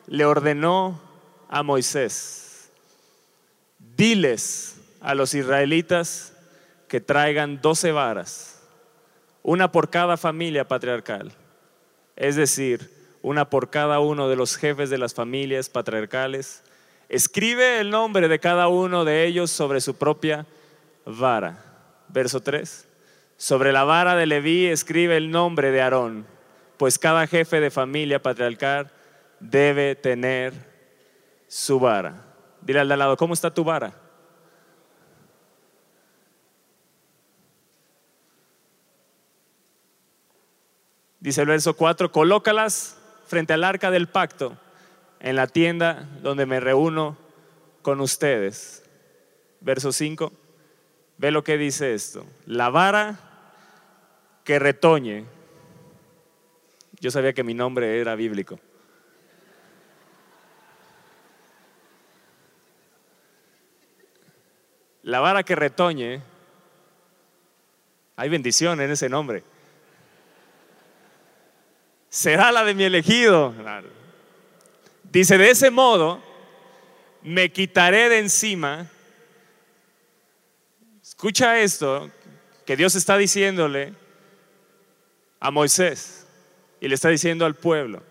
le 0.08 0.26
ordenó 0.26 1.02
a 1.48 1.64
Moisés, 1.64 2.70
diles 3.96 4.76
a 5.00 5.16
los 5.16 5.36
israelitas 5.36 6.34
que 6.92 7.00
traigan 7.00 7.62
doce 7.62 7.94
varas, 7.94 8.62
una 9.44 9.72
por 9.72 9.90
cada 9.90 10.18
familia 10.18 10.68
patriarcal, 10.68 11.32
es 12.18 12.36
decir, 12.36 12.92
una 13.22 13.50
por 13.50 13.70
cada 13.70 14.02
uno 14.02 14.28
de 14.28 14.36
los 14.36 14.58
jefes 14.58 14.90
de 14.90 14.98
las 14.98 15.14
familias 15.14 15.70
patriarcales. 15.70 16.64
Escribe 17.08 17.80
el 17.80 17.92
nombre 17.92 18.28
de 18.28 18.40
cada 18.40 18.68
uno 18.68 19.06
de 19.06 19.24
ellos 19.24 19.52
sobre 19.52 19.80
su 19.80 19.96
propia 19.96 20.46
vara. 21.06 21.64
Verso 22.10 22.42
3. 22.42 22.86
Sobre 23.38 23.72
la 23.72 23.86
vara 23.86 24.18
de 24.18 24.26
Leví 24.26 24.66
escribe 24.66 25.16
el 25.16 25.32
nombre 25.32 25.72
de 25.72 25.82
Aarón, 25.82 26.26
pues 26.76 27.00
cada 27.00 27.26
jefe 27.26 27.62
de 27.62 27.72
familia 27.72 28.22
patriarcal 28.22 28.92
debe 29.40 29.96
tener 29.96 30.52
su 31.48 31.80
vara. 31.80 32.16
Dile 32.60 32.82
al 32.82 32.90
de 32.90 32.96
al 32.96 33.00
lado, 33.00 33.16
¿cómo 33.16 33.34
está 33.34 33.54
tu 33.54 33.64
vara? 33.64 34.01
Dice 41.22 41.42
el 41.42 41.48
verso 41.48 41.76
4, 41.76 42.12
colócalas 42.12 42.98
frente 43.28 43.54
al 43.54 43.64
arca 43.64 43.92
del 43.92 44.08
pacto 44.08 44.58
en 45.20 45.36
la 45.36 45.46
tienda 45.46 46.10
donde 46.24 46.48
me 46.48 46.60
reúno 46.60 47.16
con 47.84 48.02
ustedes. 48.02 48.84
Verso 49.60 49.92
5, 49.92 50.34
ve 51.20 51.30
lo 51.30 51.44
que 51.44 51.60
dice 51.60 51.94
esto. 51.94 52.26
La 52.48 52.70
vara 52.70 53.20
que 54.44 54.58
retoñe, 54.58 55.26
Yo 57.00 57.12
sabía 57.12 57.34
que 57.34 57.44
mi 57.44 57.54
nombre 57.54 58.00
era 58.00 58.16
bíblico. 58.16 58.60
La 65.04 65.20
vara 65.20 65.44
que 65.44 65.56
retoñe, 65.56 66.22
hay 68.16 68.30
bendición 68.30 68.82
en 68.82 68.90
ese 68.90 69.08
nombre. 69.08 69.44
Será 72.12 72.52
la 72.52 72.66
de 72.66 72.76
mi 72.76 72.84
elegido. 72.84 73.56
Dice, 75.04 75.38
de 75.38 75.50
ese 75.50 75.72
modo 75.72 76.22
me 77.24 77.54
quitaré 77.54 78.10
de 78.10 78.20
encima. 78.20 78.92
Escucha 81.02 81.58
esto, 81.60 82.12
que 82.66 82.76
Dios 82.76 82.96
está 82.96 83.18
diciéndole 83.18 83.94
a 85.40 85.52
Moisés 85.52 86.28
y 86.82 86.90
le 86.90 86.96
está 86.96 87.08
diciendo 87.08 87.46
al 87.46 87.56
pueblo. 87.56 88.04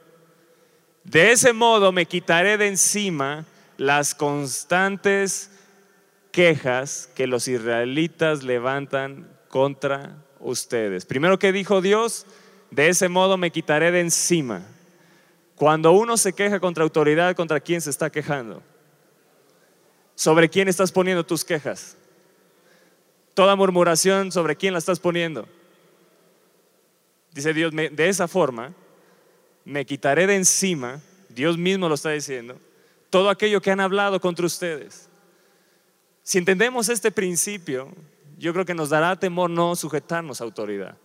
De 1.04 1.32
ese 1.32 1.52
modo 1.52 1.92
me 1.92 2.06
quitaré 2.06 2.56
de 2.56 2.68
encima 2.68 3.44
las 3.76 4.14
constantes 4.14 5.50
quejas 6.32 7.10
que 7.14 7.26
los 7.26 7.48
israelitas 7.48 8.44
levantan 8.44 9.28
contra 9.48 10.16
ustedes. 10.38 11.04
Primero 11.04 11.38
que 11.38 11.52
dijo 11.52 11.82
Dios, 11.82 12.24
de 12.70 12.88
ese 12.88 13.08
modo 13.08 13.36
me 13.36 13.50
quitaré 13.50 13.90
de 13.90 14.00
encima. 14.00 14.62
Cuando 15.56 15.92
uno 15.92 16.16
se 16.16 16.32
queja 16.32 16.60
contra 16.60 16.84
autoridad, 16.84 17.36
¿contra 17.36 17.60
quién 17.60 17.80
se 17.80 17.90
está 17.90 18.10
quejando? 18.10 18.62
¿Sobre 20.14 20.48
quién 20.48 20.68
estás 20.68 20.92
poniendo 20.92 21.24
tus 21.24 21.44
quejas? 21.44 21.96
Toda 23.34 23.56
murmuración, 23.56 24.32
¿sobre 24.32 24.56
quién 24.56 24.72
la 24.72 24.78
estás 24.78 25.00
poniendo? 25.00 25.46
Dice 27.32 27.52
Dios, 27.52 27.72
de 27.72 28.08
esa 28.08 28.26
forma 28.26 28.72
me 29.64 29.84
quitaré 29.84 30.26
de 30.26 30.36
encima, 30.36 31.00
Dios 31.28 31.56
mismo 31.56 31.88
lo 31.88 31.94
está 31.94 32.10
diciendo, 32.10 32.58
todo 33.08 33.30
aquello 33.30 33.60
que 33.60 33.70
han 33.70 33.80
hablado 33.80 34.20
contra 34.20 34.46
ustedes. 34.46 35.08
Si 36.22 36.38
entendemos 36.38 36.88
este 36.88 37.10
principio, 37.10 37.92
yo 38.38 38.52
creo 38.52 38.64
que 38.64 38.74
nos 38.74 38.90
dará 38.90 39.16
temor 39.16 39.50
no 39.50 39.76
sujetarnos 39.76 40.40
a 40.40 40.44
autoridad. 40.44 40.96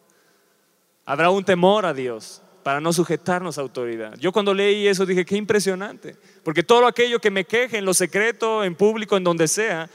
Habrá 1.06 1.30
un 1.30 1.44
temor 1.44 1.86
a 1.86 1.94
Dios 1.94 2.42
para 2.64 2.82
no 2.82 2.92
sujetarnos 2.92 3.58
a 3.58 3.62
autoridad. 3.62 4.16
Yo 4.18 4.32
cuando 4.32 4.54
leí 4.54 4.88
eso 4.88 5.06
dije, 5.06 5.24
qué 5.24 5.38
impresionante, 5.38 6.16
porque 6.44 6.64
todo 6.64 6.88
aquello 6.88 7.20
que 7.20 7.30
me 7.30 7.46
queje 7.46 7.78
en 7.78 7.86
lo 7.86 7.94
secreto, 7.94 8.64
en 8.64 8.74
público, 8.76 9.16
en 9.16 9.24
donde 9.24 9.48
sea, 9.48 9.88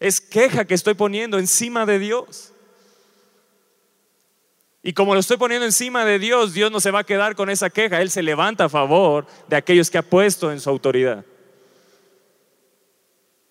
es 0.00 0.20
queja 0.20 0.64
que 0.64 0.74
estoy 0.74 0.94
poniendo 0.94 1.38
encima 1.38 1.84
de 1.84 1.98
Dios. 1.98 2.52
Y 4.82 4.92
como 4.92 5.14
lo 5.14 5.20
estoy 5.20 5.36
poniendo 5.36 5.66
encima 5.66 6.04
de 6.04 6.18
Dios, 6.18 6.54
Dios 6.54 6.70
no 6.70 6.80
se 6.80 6.90
va 6.90 7.00
a 7.00 7.04
quedar 7.04 7.34
con 7.34 7.50
esa 7.50 7.70
queja, 7.70 8.00
Él 8.00 8.10
se 8.10 8.22
levanta 8.22 8.64
a 8.64 8.68
favor 8.68 9.26
de 9.48 9.56
aquellos 9.56 9.90
que 9.90 9.98
ha 9.98 10.02
puesto 10.02 10.52
en 10.52 10.60
su 10.60 10.70
autoridad. 10.70 11.24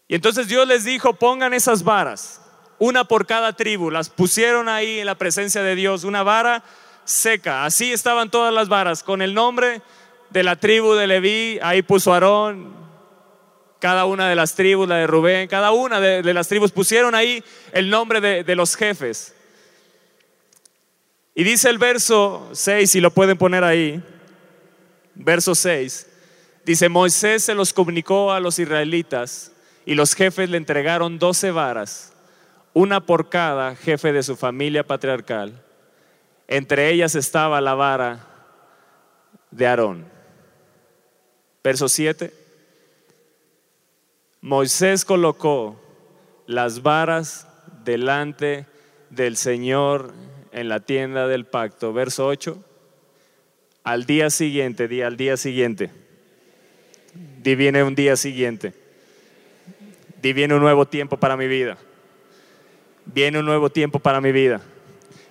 Y 0.07 0.15
entonces 0.15 0.47
Dios 0.47 0.67
les 0.67 0.83
dijo, 0.83 1.13
pongan 1.13 1.53
esas 1.53 1.83
varas, 1.83 2.41
una 2.79 3.05
por 3.05 3.25
cada 3.25 3.53
tribu, 3.53 3.89
las 3.91 4.09
pusieron 4.09 4.69
ahí 4.69 4.99
en 4.99 5.05
la 5.05 5.15
presencia 5.15 5.63
de 5.63 5.75
Dios, 5.75 6.03
una 6.03 6.23
vara 6.23 6.63
seca, 7.03 7.65
así 7.65 7.93
estaban 7.93 8.31
todas 8.31 8.53
las 8.53 8.67
varas, 8.67 9.03
con 9.03 9.21
el 9.21 9.33
nombre 9.33 9.81
de 10.29 10.43
la 10.43 10.55
tribu 10.55 10.93
de 10.93 11.07
Leví, 11.07 11.59
ahí 11.61 11.81
puso 11.81 12.13
Aarón, 12.13 12.73
cada 13.79 14.05
una 14.05 14.27
de 14.27 14.35
las 14.35 14.55
tribus, 14.55 14.87
la 14.87 14.97
de 14.97 15.07
Rubén, 15.07 15.47
cada 15.47 15.71
una 15.71 15.99
de, 15.99 16.33
las 16.33 16.47
tribus 16.47 16.71
pusieron 16.71 17.13
ahí 17.13 17.43
el 17.71 17.89
nombre 17.89 18.19
de, 18.19 18.43
de 18.43 18.55
los 18.55 18.75
jefes. 18.75 19.35
Y 21.35 21.43
dice 21.43 21.69
el 21.69 21.77
verso 21.77 22.49
6, 22.53 22.89
si 22.89 23.01
lo 23.01 23.11
pueden 23.11 23.37
poner 23.37 23.63
ahí, 23.63 24.01
verso 25.13 25.53
6, 25.53 26.07
dice, 26.63 26.89
Moisés 26.89 27.43
se 27.43 27.53
los 27.53 27.73
comunicó 27.73 28.31
a 28.31 28.39
los 28.39 28.57
israelitas 28.57 29.51
y 29.85 29.93
los 29.93 30.15
jefes 30.15 30.49
le 30.49 30.57
entregaron 30.57 31.19
doce 31.19 31.51
varas, 31.51 32.14
una 32.75 32.99
por 32.99 33.29
cada 33.29 33.73
jefe 33.73 34.11
de 34.11 34.21
su 34.21 34.35
familia 34.35 34.85
patriarcal. 34.85 35.63
Entre 36.45 36.89
ellas 36.91 37.15
estaba 37.15 37.61
la 37.61 37.73
vara 37.73 38.27
de 39.49 39.65
Aarón. 39.65 40.05
Verso 41.63 41.87
7. 41.87 42.33
Moisés 44.41 45.05
colocó 45.05 45.81
las 46.47 46.83
varas 46.83 47.47
delante 47.85 48.65
del 49.09 49.37
Señor 49.37 50.13
en 50.51 50.67
la 50.67 50.81
tienda 50.81 51.29
del 51.29 51.45
pacto. 51.45 51.93
Verso 51.93 52.27
8. 52.27 52.61
Al 53.85 54.05
día 54.05 54.29
siguiente, 54.29 54.89
di 54.89 55.01
al 55.01 55.15
día 55.15 55.37
siguiente. 55.37 55.91
Di 57.41 57.55
viene 57.55 57.83
un 57.83 57.95
día 57.95 58.17
siguiente. 58.17 58.73
Di 60.21 60.33
viene 60.33 60.55
un 60.55 60.61
nuevo 60.61 60.85
tiempo 60.85 61.15
para 61.15 61.37
mi 61.37 61.47
vida. 61.47 61.77
Viene 63.05 63.39
un 63.39 63.45
nuevo 63.45 63.69
tiempo 63.69 63.99
para 63.99 64.19
mi 64.21 64.31
vida. 64.31 64.61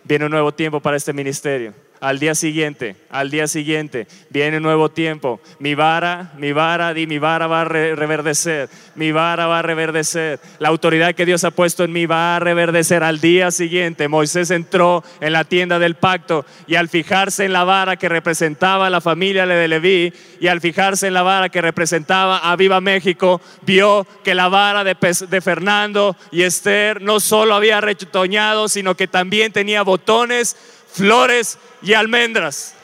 Viene 0.05 0.27
un 0.27 0.31
nuevo 0.31 0.53
tiempo 0.53 0.81
para 0.81 0.97
este 0.97 1.13
ministerio 1.13 1.73
al 2.01 2.19
día 2.19 2.35
siguiente, 2.35 2.97
al 3.09 3.31
día 3.31 3.47
siguiente, 3.47 4.07
viene 4.29 4.61
nuevo 4.61 4.91
tiempo. 4.91 5.41
Mi 5.59 5.75
vara, 5.75 6.33
mi 6.37 6.53
vara, 6.53 6.93
di 6.93 7.07
mi 7.07 7.19
vara 7.19 7.47
va 7.47 7.63
a 7.63 7.65
reverdecer, 7.65 8.69
mi 8.95 9.13
vara 9.13 9.47
va 9.47 9.61
a 9.61 9.63
reverdecer. 9.63 10.39
La 10.59 10.69
autoridad 10.69 11.15
que 11.15 11.25
Dios 11.25 11.45
ha 11.45 11.51
puesto 11.51 11.85
en 11.85 11.93
mí 11.93 12.07
va 12.07 12.37
a 12.37 12.41
reverdecer. 12.41 13.03
Al 13.03 13.21
día 13.21 13.51
siguiente, 13.51 14.09
Moisés 14.09 14.51
entró 14.51 15.03
en 15.21 15.33
la 15.33 15.45
tienda 15.45 15.79
del 15.79 15.95
pacto 15.95 16.45
y 16.67 16.75
al 16.75 16.89
fijarse 16.89 17.45
en 17.45 17.53
la 17.53 17.65
vara 17.65 17.97
que 17.97 18.09
representaba 18.09 18.87
a 18.87 18.91
la 18.91 19.01
familia 19.01 19.47
de 19.47 19.69
Leví 19.69 20.13
y 20.41 20.49
al 20.49 20.61
fijarse 20.61 21.07
en 21.07 21.15
la 21.15 21.23
vara 21.23 21.49
que 21.49 21.63
representaba 21.63 22.39
a 22.39 22.57
Viva 22.57 22.81
México, 22.81 23.41
vio 23.63 24.07
que 24.23 24.35
la 24.35 24.49
vara 24.49 24.85
de, 24.85 24.97
de 25.29 25.41
Fernando 25.41 26.17
y 26.31 26.43
Esther 26.43 27.01
no 27.01 27.21
solo 27.21 27.55
había 27.55 27.81
retoñado, 27.81 28.69
sino 28.69 28.95
que 28.95 29.09
también 29.09 29.53
tenía 29.53 29.83
botones 29.83 30.57
flores 30.95 31.59
y 31.83 31.93
almendras. 31.93 32.75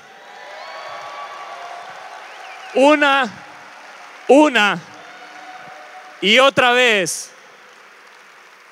Una, 2.74 3.30
una 4.28 4.78
y 6.20 6.38
otra 6.38 6.72
vez 6.72 7.30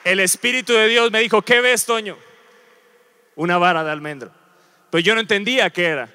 el 0.05 0.21
Espíritu 0.21 0.73
de 0.73 0.89
Dios 0.89 1.11
me 1.11 1.21
dijo, 1.21 1.43
¿qué 1.43 1.61
ves, 1.61 1.85
Toño? 1.85 2.17
Una 3.37 3.59
vara 3.59 3.85
de 3.85 3.91
almendro. 3.91 4.31
Pues 4.91 5.05
yo 5.05 5.15
no 5.15 5.21
entendía 5.21 5.71
qué 5.71 5.87
era. 5.87 6.09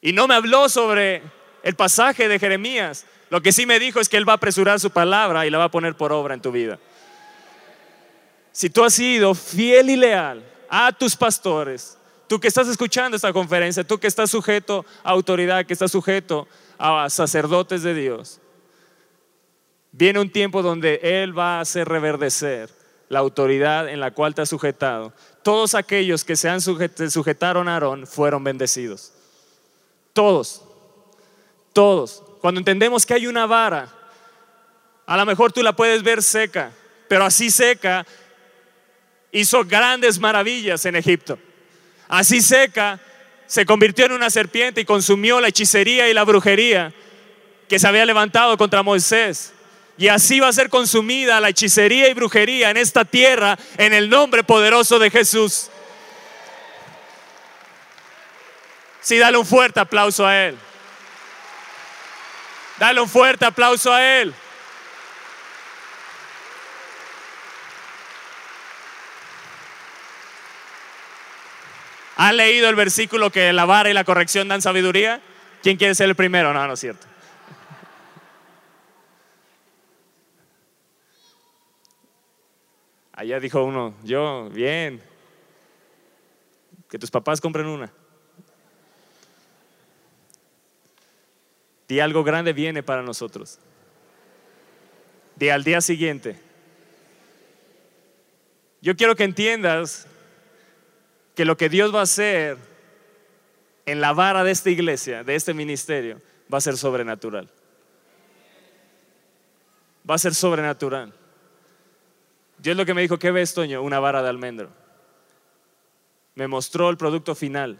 Y 0.00 0.12
no 0.12 0.26
me 0.26 0.34
habló 0.34 0.68
sobre 0.68 1.22
el 1.62 1.74
pasaje 1.74 2.28
de 2.28 2.38
Jeremías. 2.38 3.06
Lo 3.30 3.42
que 3.42 3.52
sí 3.52 3.66
me 3.66 3.78
dijo 3.78 4.00
es 4.00 4.08
que 4.08 4.16
Él 4.16 4.28
va 4.28 4.34
a 4.34 4.36
apresurar 4.36 4.80
su 4.80 4.90
palabra 4.90 5.46
y 5.46 5.50
la 5.50 5.58
va 5.58 5.64
a 5.64 5.70
poner 5.70 5.96
por 5.96 6.12
obra 6.12 6.34
en 6.34 6.40
tu 6.40 6.52
vida. 6.52 6.78
Si 8.52 8.70
tú 8.70 8.84
has 8.84 8.94
sido 8.94 9.34
fiel 9.34 9.90
y 9.90 9.96
leal 9.96 10.42
a 10.68 10.92
tus 10.92 11.16
pastores, 11.16 11.96
tú 12.26 12.38
que 12.38 12.48
estás 12.48 12.68
escuchando 12.68 13.16
esta 13.16 13.32
conferencia, 13.32 13.84
tú 13.84 13.98
que 13.98 14.06
estás 14.06 14.30
sujeto 14.30 14.84
a 15.02 15.10
autoridad, 15.10 15.64
que 15.66 15.72
estás 15.72 15.90
sujeto 15.90 16.46
a 16.78 17.08
sacerdotes 17.10 17.82
de 17.82 17.94
Dios, 17.94 18.40
viene 19.92 20.20
un 20.20 20.30
tiempo 20.30 20.62
donde 20.62 21.00
Él 21.02 21.36
va 21.36 21.58
a 21.58 21.60
hacer 21.60 21.88
reverdecer 21.88 22.70
la 23.08 23.20
autoridad 23.20 23.88
en 23.88 24.00
la 24.00 24.12
cual 24.12 24.34
te 24.34 24.42
has 24.42 24.48
sujetado. 24.48 25.12
Todos 25.42 25.74
aquellos 25.74 26.24
que 26.24 26.36
se 26.36 26.48
han 26.48 26.60
sujetaron 26.60 27.68
a 27.68 27.74
Aarón 27.74 28.06
fueron 28.06 28.44
bendecidos. 28.44 29.12
Todos, 30.12 30.62
todos. 31.72 32.22
Cuando 32.40 32.58
entendemos 32.60 33.06
que 33.06 33.14
hay 33.14 33.26
una 33.26 33.46
vara, 33.46 33.88
a 35.06 35.16
lo 35.16 35.24
mejor 35.24 35.52
tú 35.52 35.62
la 35.62 35.74
puedes 35.74 36.02
ver 36.02 36.22
seca, 36.22 36.70
pero 37.08 37.24
así 37.24 37.50
seca 37.50 38.06
hizo 39.32 39.64
grandes 39.64 40.18
maravillas 40.18 40.84
en 40.84 40.96
Egipto. 40.96 41.38
Así 42.08 42.40
seca, 42.40 42.98
se 43.46 43.66
convirtió 43.66 44.06
en 44.06 44.12
una 44.12 44.30
serpiente 44.30 44.82
y 44.82 44.84
consumió 44.84 45.40
la 45.40 45.48
hechicería 45.48 46.08
y 46.08 46.14
la 46.14 46.24
brujería 46.24 46.92
que 47.68 47.78
se 47.78 47.86
había 47.86 48.04
levantado 48.04 48.56
contra 48.56 48.82
Moisés. 48.82 49.52
Y 49.96 50.08
así 50.08 50.38
va 50.38 50.48
a 50.48 50.52
ser 50.52 50.68
consumida 50.68 51.40
la 51.40 51.48
hechicería 51.48 52.08
y 52.08 52.14
brujería 52.14 52.70
en 52.70 52.76
esta 52.76 53.04
tierra 53.04 53.58
en 53.76 53.92
el 53.92 54.08
nombre 54.08 54.44
poderoso 54.44 54.98
de 54.98 55.10
Jesús. 55.10 55.70
Sí, 59.00 59.18
dale 59.18 59.38
un 59.38 59.46
fuerte 59.46 59.80
aplauso 59.80 60.26
a 60.26 60.46
Él. 60.46 60.56
Dale 62.78 63.00
un 63.00 63.08
fuerte 63.08 63.44
aplauso 63.44 63.92
a 63.92 64.04
Él. 64.20 64.34
¿Has 72.18 72.34
leído 72.34 72.68
el 72.68 72.74
versículo 72.74 73.30
que 73.30 73.52
la 73.52 73.64
vara 73.64 73.90
y 73.90 73.94
la 73.94 74.02
corrección 74.02 74.48
dan 74.48 74.60
sabiduría? 74.60 75.20
¿Quién 75.62 75.76
quiere 75.76 75.94
ser 75.94 76.08
el 76.08 76.16
primero? 76.16 76.52
No, 76.52 76.66
no 76.66 76.72
es 76.72 76.80
cierto. 76.80 77.06
Allá 83.12 83.38
dijo 83.38 83.62
uno, 83.62 83.94
yo, 84.02 84.50
bien, 84.50 85.00
que 86.90 86.98
tus 86.98 87.08
papás 87.08 87.40
compren 87.40 87.66
una. 87.66 87.92
Di 91.86 92.00
algo 92.00 92.24
grande 92.24 92.52
viene 92.52 92.82
para 92.82 93.00
nosotros. 93.00 93.60
Di 95.36 95.50
al 95.50 95.62
día 95.62 95.80
siguiente. 95.80 96.36
Yo 98.80 98.96
quiero 98.96 99.14
que 99.14 99.22
entiendas 99.22 100.08
que 101.38 101.44
lo 101.44 101.56
que 101.56 101.68
Dios 101.68 101.94
va 101.94 102.00
a 102.00 102.02
hacer 102.02 102.58
en 103.86 104.00
la 104.00 104.12
vara 104.12 104.42
de 104.42 104.50
esta 104.50 104.70
iglesia, 104.70 105.22
de 105.22 105.36
este 105.36 105.54
ministerio, 105.54 106.20
va 106.52 106.58
a 106.58 106.60
ser 106.60 106.76
sobrenatural. 106.76 107.48
Va 110.10 110.16
a 110.16 110.18
ser 110.18 110.34
sobrenatural. 110.34 111.14
Dios 112.58 112.76
lo 112.76 112.84
que 112.84 112.92
me 112.92 113.02
dijo, 113.02 113.20
¿qué 113.20 113.30
ves, 113.30 113.54
Toño? 113.54 113.82
Una 113.82 114.00
vara 114.00 114.20
de 114.20 114.28
almendro. 114.28 114.70
Me 116.34 116.48
mostró 116.48 116.90
el 116.90 116.96
producto 116.96 117.36
final. 117.36 117.78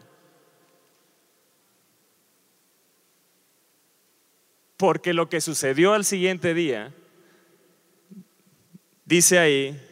Porque 4.76 5.12
lo 5.12 5.28
que 5.28 5.40
sucedió 5.40 5.94
al 5.94 6.04
siguiente 6.04 6.54
día, 6.54 6.94
dice 9.04 9.40
ahí, 9.40 9.87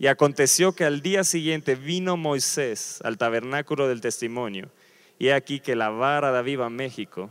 y 0.00 0.06
aconteció 0.06 0.72
que 0.72 0.86
al 0.86 1.02
día 1.02 1.24
siguiente 1.24 1.74
vino 1.74 2.16
Moisés 2.16 3.00
al 3.04 3.18
tabernáculo 3.18 3.86
del 3.86 4.00
testimonio, 4.00 4.70
y 5.18 5.28
aquí 5.28 5.60
que 5.60 5.76
la 5.76 5.90
vara 5.90 6.32
de 6.32 6.38
Aviva 6.38 6.70
México 6.70 7.28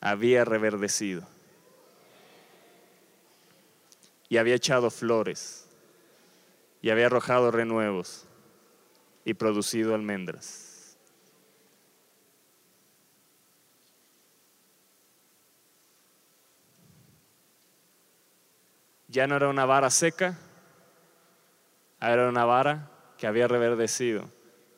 había 0.00 0.44
reverdecido 0.44 1.24
y 4.28 4.38
había 4.38 4.56
echado 4.56 4.90
flores 4.90 5.68
y 6.82 6.90
había 6.90 7.06
arrojado 7.06 7.52
renuevos 7.52 8.24
y 9.24 9.34
producido 9.34 9.94
almendras. 9.94 10.96
Ya 19.06 19.28
no 19.28 19.36
era 19.36 19.46
una 19.48 19.66
vara 19.66 19.88
seca, 19.88 20.36
era 22.12 22.28
una 22.28 22.44
vara 22.44 22.90
que 23.18 23.26
había 23.26 23.48
reverdecido. 23.48 24.28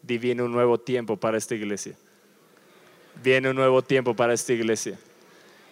Y 0.06 0.18
viene 0.18 0.42
un 0.42 0.52
nuevo 0.52 0.78
tiempo 0.78 1.16
para 1.16 1.36
esta 1.36 1.54
iglesia. 1.54 1.94
Viene 3.22 3.50
un 3.50 3.56
nuevo 3.56 3.82
tiempo 3.82 4.14
para 4.14 4.32
esta 4.32 4.52
iglesia. 4.52 4.98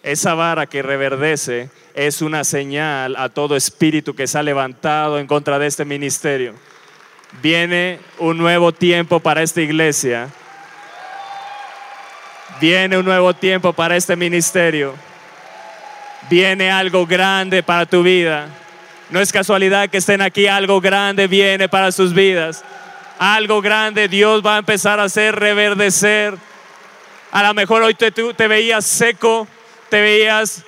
Esa 0.03 0.35
vara 0.35 0.67
que 0.67 0.81
reverdece 0.81 1.69
es 1.93 2.21
una 2.21 2.43
señal 2.43 3.15
a 3.17 3.29
todo 3.29 3.55
espíritu 3.55 4.15
que 4.15 4.27
se 4.27 4.37
ha 4.37 4.43
levantado 4.43 5.17
en 5.17 5.27
contra 5.27 5.57
de 5.57 5.67
este 5.67 5.85
ministerio. 5.85 6.53
Viene 7.41 7.99
un 8.19 8.37
nuevo 8.37 8.71
tiempo 8.71 9.19
para 9.19 9.41
esta 9.41 9.61
iglesia. 9.61 10.29
Viene 12.61 12.97
un 12.97 13.05
nuevo 13.05 13.33
tiempo 13.33 13.73
para 13.73 13.95
este 13.95 14.15
ministerio. 14.15 14.93
Viene 16.29 16.71
algo 16.71 17.05
grande 17.05 17.63
para 17.63 17.85
tu 17.85 18.03
vida. 18.03 18.49
No 19.09 19.21
es 19.21 19.31
casualidad 19.31 19.89
que 19.89 19.99
estén 19.99 20.21
aquí, 20.21 20.47
algo 20.47 20.81
grande 20.81 21.27
viene 21.27 21.69
para 21.69 21.91
sus 21.91 22.13
vidas. 22.13 22.63
Algo 23.19 23.61
grande 23.61 24.07
Dios 24.09 24.45
va 24.45 24.55
a 24.55 24.59
empezar 24.59 24.99
a 24.99 25.03
hacer 25.03 25.35
reverdecer. 25.35 26.35
A 27.31 27.43
lo 27.43 27.53
mejor 27.53 27.83
hoy 27.83 27.93
te, 27.93 28.47
veías 28.47 28.85
seco, 28.85 29.47
te 29.89 30.01
veías 30.01 30.63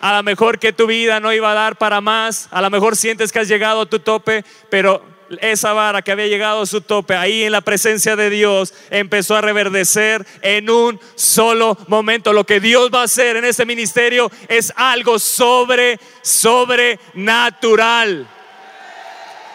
a 0.00 0.16
lo 0.16 0.22
mejor 0.22 0.58
que 0.58 0.72
tu 0.72 0.86
vida 0.86 1.20
no 1.20 1.32
iba 1.32 1.50
a 1.50 1.54
dar 1.54 1.76
para 1.76 2.00
más, 2.00 2.48
a 2.52 2.62
lo 2.62 2.70
mejor 2.70 2.96
sientes 2.96 3.32
que 3.32 3.40
has 3.40 3.48
llegado 3.48 3.82
a 3.82 3.86
tu 3.86 3.98
tope, 3.98 4.44
pero 4.70 5.02
esa 5.40 5.72
vara 5.72 6.02
que 6.02 6.12
había 6.12 6.26
llegado 6.26 6.62
a 6.62 6.66
su 6.66 6.80
tope, 6.80 7.14
ahí 7.14 7.44
en 7.44 7.52
la 7.52 7.60
presencia 7.60 8.16
de 8.16 8.30
Dios, 8.30 8.74
empezó 8.90 9.36
a 9.36 9.40
reverdecer 9.40 10.26
en 10.42 10.70
un 10.70 11.00
solo 11.14 11.76
momento. 11.86 12.32
Lo 12.32 12.44
que 12.44 12.60
Dios 12.60 12.90
va 12.94 13.02
a 13.02 13.04
hacer 13.04 13.36
en 13.36 13.44
este 13.44 13.66
ministerio 13.66 14.30
es 14.48 14.72
algo 14.76 15.18
sobre, 15.18 15.98
sobrenatural. 16.22 18.28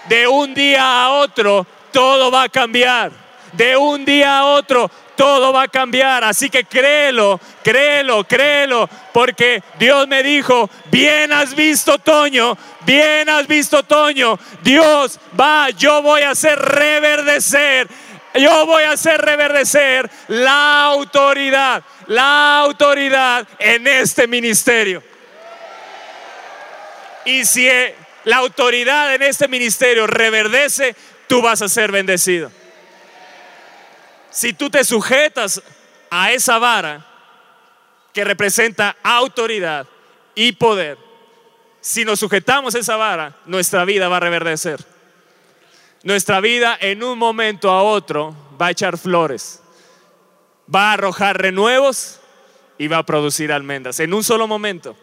De 0.09 0.28
un 0.28 0.53
día 0.53 1.05
a 1.05 1.11
otro, 1.11 1.65
todo 1.91 2.30
va 2.30 2.43
a 2.43 2.49
cambiar. 2.49 3.22
De 3.54 3.78
un 3.78 4.04
día 4.04 4.39
a 4.39 4.45
otro, 4.45 4.89
todo 5.16 5.54
va 5.54 5.64
a 5.64 5.68
cambiar. 5.68 6.24
Así 6.24 6.49
que 6.49 6.66
créelo, 6.66 7.39
créelo, 7.64 8.24
créelo, 8.24 8.89
porque 9.14 9.62
Dios 9.80 10.08
me 10.08 10.24
dijo, 10.24 10.70
bien 10.91 11.32
has 11.32 11.56
visto 11.56 11.97
Toño, 11.99 12.58
bien 12.82 13.30
has 13.30 13.47
visto 13.47 13.84
Toño, 13.84 14.39
Dios 14.62 15.20
va, 15.39 15.70
yo 15.72 16.01
voy 16.01 16.22
a 16.22 16.32
hacer 16.32 16.58
reverdecer, 16.60 17.88
yo 18.36 18.66
voy 18.66 18.84
a 18.84 18.91
hacer 18.91 19.22
reverdecer 19.22 20.10
la 20.28 20.86
autoridad, 20.86 21.84
la 22.08 22.60
autoridad 22.60 23.47
en 23.60 23.88
este 23.88 24.28
ministerio. 24.28 25.04
Y 27.26 27.45
si 27.45 27.70
la 28.26 28.38
autoridad 28.38 29.14
en 29.16 29.22
este 29.22 29.47
ministerio 29.47 30.08
reverdece, 30.08 30.95
tú 31.28 31.41
vas 31.41 31.62
a 31.62 31.70
ser 31.70 31.91
bendecido 31.91 32.51
si 34.34 34.54
tú 34.54 34.70
te 34.70 34.84
sujetas 34.84 35.62
a 36.10 36.32
esa 36.32 36.58
vara 36.58 37.06
que 38.12 38.24
representa 38.24 38.98
autoridad 39.04 39.88
y 40.36 40.54
poder, 40.54 40.98
si 41.80 42.04
nos 42.04 42.20
sujetamos 42.20 42.76
a 42.76 42.80
esa 42.80 42.96
vara, 42.96 43.38
nuestra 43.46 43.86
vida 43.86 44.08
va 44.08 44.18
a 44.18 44.22
reverdecer. 44.22 44.84
Nuestra 46.04 46.42
vida 46.42 46.78
en 46.82 47.04
un 47.04 47.18
momento 47.18 47.72
a 47.72 47.84
otro 47.84 48.36
va 48.60 48.68
a 48.68 48.72
echar 48.72 48.98
flores, 48.98 49.62
va 50.74 50.90
a 50.90 50.94
arrojar 50.94 51.42
renuevos 51.42 52.20
y 52.78 52.88
va 52.88 52.98
a 52.98 53.06
producir 53.06 53.52
almendras 53.52 54.00
en 54.00 54.14
un 54.14 54.24
solo 54.24 54.48
momento. 54.48 54.98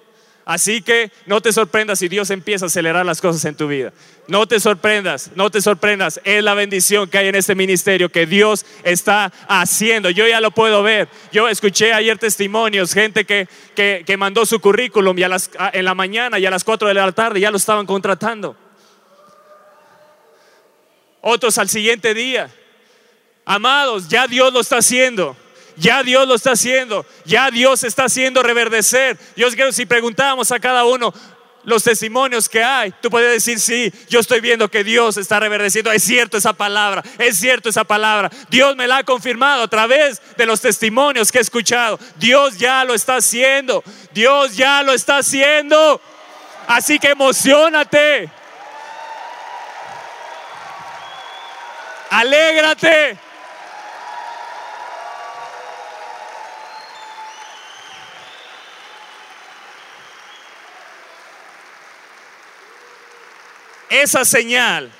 Así 0.51 0.83
que 0.83 1.13
no 1.27 1.41
te 1.41 1.53
sorprendas 1.53 2.01
si 2.01 2.09
Dios 2.09 2.29
empieza 2.31 2.65
a 2.65 2.67
acelerar 2.67 3.07
las 3.07 3.21
cosas 3.21 3.45
en 3.45 3.55
tu 3.55 3.69
vida. 3.69 3.93
No 4.27 4.49
te 4.49 4.59
sorprendas, 4.59 5.31
no 5.37 5.49
te 5.49 5.61
sorprendas. 5.61 6.21
Es 6.25 6.43
la 6.43 6.55
bendición 6.55 7.09
que 7.09 7.19
hay 7.19 7.29
en 7.29 7.37
este 7.37 7.55
ministerio 7.55 8.09
que 8.09 8.27
Dios 8.27 8.67
está 8.83 9.33
haciendo. 9.47 10.11
Yo 10.11 10.27
ya 10.27 10.41
lo 10.41 10.51
puedo 10.51 10.83
ver. 10.83 11.09
Yo 11.31 11.49
escuché 11.49 11.93
ayer 11.93 12.19
testimonios, 12.19 12.93
gente 12.93 13.25
que, 13.25 13.47
que, 13.77 14.17
mandó 14.17 14.45
su 14.45 14.59
currículum 14.59 15.17
y 15.17 15.29
las, 15.29 15.53
en 15.73 15.85
la 15.85 15.95
mañana 15.95 16.37
y 16.41 16.47
a 16.47 16.51
las 16.51 16.65
4 16.65 16.89
de 16.89 16.95
la 16.95 17.13
tarde 17.13 17.39
ya 17.39 17.53
lo 17.53 17.57
estaban 17.57 17.87
contratando. 17.87 18.57
Otros 21.21 21.59
al 21.59 21.69
siguiente 21.69 22.13
día. 22.13 22.53
Amados, 23.45 24.09
ya 24.09 24.27
Dios 24.27 24.53
lo 24.53 24.59
está 24.59 24.79
haciendo. 24.79 25.37
Ya 25.81 26.03
Dios 26.03 26.29
lo 26.29 26.35
está 26.35 26.53
haciendo, 26.53 27.07
ya 27.25 27.51
Dios 27.51 27.85
está 27.85 28.05
haciendo 28.05 28.43
reverdecer. 28.43 29.17
Dios, 29.35 29.55
si 29.73 29.87
preguntamos 29.87 30.53
a 30.53 30.61
cada 30.61 30.85
uno 30.85 31.11
los 31.65 31.83
testimonios 31.83 32.51
que 32.51 32.63
hay, 32.63 32.93
tú 33.01 33.09
puedes 33.09 33.33
decir, 33.33 33.59
sí, 33.59 33.91
yo 34.07 34.21
estoy 34.21 34.43
viendo 34.43 34.71
que 34.71 34.85
Dios 34.85 35.17
está 35.17 35.41
reverdeciendo. 35.41 35.91
Es 35.91 36.03
cierto 36.03 36.37
esa 36.37 36.53
palabra, 36.53 37.03
es 37.17 37.39
cierto 37.39 37.71
esa 37.71 37.85
palabra. 37.85 38.31
Dios 38.51 38.77
me 38.77 38.87
la 38.87 38.99
ha 38.99 39.05
confirmado 39.05 39.63
a 39.63 39.69
través 39.69 40.21
de 40.37 40.45
los 40.45 40.61
testimonios 40.61 41.33
que 41.33 41.39
he 41.39 41.41
escuchado. 41.41 41.99
Dios 42.17 42.59
ya 42.59 42.85
lo 42.85 42.93
está 42.93 43.17
haciendo, 43.17 43.83
Dios 44.13 44.59
ya 44.59 44.83
lo 44.83 44.93
está 44.93 45.17
haciendo. 45.17 45.99
Así 46.67 46.99
que 46.99 47.09
emocionate. 47.09 48.29
Alégrate. 52.11 53.30
Esa 63.91 64.25
señal 64.25 64.91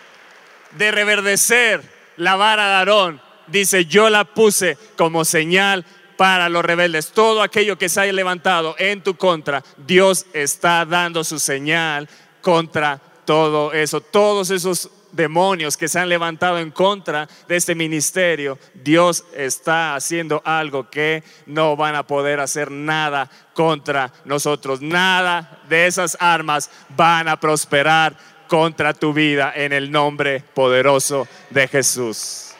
de 0.73 0.91
reverdecer 0.91 1.83
la 2.17 2.37
vara 2.37 2.69
de 2.69 2.75
Aarón, 2.75 3.23
dice, 3.47 3.87
yo 3.87 4.11
la 4.11 4.25
puse 4.25 4.77
como 4.97 5.25
señal 5.25 5.85
para 6.17 6.49
los 6.49 6.65
rebeldes. 6.65 7.13
Todo 7.13 7.43
aquello 7.43 7.79
que 7.79 7.89
se 7.89 8.01
haya 8.01 8.13
levantado 8.13 8.75
en 8.79 9.03
tu 9.03 9.17
contra, 9.17 9.65
Dios 9.79 10.27
está 10.35 10.85
dando 10.85 11.25
su 11.25 11.39
señal 11.39 12.09
contra 12.43 13.01
todo 13.25 13.73
eso. 13.73 14.01
Todos 14.01 14.51
esos 14.51 14.91
demonios 15.13 15.77
que 15.77 15.89
se 15.89 15.99
han 15.99 16.09
levantado 16.09 16.59
en 16.59 16.71
contra 16.71 17.29
de 17.49 17.57
este 17.57 17.75
ministerio, 17.75 18.59
Dios 18.75 19.25
está 19.35 19.95
haciendo 19.95 20.43
algo 20.45 20.89
que 20.91 21.25
no 21.47 21.77
van 21.77 21.95
a 21.95 22.07
poder 22.07 22.41
hacer 22.41 22.71
nada 22.71 23.31
contra 23.55 24.13
nosotros. 24.25 24.81
Nada 24.81 25.63
de 25.69 25.87
esas 25.87 26.17
armas 26.21 26.71
van 26.91 27.29
a 27.29 27.41
prosperar 27.41 28.17
contra 28.51 28.93
tu 28.93 29.13
vida 29.13 29.53
en 29.55 29.73
el 29.73 29.93
nombre 29.93 30.41
poderoso 30.41 31.29
de 31.51 31.69
Jesús. 31.69 32.51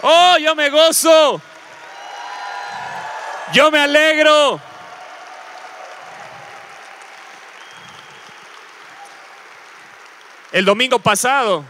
Oh, 0.00 0.36
yo 0.40 0.54
me 0.54 0.70
gozo. 0.70 1.42
Yo 3.52 3.70
me 3.70 3.80
alegro. 3.80 4.58
El 10.50 10.64
domingo 10.64 10.98
pasado 10.98 11.66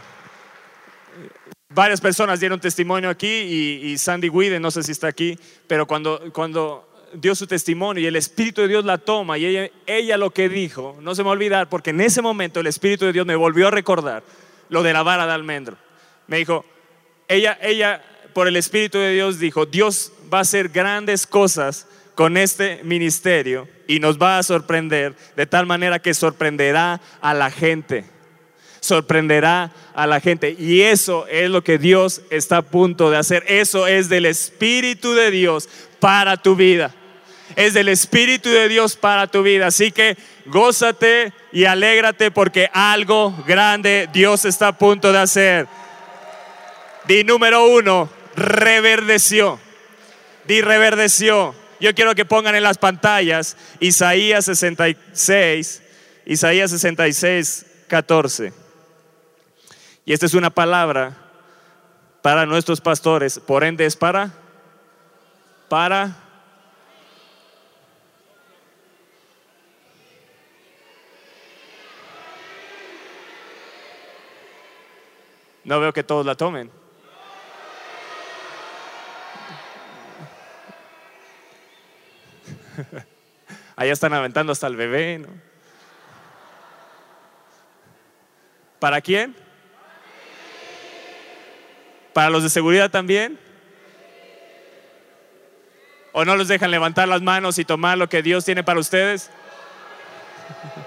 varias 1.67 1.99
personas 1.99 2.39
dieron 2.39 2.59
testimonio 2.61 3.09
aquí 3.09 3.27
y, 3.27 3.97
Sandy 3.97 4.29
Widen, 4.29 4.61
no 4.61 4.71
sé 4.71 4.83
si 4.83 4.93
está 4.93 5.07
aquí, 5.07 5.37
pero 5.67 5.85
cuando, 5.85 6.31
cuando 6.31 6.92
dio 7.13 7.35
su 7.35 7.47
testimonio 7.47 8.03
y 8.03 8.07
el 8.07 8.15
Espíritu 8.15 8.61
de 8.61 8.67
Dios 8.67 8.85
la 8.85 8.97
toma 8.97 9.37
y 9.37 9.69
ella, 9.85 10.17
lo 10.17 10.31
que 10.31 10.49
dijo, 10.49 10.97
no 11.01 11.15
se 11.15 11.21
me 11.21 11.25
va 11.25 11.31
a 11.31 11.33
olvidar, 11.33 11.69
porque 11.69 11.91
en 11.91 12.01
ese 12.01 12.21
momento 12.21 12.59
el 12.59 12.67
Espíritu 12.67 13.05
de 13.05 13.13
Dios 13.13 13.25
me 13.25 13.35
volvió 13.35 13.67
a 13.67 13.71
recordar 13.71 14.23
lo 14.69 14.83
de 14.83 14.93
la 14.93 15.03
vara 15.03 15.25
de 15.25 15.33
almendro. 15.33 15.77
Me 16.27 16.37
dijo, 16.37 16.65
ella, 17.27 17.57
ella 17.61 18.01
por 18.33 18.47
el 18.47 18.55
Espíritu 18.55 18.97
de 18.97 19.13
Dios 19.13 19.39
dijo, 19.39 19.65
Dios 19.65 20.11
va 20.33 20.39
a 20.39 20.41
hacer 20.41 20.69
grandes 20.69 21.27
cosas 21.27 21.87
con 22.15 22.37
este 22.37 22.81
ministerio 22.83 23.67
y 23.87 23.99
nos 23.99 24.17
va 24.17 24.37
a 24.37 24.43
sorprender 24.43 25.15
de 25.35 25.45
tal 25.45 25.65
manera 25.65 25.99
que 25.99 26.13
sorprenderá 26.13 27.01
a 27.21 27.33
la 27.33 27.51
gente. 27.51 28.05
Sorprenderá 28.79 29.71
a 29.93 30.07
la 30.07 30.19
gente. 30.19 30.55
Y 30.59 30.81
eso 30.81 31.25
es 31.27 31.49
lo 31.49 31.63
que 31.63 31.77
Dios 31.77 32.21
está 32.29 32.57
a 32.57 32.61
punto 32.63 33.09
de 33.09 33.17
hacer. 33.17 33.43
Eso 33.47 33.87
es 33.87 34.09
del 34.09 34.25
Espíritu 34.25 35.13
de 35.13 35.31
Dios 35.31 35.69
para 35.99 36.35
tu 36.35 36.55
vida. 36.55 36.93
Es 37.55 37.73
del 37.73 37.89
Espíritu 37.89 38.49
de 38.49 38.67
Dios 38.67 38.95
para 38.95 39.27
tu 39.27 39.43
vida. 39.43 39.67
Así 39.67 39.91
que 39.91 40.17
gózate 40.45 41.33
y 41.51 41.65
alégrate 41.65 42.31
porque 42.31 42.69
algo 42.73 43.33
grande 43.47 44.09
Dios 44.11 44.45
está 44.45 44.69
a 44.69 44.77
punto 44.77 45.11
de 45.11 45.19
hacer. 45.19 45.67
Di 47.05 47.23
número 47.23 47.67
uno, 47.67 48.09
reverdeció. 48.35 49.59
Di 50.47 50.61
reverdeció. 50.61 51.55
Yo 51.79 51.93
quiero 51.93 52.15
que 52.15 52.25
pongan 52.25 52.55
en 52.55 52.63
las 52.63 52.77
pantallas 52.77 53.57
Isaías 53.79 54.45
66, 54.45 55.81
Isaías 56.25 56.71
66, 56.71 57.65
14. 57.87 58.53
Y 60.05 60.13
esta 60.13 60.25
es 60.25 60.33
una 60.33 60.49
palabra 60.49 61.17
para 62.21 62.45
nuestros 62.45 62.79
pastores, 62.79 63.37
por 63.37 63.65
ende 63.65 63.85
es 63.85 63.97
para, 63.97 64.31
para 65.67 66.22
No 75.63 75.79
veo 75.79 75.93
que 75.93 76.03
todos 76.03 76.25
la 76.25 76.35
tomen. 76.35 76.69
Allá 83.75 83.93
están 83.93 84.13
aventando 84.13 84.51
hasta 84.51 84.67
el 84.67 84.75
bebé, 84.75 85.19
¿no? 85.19 85.29
¿Para 88.79 88.99
quién? 89.01 89.35
¿Para 92.13 92.29
los 92.29 92.43
de 92.43 92.49
seguridad 92.49 92.91
también? 92.91 93.39
¿O 96.11 96.25
no 96.25 96.35
los 96.35 96.47
dejan 96.47 96.69
levantar 96.69 97.07
las 97.07 97.21
manos 97.21 97.57
y 97.57 97.65
tomar 97.65 97.97
lo 97.97 98.09
que 98.09 98.21
Dios 98.21 98.45
tiene 98.45 98.63
para 98.63 98.79
ustedes? 98.79 99.31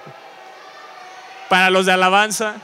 ¿Para 1.49 1.71
los 1.71 1.87
de 1.87 1.93
alabanza? 1.93 2.57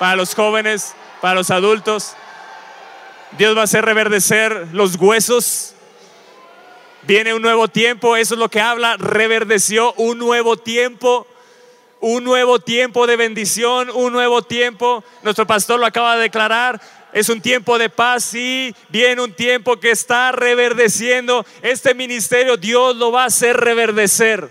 ¿Para 0.00 0.16
los 0.16 0.34
jóvenes? 0.34 0.96
¿Para 1.20 1.36
los 1.36 1.52
adultos? 1.52 2.14
Dios 3.38 3.56
va 3.56 3.60
a 3.60 3.64
hacer 3.64 3.84
reverdecer 3.84 4.66
los 4.72 4.96
huesos 4.96 5.76
Viene 7.02 7.32
un 7.32 7.40
nuevo 7.40 7.68
tiempo, 7.68 8.16
eso 8.16 8.34
es 8.34 8.38
lo 8.38 8.50
que 8.50 8.60
habla, 8.60 8.96
reverdeció 8.98 9.94
un 9.94 10.18
nuevo 10.18 10.58
tiempo, 10.58 11.26
un 12.00 12.24
nuevo 12.24 12.60
tiempo 12.60 13.06
de 13.06 13.16
bendición, 13.16 13.88
un 13.94 14.12
nuevo 14.12 14.42
tiempo. 14.42 15.02
Nuestro 15.22 15.46
pastor 15.46 15.80
lo 15.80 15.86
acaba 15.86 16.16
de 16.16 16.22
declarar, 16.22 16.78
es 17.12 17.30
un 17.30 17.40
tiempo 17.40 17.78
de 17.78 17.88
paz, 17.88 18.24
sí, 18.24 18.74
viene 18.90 19.22
un 19.22 19.32
tiempo 19.32 19.80
que 19.80 19.90
está 19.90 20.30
reverdeciendo. 20.32 21.46
Este 21.62 21.94
ministerio 21.94 22.58
Dios 22.58 22.96
lo 22.96 23.10
va 23.10 23.22
a 23.22 23.26
hacer 23.26 23.56
reverdecer. 23.56 24.50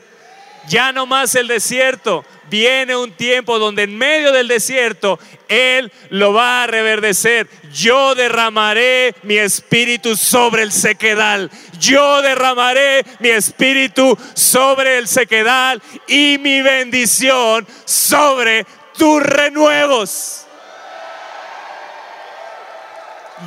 Ya 0.67 0.91
no 0.91 1.05
más 1.05 1.35
el 1.35 1.47
desierto, 1.47 2.25
viene 2.49 2.95
un 2.95 3.11
tiempo 3.11 3.59
donde 3.59 3.83
en 3.83 3.97
medio 3.97 4.31
del 4.31 4.47
desierto 4.47 5.19
Él 5.47 5.91
lo 6.09 6.33
va 6.33 6.63
a 6.63 6.67
reverdecer. 6.67 7.47
Yo 7.73 8.15
derramaré 8.15 9.15
mi 9.23 9.37
espíritu 9.37 10.15
sobre 10.15 10.63
el 10.63 10.71
sequedal. 10.71 11.49
Yo 11.79 12.21
derramaré 12.21 13.05
mi 13.19 13.29
espíritu 13.29 14.17
sobre 14.33 14.97
el 14.97 15.07
sequedal 15.07 15.81
y 16.07 16.37
mi 16.39 16.61
bendición 16.61 17.67
sobre 17.85 18.65
tus 18.97 19.21
renuevos. 19.21 20.45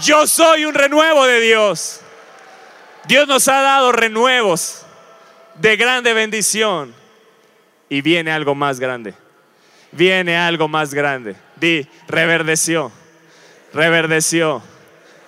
Yo 0.01 0.27
soy 0.27 0.65
un 0.65 0.75
renuevo 0.75 1.27
de 1.27 1.41
Dios. 1.41 2.01
Dios 3.07 3.29
nos 3.29 3.49
ha 3.49 3.61
dado 3.61 3.93
renuevos 3.93 4.87
de 5.57 5.77
grande 5.77 6.15
bendición 6.15 7.02
y 7.93 8.01
viene 8.01 8.33
algo 8.33 8.55
más 8.55 8.81
grande. 8.81 9.13
Viene 9.91 10.35
algo 10.35 10.67
más 10.67 10.95
grande. 10.95 11.37
Di, 11.57 11.87
reverdeció, 12.09 12.91
reverdeció. 13.75 14.63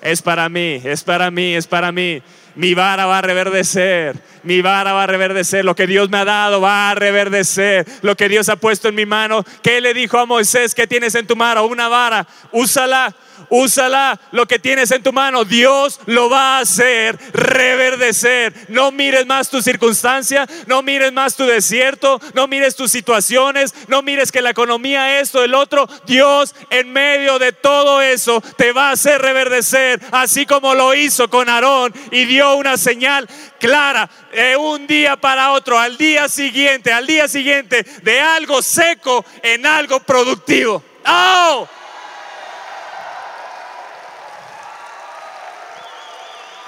Es 0.01 0.23
para 0.23 0.49
mí, 0.49 0.81
es 0.83 1.05
para 1.05 1.31
mí, 1.31 1.55
es 1.55 1.67
para 1.67 1.93
mí. 1.93 2.23
Mi 2.55 2.73
vara 2.73 3.05
va 3.05 3.19
a 3.19 3.21
reverdecer, 3.21 4.17
mi 4.45 4.63
vara 4.63 4.95
va 4.95 5.03
a 5.03 5.07
reverdecer. 5.07 5.63
Lo 5.63 5.77
que 5.77 5.87
Dios 5.87 6.09
me 6.09 6.17
ha 6.17 6.25
dado 6.25 6.63
va 6.63 6.91
a 6.91 6.95
reverdecer. 6.95 7.85
Lo 8.01 8.17
que 8.17 8.31
Dios 8.31 8.49
ha 8.49 8.57
puesto 8.57 8.89
en 8.89 8.95
mi 8.95 9.05
mano. 9.05 9.45
¿Qué 9.63 9.83
le 9.83 9.93
dijo 9.93 10.19
a 10.19 10.25
Moisés? 10.25 10.75
¿Qué 10.75 10.87
tienes 10.87 11.15
en 11.17 11.27
tu 11.27 11.37
mano? 11.37 11.67
Una 11.67 11.89
vara. 11.89 12.27
Úsala 12.51 13.15
úsala 13.49 14.21
lo 14.33 14.47
que 14.47 14.59
tienes 14.59 14.91
en 14.91 15.03
tu 15.03 15.13
mano. 15.13 15.45
Dios 15.45 16.01
lo 16.07 16.29
va 16.29 16.59
a 16.59 16.61
hacer 16.61 17.19
reverdecer. 17.33 18.53
No 18.69 18.91
mires 18.91 19.27
más 19.27 19.51
tu 19.51 19.63
circunstancia, 19.63 20.47
no 20.67 20.83
mires 20.83 21.13
más 21.13 21.37
tu 21.37 21.45
desierto, 21.45 22.21
no 22.35 22.47
mires 22.47 22.77
tus 22.77 22.91
situaciones, 22.91 23.75
no 23.89 24.03
mires 24.03 24.33
que 24.33 24.43
la 24.43 24.51
economía 24.51 25.21
esto, 25.21 25.43
el 25.43 25.55
otro. 25.55 25.89
Dios 26.07 26.55
en 26.71 26.93
medio 26.93 27.39
de 27.39 27.53
todo 27.53 28.01
eso 28.01 28.43
te 28.57 28.73
va 28.73 28.89
a 28.89 28.93
hacer 28.93 29.21
reverdecer, 29.21 30.01
así 30.13 30.47
como 30.47 30.75
lo 30.75 30.95
hizo 30.95 31.29
con 31.29 31.49
Aarón 31.49 31.95
y 32.11 32.25
dio 32.25 32.55
una 32.55 32.77
señal 32.77 33.29
clara 33.59 34.09
de 34.33 34.57
un 34.57 34.87
día 34.87 35.17
para 35.17 35.53
otro, 35.53 35.79
al 35.79 35.97
día 35.97 36.29
siguiente, 36.29 36.93
al 36.93 37.07
día 37.07 37.29
siguiente, 37.29 37.85
de 38.03 38.21
algo 38.21 38.63
seco 38.63 39.25
en 39.43 39.67
algo 39.67 40.01
productivo. 40.01 40.83
¡Oh! 41.07 41.69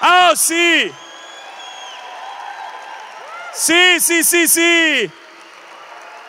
Oh, 0.03 0.37
sí. 0.37 0.93
Sí, 3.53 4.01
sí, 4.01 4.25
sí, 4.25 4.49
sí. 4.49 5.11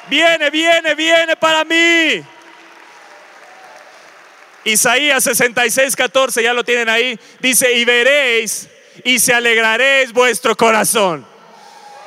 Viene, 0.08 0.50
viene, 0.50 0.96
viene 0.96 1.36
para 1.36 1.66
mí. 1.66 2.24
Isaías 4.64 5.24
66, 5.24 5.96
14, 5.96 6.44
ya 6.44 6.54
lo 6.54 6.64
tienen 6.64 6.90
ahí. 6.90 7.20
Dice, 7.40 7.74
y 7.74 7.86
veréis 7.86 8.68
y 9.04 9.20
se 9.20 9.34
alegraréis 9.34 10.12
vuestro 10.14 10.56
corazón. 10.56 11.26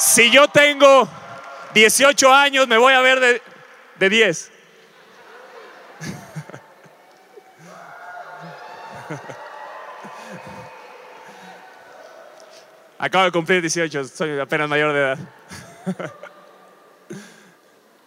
Si 0.00 0.30
yo 0.30 0.48
tengo 0.48 1.06
18 1.74 2.32
años, 2.32 2.66
me 2.66 2.78
voy 2.78 2.94
a 2.94 3.02
ver 3.02 3.20
de, 3.20 3.42
de 3.98 4.08
10. 4.08 4.50
Acabo 12.98 13.26
de 13.26 13.30
cumplir 13.30 13.60
18, 13.60 14.04
soy 14.04 14.40
apenas 14.40 14.70
mayor 14.70 14.94
de 14.94 15.00
edad. 15.00 15.18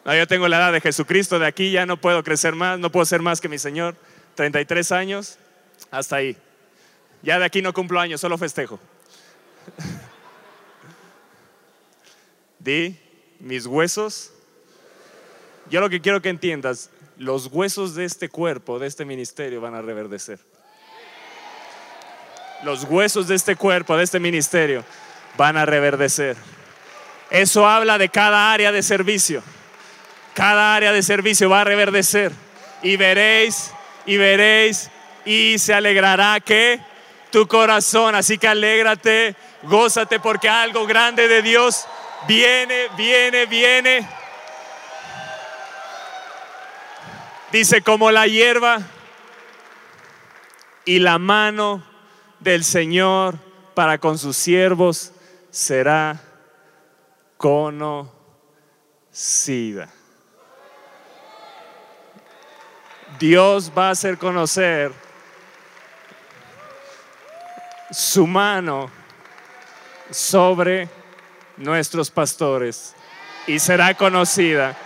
No, 0.05 0.13
yo 0.13 0.27
tengo 0.27 0.49
la 0.49 0.57
edad 0.57 0.73
de 0.73 0.81
Jesucristo, 0.81 1.39
de 1.39 1.47
aquí 1.47 1.71
ya 1.71 1.85
no 1.85 1.95
puedo 1.95 2.25
crecer 2.25 2.55
más, 2.55 2.77
no 2.77 2.91
puedo 2.91 3.05
ser 3.05 3.21
más 3.21 3.39
que 3.39 3.47
mi 3.47 3.57
Señor. 3.57 3.95
33 4.35 4.91
años, 4.91 5.37
hasta 5.91 6.17
ahí. 6.17 6.35
Ya 7.21 7.39
de 7.39 7.45
aquí 7.45 7.61
no 7.61 7.71
cumplo 7.71 8.01
años, 8.01 8.19
solo 8.19 8.37
festejo. 8.37 8.81
Di, 12.64 12.97
mis 13.39 13.66
huesos. 13.66 14.32
Yo 15.70 15.82
lo 15.82 15.89
que 15.89 15.99
quiero 15.99 16.22
que 16.22 16.30
entiendas, 16.30 16.89
los 17.18 17.47
huesos 17.47 17.93
de 17.93 18.05
este 18.05 18.30
cuerpo, 18.30 18.80
de 18.80 18.88
este 18.88 19.03
ministerio, 19.03 19.59
van 19.59 19.76
a 19.76 19.82
reverdecer. 19.82 20.39
Los 22.64 22.86
huesos 22.86 23.28
de 23.28 23.36
este 23.36 23.57
cuerpo, 23.57 23.97
de 23.97 24.05
este 24.05 24.20
ministerio, 24.20 24.86
van 25.38 25.57
a 25.57 25.66
reverdecer. 25.66 26.38
Eso 27.30 27.68
habla 27.68 27.97
de 27.97 28.07
cada 28.07 28.53
área 28.53 28.72
de 28.72 28.82
servicio. 28.82 29.43
Cada 30.34 30.74
área 30.74 30.93
de 30.93 31.03
servicio 31.03 31.49
va 31.49 31.61
a 31.61 31.66
reverdecer. 31.66 32.32
Y 32.82 32.95
veréis, 32.95 33.72
y 34.05 34.16
veréis, 34.16 34.89
y 35.26 35.59
se 35.59 35.74
alegrará 35.74 36.39
que 36.39 36.80
tu 37.30 37.45
corazón. 37.45 38.16
Así 38.16 38.38
que 38.38 38.47
alégrate, 38.47 39.36
gózate, 39.64 40.22
porque 40.22 40.47
algo 40.47 40.86
grande 40.86 41.28
de 41.28 41.41
Dios 41.41 41.86
viene, 42.28 42.89
viene, 42.97 43.45
viene. 43.45 44.07
Dice 47.51 47.82
como 47.82 48.09
la 48.11 48.26
hierba 48.28 48.82
y 50.86 50.99
la 50.99 51.17
mano 51.19 51.84
del 52.39 52.63
Señor 52.63 53.38
para 53.74 53.97
con 53.97 54.17
sus 54.17 54.38
siervos 54.38 55.11
será 55.51 56.19
conocida. 57.38 58.09
Dios 63.19 63.71
va 63.78 63.89
a 63.89 63.91
hacer 63.91 64.17
conocer 64.17 64.91
su 67.91 68.26
mano 68.26 68.89
sobre 70.09 70.89
nuestros 71.57 72.11
pastores 72.11 72.95
y 73.47 73.59
será 73.59 73.93
conocida 73.95 74.77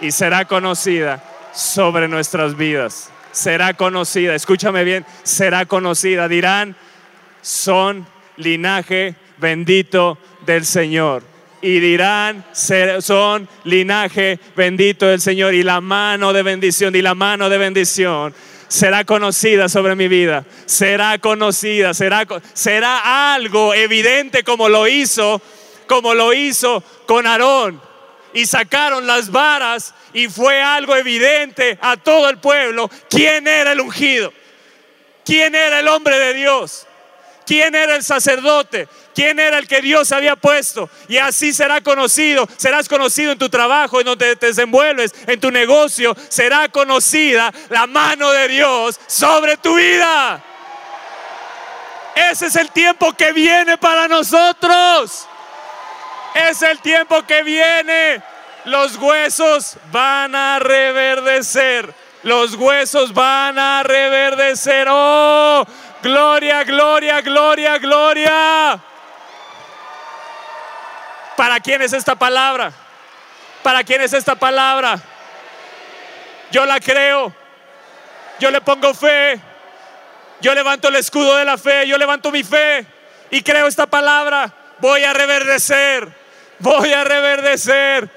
y 0.00 0.10
será 0.10 0.44
conocida 0.44 1.22
sobre 1.52 2.08
nuestras 2.08 2.56
vidas. 2.56 3.10
Será 3.32 3.74
conocida, 3.74 4.34
escúchame 4.34 4.84
bien, 4.84 5.04
será 5.22 5.66
conocida. 5.66 6.28
Dirán, 6.28 6.76
son 7.42 8.06
linaje 8.36 9.14
bendito 9.38 10.18
del 10.46 10.64
Señor. 10.64 11.22
Y 11.60 11.80
dirán, 11.80 12.44
son 12.52 13.48
linaje 13.64 14.38
bendito 14.54 15.06
del 15.06 15.20
Señor. 15.20 15.54
Y 15.54 15.62
la 15.62 15.80
mano 15.80 16.32
de 16.32 16.42
bendición, 16.42 16.94
y 16.96 17.02
la 17.02 17.14
mano 17.14 17.48
de 17.48 17.58
bendición 17.58 18.34
será 18.68 19.04
conocida 19.04 19.68
sobre 19.68 19.94
mi 19.94 20.08
vida. 20.08 20.44
Será 20.64 21.18
conocida, 21.18 21.94
será, 21.94 22.26
será 22.52 23.34
algo 23.34 23.74
evidente 23.74 24.44
como 24.44 24.68
lo 24.68 24.88
hizo, 24.88 25.40
como 25.86 26.14
lo 26.14 26.32
hizo 26.32 26.82
con 27.06 27.26
Aarón. 27.26 27.80
Y 28.32 28.46
sacaron 28.46 29.06
las 29.06 29.30
varas 29.30 29.94
y 30.12 30.28
fue 30.28 30.60
algo 30.62 30.94
evidente 30.94 31.78
a 31.80 31.96
todo 31.96 32.28
el 32.28 32.38
pueblo 32.38 32.90
quién 33.08 33.48
era 33.48 33.72
el 33.72 33.80
ungido, 33.80 34.32
quién 35.24 35.54
era 35.54 35.80
el 35.80 35.88
hombre 35.88 36.18
de 36.18 36.34
Dios, 36.34 36.86
quién 37.46 37.74
era 37.74 37.96
el 37.96 38.02
sacerdote, 38.02 38.88
quién 39.14 39.38
era 39.38 39.58
el 39.58 39.66
que 39.66 39.80
Dios 39.80 40.12
había 40.12 40.36
puesto. 40.36 40.90
Y 41.08 41.16
así 41.16 41.54
será 41.54 41.80
conocido, 41.80 42.46
serás 42.58 42.88
conocido 42.88 43.32
en 43.32 43.38
tu 43.38 43.48
trabajo, 43.48 44.00
en 44.00 44.06
donde 44.06 44.36
te 44.36 44.48
desenvuelves, 44.48 45.14
en 45.26 45.40
tu 45.40 45.50
negocio, 45.50 46.14
será 46.28 46.68
conocida 46.68 47.52
la 47.70 47.86
mano 47.86 48.30
de 48.32 48.48
Dios 48.48 49.00
sobre 49.06 49.56
tu 49.56 49.76
vida. 49.76 50.42
Ese 52.14 52.46
es 52.46 52.56
el 52.56 52.70
tiempo 52.70 53.12
que 53.12 53.32
viene 53.32 53.78
para 53.78 54.08
nosotros. 54.08 55.26
Es 56.36 56.60
el 56.60 56.80
tiempo 56.80 57.22
que 57.22 57.42
viene. 57.42 58.22
Los 58.66 58.96
huesos 58.96 59.78
van 59.90 60.34
a 60.34 60.58
reverdecer. 60.58 61.94
Los 62.24 62.54
huesos 62.56 63.14
van 63.14 63.58
a 63.58 63.82
reverdecer. 63.82 64.86
Oh, 64.90 65.66
gloria, 66.02 66.62
gloria, 66.64 67.22
gloria, 67.22 67.78
gloria. 67.78 68.78
¿Para 71.36 71.60
quién 71.60 71.80
es 71.80 71.94
esta 71.94 72.14
palabra? 72.14 72.70
¿Para 73.62 73.82
quién 73.82 74.02
es 74.02 74.12
esta 74.12 74.34
palabra? 74.34 74.98
Yo 76.50 76.66
la 76.66 76.80
creo. 76.80 77.32
Yo 78.38 78.50
le 78.50 78.60
pongo 78.60 78.92
fe. 78.92 79.40
Yo 80.42 80.54
levanto 80.54 80.88
el 80.88 80.96
escudo 80.96 81.36
de 81.36 81.46
la 81.46 81.56
fe. 81.56 81.86
Yo 81.86 81.96
levanto 81.96 82.30
mi 82.30 82.44
fe. 82.44 82.84
Y 83.30 83.42
creo 83.42 83.66
esta 83.66 83.86
palabra. 83.86 84.52
Voy 84.80 85.02
a 85.02 85.14
reverdecer. 85.14 86.25
Voy 86.58 86.92
a 86.92 87.04
reverdecer. 87.04 88.08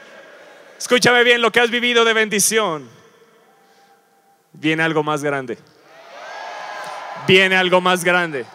Escúchame 0.78 1.24
bien 1.24 1.42
lo 1.42 1.52
que 1.52 1.60
has 1.60 1.70
vivido 1.70 2.06
de 2.06 2.14
bendición. 2.14 2.90
Viene 4.54 4.84
algo 4.84 5.04
más 5.04 5.24
grande. 5.24 5.58
Viene 7.28 7.56
algo 7.58 7.82
más 7.82 8.04
grande. 8.04 8.46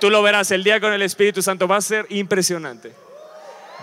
Tú 0.00 0.10
lo 0.10 0.22
verás 0.22 0.50
el 0.50 0.64
día 0.64 0.80
con 0.80 0.92
el 0.92 1.02
Espíritu 1.02 1.40
Santo. 1.40 1.68
Va 1.68 1.76
a 1.76 1.80
ser 1.80 2.06
impresionante. 2.10 2.92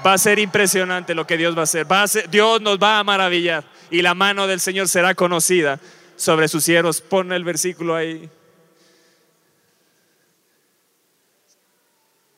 Va 0.06 0.14
a 0.14 0.18
ser 0.18 0.40
impresionante 0.40 1.16
lo 1.16 1.26
que 1.26 1.38
Dios 1.38 1.56
va 1.56 1.62
a 1.62 1.64
hacer. 1.64 2.30
Dios 2.30 2.62
nos 2.62 2.78
va 2.78 3.00
a 3.00 3.04
maravillar 3.04 3.64
y 3.90 4.02
la 4.02 4.14
mano 4.14 4.46
del 4.46 4.60
Señor 4.60 4.90
será 4.90 5.16
conocida 5.16 5.80
sobre 6.18 6.48
sus 6.50 6.64
siervos. 6.66 7.02
Pon 7.02 7.32
el 7.32 7.46
versículo 7.46 7.96
ahí. 7.96 8.30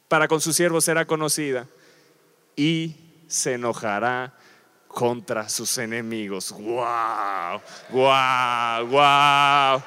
Para 0.07 0.27
con 0.27 0.39
sus 0.39 0.55
siervos 0.55 0.85
será 0.85 1.05
conocida 1.05 1.67
y 2.57 2.95
se 3.27 3.53
enojará 3.53 4.33
contra 4.87 5.47
sus 5.47 5.77
enemigos. 5.77 6.51
¡Wow! 6.51 7.61
¡Wow! 7.91 8.87
¡Wow! 8.87 9.83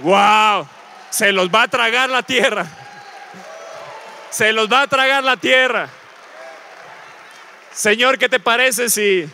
¡Wow! 0.00 0.68
Se 1.10 1.32
los 1.32 1.48
va 1.48 1.62
a 1.62 1.68
tragar 1.68 2.10
la 2.10 2.22
tierra. 2.22 2.66
Se 4.30 4.52
los 4.52 4.70
va 4.70 4.82
a 4.82 4.86
tragar 4.88 5.22
la 5.22 5.36
tierra. 5.36 5.88
Señor, 7.72 8.18
¿qué 8.18 8.28
te 8.28 8.40
parece 8.40 8.90
si 8.90 9.30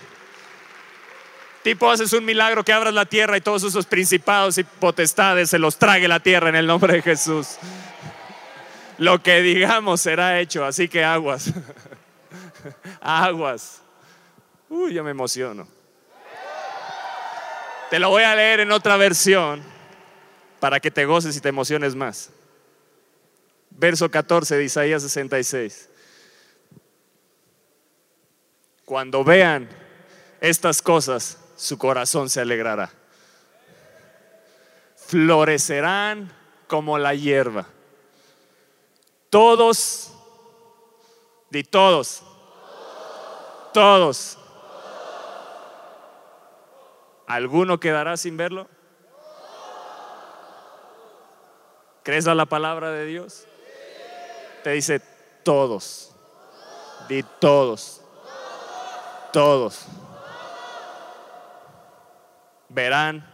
tipo 1.63 1.91
haces 1.91 2.13
un 2.13 2.27
milagro 2.27 2.63
que 2.63 2.75
abras 2.75 2.93
la 2.93 3.07
tierra 3.07 3.39
y 3.39 3.41
todos 3.41 3.63
esos 3.63 3.87
principados 3.87 4.59
y 4.59 4.65
potestades 4.65 5.49
se 5.49 5.59
los 5.59 5.79
trague 5.79 6.07
la 6.07 6.21
tierra 6.21 6.51
en 6.51 6.57
el 6.57 6.67
nombre 6.67 6.93
de 6.93 7.03
Jesús? 7.03 7.57
Lo 8.99 9.23
que 9.23 9.41
digamos 9.41 10.03
será 10.03 10.39
hecho, 10.39 10.67
así 10.67 10.87
que 10.87 11.03
aguas. 11.03 11.51
aguas. 13.01 13.83
Uy, 14.69 14.95
ya 14.95 15.03
me 15.03 15.11
emociono. 15.11 15.67
Te 17.91 17.99
lo 17.99 18.09
voy 18.09 18.23
a 18.23 18.35
leer 18.35 18.61
en 18.61 18.73
otra 18.73 18.97
versión 18.97 19.63
para 20.59 20.81
que 20.81 20.91
te 20.91 21.05
goces 21.05 21.37
y 21.37 21.41
te 21.41 21.49
emociones 21.49 21.95
más. 21.95 22.31
Verso 23.71 24.11
14 24.11 24.57
de 24.57 24.65
Isaías 24.65 25.03
66. 25.03 25.91
Cuando 28.85 29.25
vean 29.25 29.69
estas 30.41 30.83
cosas, 30.83 31.39
su 31.57 31.79
corazón 31.79 32.29
se 32.29 32.41
alegrará. 32.41 32.91
Florecerán 34.97 36.33
como 36.67 36.99
la 36.99 37.15
hierba. 37.15 37.67
Todos, 39.31 40.13
di 41.51 41.65
todos, 41.65 42.23
todos. 43.75 44.39
¿Alguno 47.27 47.79
quedará 47.79 48.17
sin 48.17 48.39
verlo? 48.39 48.67
¿Crees 52.03 52.27
a 52.27 52.35
la 52.35 52.47
palabra 52.47 52.91
de 52.91 53.05
Dios? 53.05 53.47
Te 54.63 54.71
dice 54.71 55.03
todos. 55.43 56.15
Di 57.09 57.23
todos 57.39 58.01
todos 59.35 59.89
verán 62.69 63.27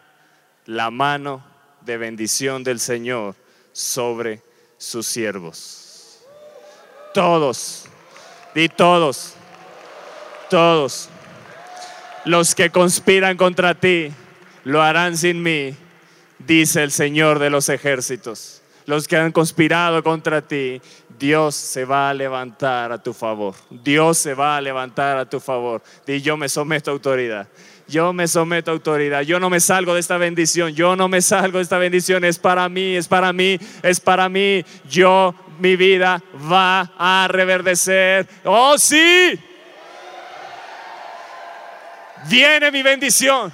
la 0.65 0.91
mano 0.91 1.45
de 1.83 1.99
bendición 1.99 2.65
del 2.65 2.81
Señor 2.81 3.35
sobre 3.73 4.43
sus 4.79 5.07
siervos. 5.07 6.23
Todos, 7.13 7.85
di 8.55 8.71
todos, 8.71 9.35
todos. 10.51 11.09
Los 12.27 12.55
que 12.55 12.69
conspiran 12.69 13.39
contra 13.39 13.75
ti 13.75 14.13
lo 14.65 14.83
harán 14.83 15.17
sin 15.17 15.43
mí, 15.43 15.75
dice 16.39 16.83
el 16.83 16.91
Señor 16.91 17.39
de 17.39 17.49
los 17.49 17.71
ejércitos. 17.71 18.61
Los 18.85 19.09
que 19.09 19.17
han 19.17 19.33
conspirado 19.33 20.03
contra 20.03 20.43
ti 20.43 20.83
Dios 21.21 21.55
se 21.55 21.85
va 21.85 22.09
a 22.09 22.15
levantar 22.15 22.91
a 22.93 23.03
tu 23.03 23.13
favor. 23.13 23.55
Dios 23.69 24.17
se 24.17 24.33
va 24.33 24.57
a 24.57 24.61
levantar 24.61 25.19
a 25.19 25.29
tu 25.29 25.39
favor. 25.39 25.83
Y 26.07 26.23
yo 26.23 26.39
me 26.39 26.49
someto 26.49 26.91
a 26.91 26.95
autoridad. 26.95 27.47
Yo 27.87 28.15
me 28.15 28.27
someto 28.27 28.71
a 28.71 28.75
autoridad. 28.75 29.21
Yo 29.21 29.39
no 29.39 29.51
me 29.51 29.61
salgo 29.61 29.93
de 29.93 30.01
esta 30.01 30.17
bendición. 30.17 30.75
Yo 30.75 30.97
no 30.97 31.09
me 31.09 31.21
salgo 31.21 31.59
de 31.59 31.65
esta 31.65 31.77
bendición. 31.77 32.25
Es 32.25 32.39
para 32.39 32.71
mí, 32.71 32.97
es 32.97 33.07
para 33.07 33.35
mí, 33.35 33.59
es 33.83 34.01
para 34.01 34.31
mí. 34.31 34.65
Yo, 34.89 35.35
mi 35.59 35.77
vida 35.77 36.23
va 36.51 36.91
a 36.97 37.29
reverdecer. 37.29 38.27
Oh, 38.45 38.79
sí. 38.79 39.39
Viene 42.29 42.71
mi 42.71 42.83
bendición. 42.83 43.53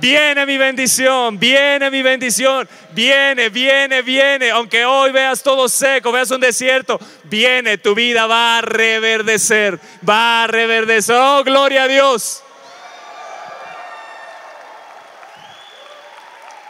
Viene 0.00 0.46
mi 0.46 0.56
bendición, 0.56 1.38
viene 1.38 1.90
mi 1.90 2.00
bendición, 2.00 2.66
viene, 2.92 3.50
viene, 3.50 4.00
viene. 4.00 4.50
Aunque 4.50 4.86
hoy 4.86 5.12
veas 5.12 5.42
todo 5.42 5.68
seco, 5.68 6.10
veas 6.10 6.30
un 6.30 6.40
desierto, 6.40 6.98
viene, 7.24 7.76
tu 7.76 7.94
vida 7.94 8.26
va 8.26 8.58
a 8.58 8.60
reverdecer, 8.62 9.78
va 10.08 10.44
a 10.44 10.46
reverdecer. 10.46 11.14
Oh, 11.18 11.44
gloria 11.44 11.82
a 11.82 11.88
Dios. 11.88 12.42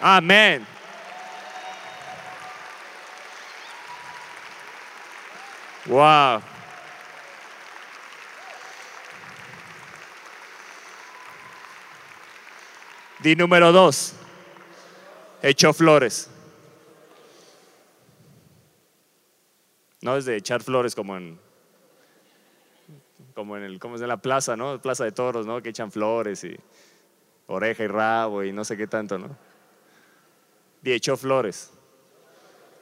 Amén. 0.01 0.67
Wow. 5.87 6.43
Di 13.23 13.37
número 13.37 13.71
dos. 13.71 14.15
Echó 15.43 15.73
flores. 15.75 16.31
No 20.01 20.17
es 20.17 20.25
de 20.25 20.37
echar 20.37 20.63
flores 20.63 20.95
como 20.95 21.17
en 21.17 21.39
como 23.35 23.57
en 23.57 23.63
el 23.63 23.79
como 23.79 23.97
es 23.97 24.03
en 24.03 24.09
la 24.09 24.17
plaza, 24.17 24.57
¿no? 24.57 24.81
Plaza 24.81 25.05
de 25.05 25.13
toros, 25.13 25.47
¿no? 25.47 25.63
Que 25.63 25.69
echan 25.69 25.93
flores 25.93 26.45
y 26.45 26.57
oreja 27.47 27.85
y 27.85 27.87
rabo 27.87 28.43
y 28.43 28.53
no 28.53 28.65
sé 28.65 28.77
qué 28.77 28.87
tanto, 28.87 29.19
¿no? 29.19 29.37
Y 30.83 30.93
echó 30.93 31.17
flores. 31.17 31.71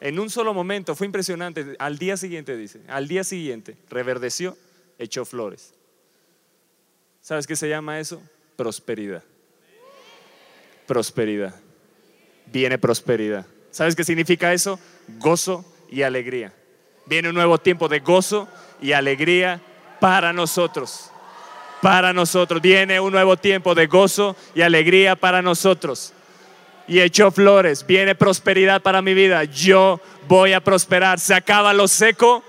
En 0.00 0.20
un 0.20 0.30
solo 0.30 0.54
momento, 0.54 0.94
fue 0.94 1.06
impresionante. 1.06 1.74
Al 1.80 1.98
día 1.98 2.16
siguiente, 2.16 2.56
dice, 2.56 2.80
al 2.86 3.08
día 3.08 3.24
siguiente, 3.24 3.76
reverdeció, 3.90 4.56
echó 4.96 5.24
flores. 5.24 5.74
¿Sabes 7.20 7.48
qué 7.48 7.56
se 7.56 7.68
llama 7.68 7.98
eso? 7.98 8.22
Prosperidad 8.54 9.24
prosperidad. 10.88 11.54
Viene 12.46 12.78
prosperidad. 12.78 13.46
¿Sabes 13.70 13.94
qué 13.94 14.02
significa 14.02 14.52
eso? 14.52 14.80
Gozo 15.18 15.64
y 15.88 16.02
alegría. 16.02 16.52
Viene 17.06 17.28
un 17.28 17.34
nuevo 17.36 17.58
tiempo 17.58 17.88
de 17.88 18.00
gozo 18.00 18.48
y 18.80 18.92
alegría 18.92 19.60
para 20.00 20.32
nosotros. 20.32 21.12
Para 21.80 22.12
nosotros. 22.12 22.60
Viene 22.60 22.98
un 22.98 23.12
nuevo 23.12 23.36
tiempo 23.36 23.74
de 23.74 23.86
gozo 23.86 24.34
y 24.54 24.62
alegría 24.62 25.14
para 25.14 25.42
nosotros. 25.42 26.12
Y 26.88 27.00
echó 27.00 27.30
flores. 27.30 27.86
Viene 27.86 28.14
prosperidad 28.14 28.82
para 28.82 29.02
mi 29.02 29.14
vida. 29.14 29.44
Yo 29.44 30.00
voy 30.26 30.54
a 30.54 30.60
prosperar. 30.60 31.20
Se 31.20 31.34
acaba 31.34 31.74
lo 31.74 31.86
seco 31.86 32.42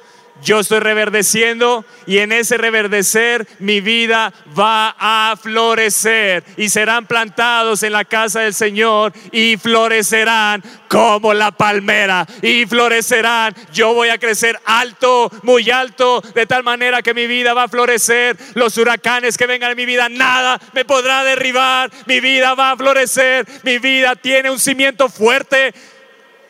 yo 0.44 0.60
estoy 0.60 0.80
reverdeciendo 0.80 1.86
y 2.06 2.20
en 2.20 2.32
ese 2.32 2.58
reverdecer 2.58 3.48
mi 3.60 3.82
vida 3.82 4.34
va 4.58 4.96
a 4.98 5.36
florecer 5.42 6.44
y 6.58 6.70
serán 6.70 7.06
plantados 7.06 7.84
en 7.84 7.94
la 7.94 8.06
casa 8.06 8.42
del 8.42 8.54
Señor 8.54 9.14
y 9.32 9.58
florecerán 9.58 10.64
como 10.88 11.34
la 11.34 11.52
palmera 11.52 12.26
y 12.42 12.66
florecerán. 12.66 13.54
Yo 13.74 13.94
voy 13.94 14.10
a 14.10 14.18
crecer 14.18 14.60
alto, 14.66 15.32
muy 15.44 15.70
alto, 15.70 16.22
de 16.34 16.46
tal 16.46 16.64
manera 16.64 17.02
que 17.02 17.14
mi 17.14 17.28
vida 17.28 17.54
va 17.54 17.64
a 17.64 17.68
florecer. 17.68 18.38
Los 18.56 18.78
huracanes 18.78 19.38
que 19.38 19.46
vengan 19.46 19.72
en 19.72 19.78
mi 19.78 19.86
vida, 19.86 20.10
nada 20.10 20.60
me 20.74 20.86
podrá 20.86 21.24
derribar. 21.24 21.92
Mi 22.06 22.20
vida 22.20 22.56
va 22.56 22.72
a 22.72 22.78
florecer. 22.78 23.46
Mi 23.64 23.78
vida 23.78 24.16
tiene 24.16 24.50
un 24.50 24.60
cimiento 24.60 25.10
fuerte 25.10 25.74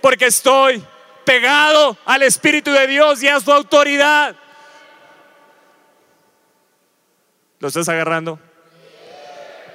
porque 0.02 0.28
estoy 0.28 0.84
pegado 1.30 1.96
al 2.06 2.24
Espíritu 2.24 2.72
de 2.72 2.88
Dios 2.88 3.22
y 3.22 3.28
a 3.28 3.40
su 3.40 3.52
autoridad. 3.52 4.36
¿Lo 7.60 7.68
estás 7.68 7.88
agarrando? 7.88 8.40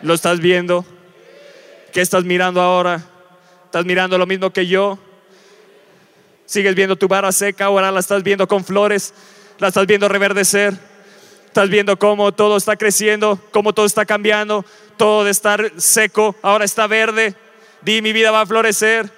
¿Lo 0.02 0.14
estás 0.14 0.40
viendo? 0.40 0.84
¿Qué 1.92 2.00
estás 2.00 2.24
mirando 2.24 2.60
ahora? 2.60 3.04
¿Estás 3.66 3.84
mirando 3.84 4.18
lo 4.18 4.26
mismo 4.26 4.52
que 4.52 4.66
yo? 4.66 4.98
¿Sigues 6.44 6.74
viendo 6.74 6.96
tu 6.96 7.06
vara 7.06 7.30
seca? 7.30 7.66
Ahora 7.66 7.92
la 7.92 8.00
estás 8.00 8.24
viendo 8.24 8.48
con 8.48 8.64
flores. 8.64 9.14
La 9.60 9.68
estás 9.68 9.86
viendo 9.86 10.08
reverdecer. 10.08 10.74
Estás 11.46 11.70
viendo 11.70 11.96
cómo 12.00 12.32
todo 12.32 12.56
está 12.56 12.74
creciendo, 12.74 13.38
cómo 13.52 13.72
todo 13.72 13.86
está 13.86 14.04
cambiando. 14.04 14.64
Todo 14.96 15.22
de 15.22 15.30
estar 15.30 15.70
seco, 15.76 16.34
ahora 16.42 16.64
está 16.64 16.88
verde. 16.88 17.36
Di, 17.82 18.02
mi 18.02 18.12
vida 18.12 18.32
va 18.32 18.40
a 18.40 18.46
florecer. 18.46 19.08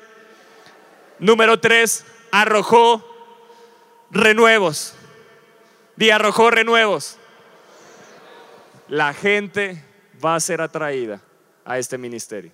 Número 1.18 1.59
tres, 1.59 2.05
arrojó 2.31 3.05
renuevos. 4.11 4.95
Di 5.97 6.11
arrojó 6.11 6.51
renuevos. 6.51 7.18
La 8.89 9.14
gente 9.14 9.83
va 10.24 10.37
a 10.37 10.41
ser 10.41 10.61
atraída 10.61 11.20
a 11.64 11.79
este 11.79 11.99
ministerio. 11.99 12.53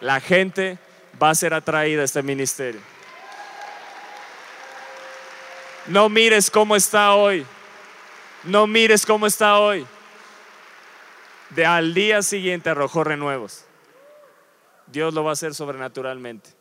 La 0.00 0.20
gente 0.20 0.78
va 1.20 1.30
a 1.30 1.34
ser 1.34 1.54
atraída 1.54 2.02
a 2.02 2.04
este 2.04 2.22
ministerio. 2.22 2.80
No 5.86 6.08
mires 6.08 6.50
cómo 6.50 6.76
está 6.76 7.14
hoy. 7.14 7.46
No 8.44 8.66
mires 8.66 9.06
cómo 9.06 9.26
está 9.26 9.58
hoy. 9.58 9.86
De 11.50 11.64
al 11.64 11.94
día 11.94 12.22
siguiente 12.22 12.70
arrojó 12.70 13.04
renuevos. 13.04 13.64
Dios 14.86 15.14
lo 15.14 15.24
va 15.24 15.30
a 15.30 15.32
hacer 15.32 15.54
sobrenaturalmente. 15.54 16.57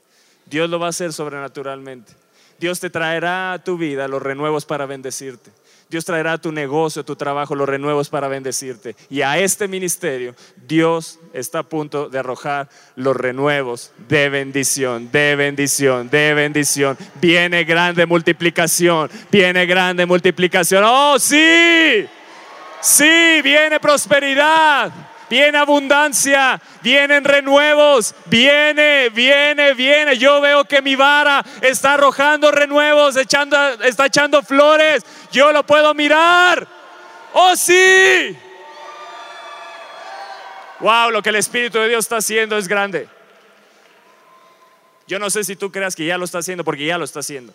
Dios 0.50 0.70
lo 0.70 0.80
va 0.80 0.88
a 0.88 0.90
hacer 0.90 1.14
sobrenaturalmente. 1.14 2.14
Dios 2.60 2.80
te 2.80 2.90
traerá 2.90 3.54
a 3.54 3.64
tu 3.64 3.78
vida 3.78 4.08
los 4.08 4.22
renuevos 4.22 4.66
para 4.66 4.86
bendecirte. 4.86 5.52
Dios 5.90 6.04
traerá 6.04 6.34
a 6.34 6.38
tu 6.38 6.52
negocio, 6.52 7.06
tu 7.06 7.16
trabajo, 7.16 7.56
los 7.56 7.70
renuevos 7.70 8.10
para 8.10 8.28
bendecirte. 8.28 8.96
Y 9.10 9.22
a 9.22 9.40
este 9.40 9.70
ministerio, 9.70 10.36
Dios 10.68 11.18
está 11.34 11.60
a 11.60 11.64
punto 11.64 12.10
de 12.10 12.20
arrojar 12.20 12.68
los 12.96 13.16
renuevos 13.16 13.94
de 14.10 14.28
bendición, 14.28 15.10
de 15.12 15.36
bendición, 15.38 16.10
de 16.10 16.34
bendición. 16.34 16.98
Viene 17.22 17.64
grande 17.64 18.06
multiplicación, 18.06 19.10
viene 19.32 19.66
grande 19.66 20.06
multiplicación. 20.06 20.84
Oh, 20.86 21.18
sí, 21.20 22.06
sí, 22.82 23.42
viene 23.42 23.80
prosperidad 23.80 24.92
viene 25.30 25.58
abundancia, 25.58 26.62
vienen 26.82 27.24
renuevos, 27.24 28.16
viene, 28.26 29.10
viene, 29.10 29.74
viene. 29.74 30.18
Yo 30.18 30.42
veo 30.42 30.66
que 30.66 30.82
mi 30.82 30.96
vara 30.96 31.44
está 31.62 31.94
arrojando 31.94 32.52
renuevos, 32.52 33.16
echando, 33.18 33.58
está 33.84 34.08
echando 34.08 34.42
flores. 34.44 35.04
Yo 35.32 35.52
lo 35.52 35.66
puedo 35.66 35.94
mirar. 35.94 36.68
Oh, 37.34 37.56
sí. 37.56 38.38
Wow, 40.80 41.12
lo 41.12 41.22
que 41.22 41.30
el 41.30 41.36
Espíritu 41.36 41.80
de 41.80 41.90
Dios 41.90 42.06
está 42.06 42.18
haciendo 42.18 42.58
es 42.58 42.68
grande. 42.68 43.08
Yo 45.08 45.20
no 45.20 45.30
sé 45.30 45.44
si 45.44 45.56
tú 45.56 45.72
creas 45.72 45.96
que 45.96 46.06
ya 46.06 46.18
lo 46.18 46.26
está 46.26 46.40
haciendo, 46.40 46.64
porque 46.64 46.86
ya 46.86 46.98
lo 46.98 47.06
está 47.06 47.20
haciendo. 47.22 47.54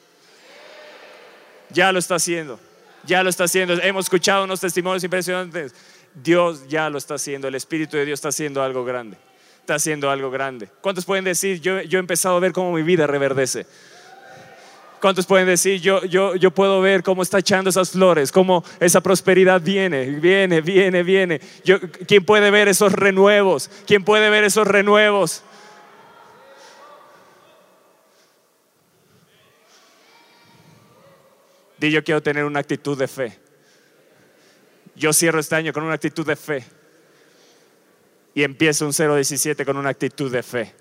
Ya 1.68 1.92
lo 1.92 1.98
está 1.98 2.16
haciendo. 2.16 2.58
Ya 3.04 3.22
lo 3.22 3.30
está 3.30 3.44
haciendo. 3.44 3.74
Hemos 3.74 4.06
escuchado 4.06 4.44
unos 4.44 4.60
testimonios 4.60 5.04
impresionantes 5.04 5.74
Dios 6.14 6.68
ya 6.68 6.90
lo 6.90 6.98
está 6.98 7.14
haciendo, 7.14 7.48
el 7.48 7.54
Espíritu 7.54 7.96
de 7.96 8.04
Dios 8.04 8.18
está 8.18 8.28
haciendo 8.28 8.62
algo 8.62 8.84
grande, 8.84 9.16
está 9.60 9.76
haciendo 9.76 10.10
algo 10.10 10.30
grande. 10.30 10.68
¿Cuántos 10.80 11.04
pueden 11.04 11.24
decir, 11.24 11.60
yo, 11.60 11.80
yo 11.82 11.98
he 11.98 12.00
empezado 12.00 12.36
a 12.36 12.40
ver 12.40 12.52
cómo 12.52 12.72
mi 12.72 12.82
vida 12.82 13.06
reverdece? 13.06 13.66
¿Cuántos 15.00 15.26
pueden 15.26 15.48
decir, 15.48 15.80
yo, 15.80 16.04
yo, 16.04 16.36
yo 16.36 16.52
puedo 16.52 16.80
ver 16.80 17.02
cómo 17.02 17.22
está 17.22 17.40
echando 17.40 17.70
esas 17.70 17.90
flores, 17.90 18.30
cómo 18.30 18.62
esa 18.78 19.00
prosperidad 19.00 19.60
viene, 19.60 20.06
viene, 20.06 20.60
viene, 20.60 21.02
viene? 21.02 21.40
Yo, 21.64 21.80
¿Quién 22.06 22.24
puede 22.24 22.52
ver 22.52 22.68
esos 22.68 22.92
renuevos? 22.92 23.68
¿Quién 23.84 24.04
puede 24.04 24.30
ver 24.30 24.44
esos 24.44 24.64
renuevos? 24.64 25.42
Yo 31.80 32.04
quiero 32.04 32.22
tener 32.22 32.44
una 32.44 32.60
actitud 32.60 32.96
de 32.96 33.08
fe. 33.08 33.41
Yo 34.94 35.12
cierro 35.12 35.40
este 35.40 35.54
año 35.54 35.72
con 35.72 35.84
una 35.84 35.94
actitud 35.94 36.26
de 36.26 36.36
fe. 36.36 36.64
Y 38.34 38.42
empiezo 38.42 38.86
un 38.86 38.92
017 38.92 39.64
con 39.64 39.76
una 39.76 39.90
actitud 39.90 40.30
de 40.30 40.42
fe. 40.42 40.74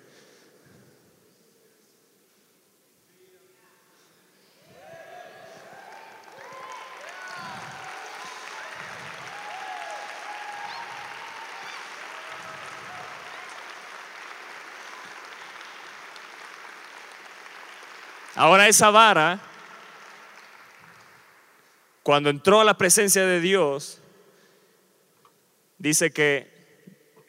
Ahora 18.42 18.68
esa 18.68 18.90
vara, 18.90 19.40
cuando 22.02 22.32
entró 22.32 22.60
a 22.60 22.64
la 22.64 22.76
presencia 22.76 23.24
de 23.24 23.40
Dios, 23.40 24.01
dice 25.82 26.12
que 26.12 26.48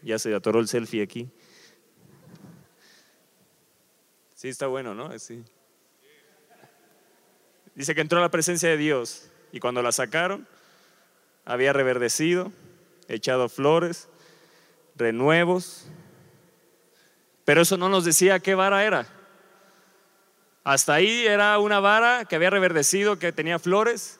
Ya 0.02 0.18
se 0.18 0.34
atoró 0.34 0.58
el 0.58 0.68
selfie 0.68 1.02
aquí. 1.02 1.30
Sí, 4.34 4.48
está 4.48 4.66
bueno, 4.66 4.94
¿no? 4.94 5.16
Sí. 5.18 5.44
Dice 7.76 7.94
que 7.94 8.00
entró 8.00 8.18
a 8.18 8.22
la 8.22 8.30
presencia 8.30 8.68
de 8.68 8.76
Dios 8.76 9.30
y 9.52 9.60
cuando 9.60 9.80
la 9.80 9.92
sacaron, 9.92 10.48
había 11.44 11.72
reverdecido, 11.72 12.52
echado 13.06 13.48
flores, 13.48 14.08
renuevos, 14.96 15.86
pero 17.44 17.62
eso 17.62 17.76
no 17.76 17.88
nos 17.88 18.04
decía 18.04 18.40
qué 18.40 18.56
vara 18.56 18.84
era. 18.84 19.06
Hasta 20.64 20.94
ahí 20.94 21.24
era 21.26 21.58
una 21.60 21.78
vara 21.78 22.24
que 22.24 22.34
había 22.34 22.50
reverdecido, 22.50 23.18
que 23.18 23.32
tenía 23.32 23.60
flores 23.60 24.18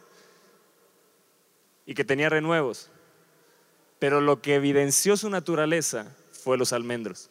y 1.85 1.95
que 1.95 2.05
tenía 2.05 2.29
renuevos. 2.29 2.93
Pero 4.03 4.21
lo 4.21 4.43
que 4.43 4.57
evidenció 4.57 5.17
su 5.17 5.31
naturaleza 5.31 6.07
fue 6.33 6.59
los 6.59 6.73
almendros. 6.73 7.31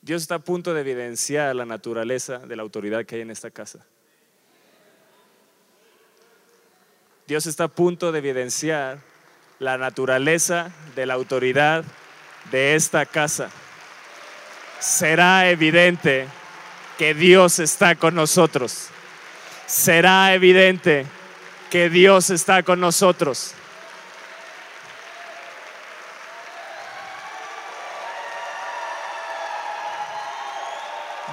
Dios 0.00 0.22
está 0.22 0.34
a 0.34 0.38
punto 0.40 0.74
de 0.74 0.80
evidenciar 0.80 1.54
la 1.54 1.64
naturaleza 1.64 2.40
de 2.40 2.56
la 2.56 2.62
autoridad 2.62 3.06
que 3.06 3.14
hay 3.14 3.20
en 3.20 3.30
esta 3.30 3.52
casa. 3.52 3.86
Dios 7.28 7.46
está 7.46 7.62
a 7.62 7.68
punto 7.68 8.10
de 8.10 8.18
evidenciar 8.18 8.98
la 9.60 9.78
naturaleza 9.78 10.72
de 10.96 11.06
la 11.06 11.14
autoridad 11.14 11.84
de 12.50 12.74
esta 12.74 13.06
casa. 13.06 13.50
Será 14.80 15.48
evidente 15.48 16.26
que 16.98 17.14
Dios 17.14 17.60
está 17.60 17.94
con 17.94 18.16
nosotros. 18.16 18.88
Será 19.68 20.34
evidente 20.34 21.06
que 21.70 21.88
Dios 21.90 22.30
está 22.30 22.62
con 22.62 22.80
nosotros. 22.80 23.54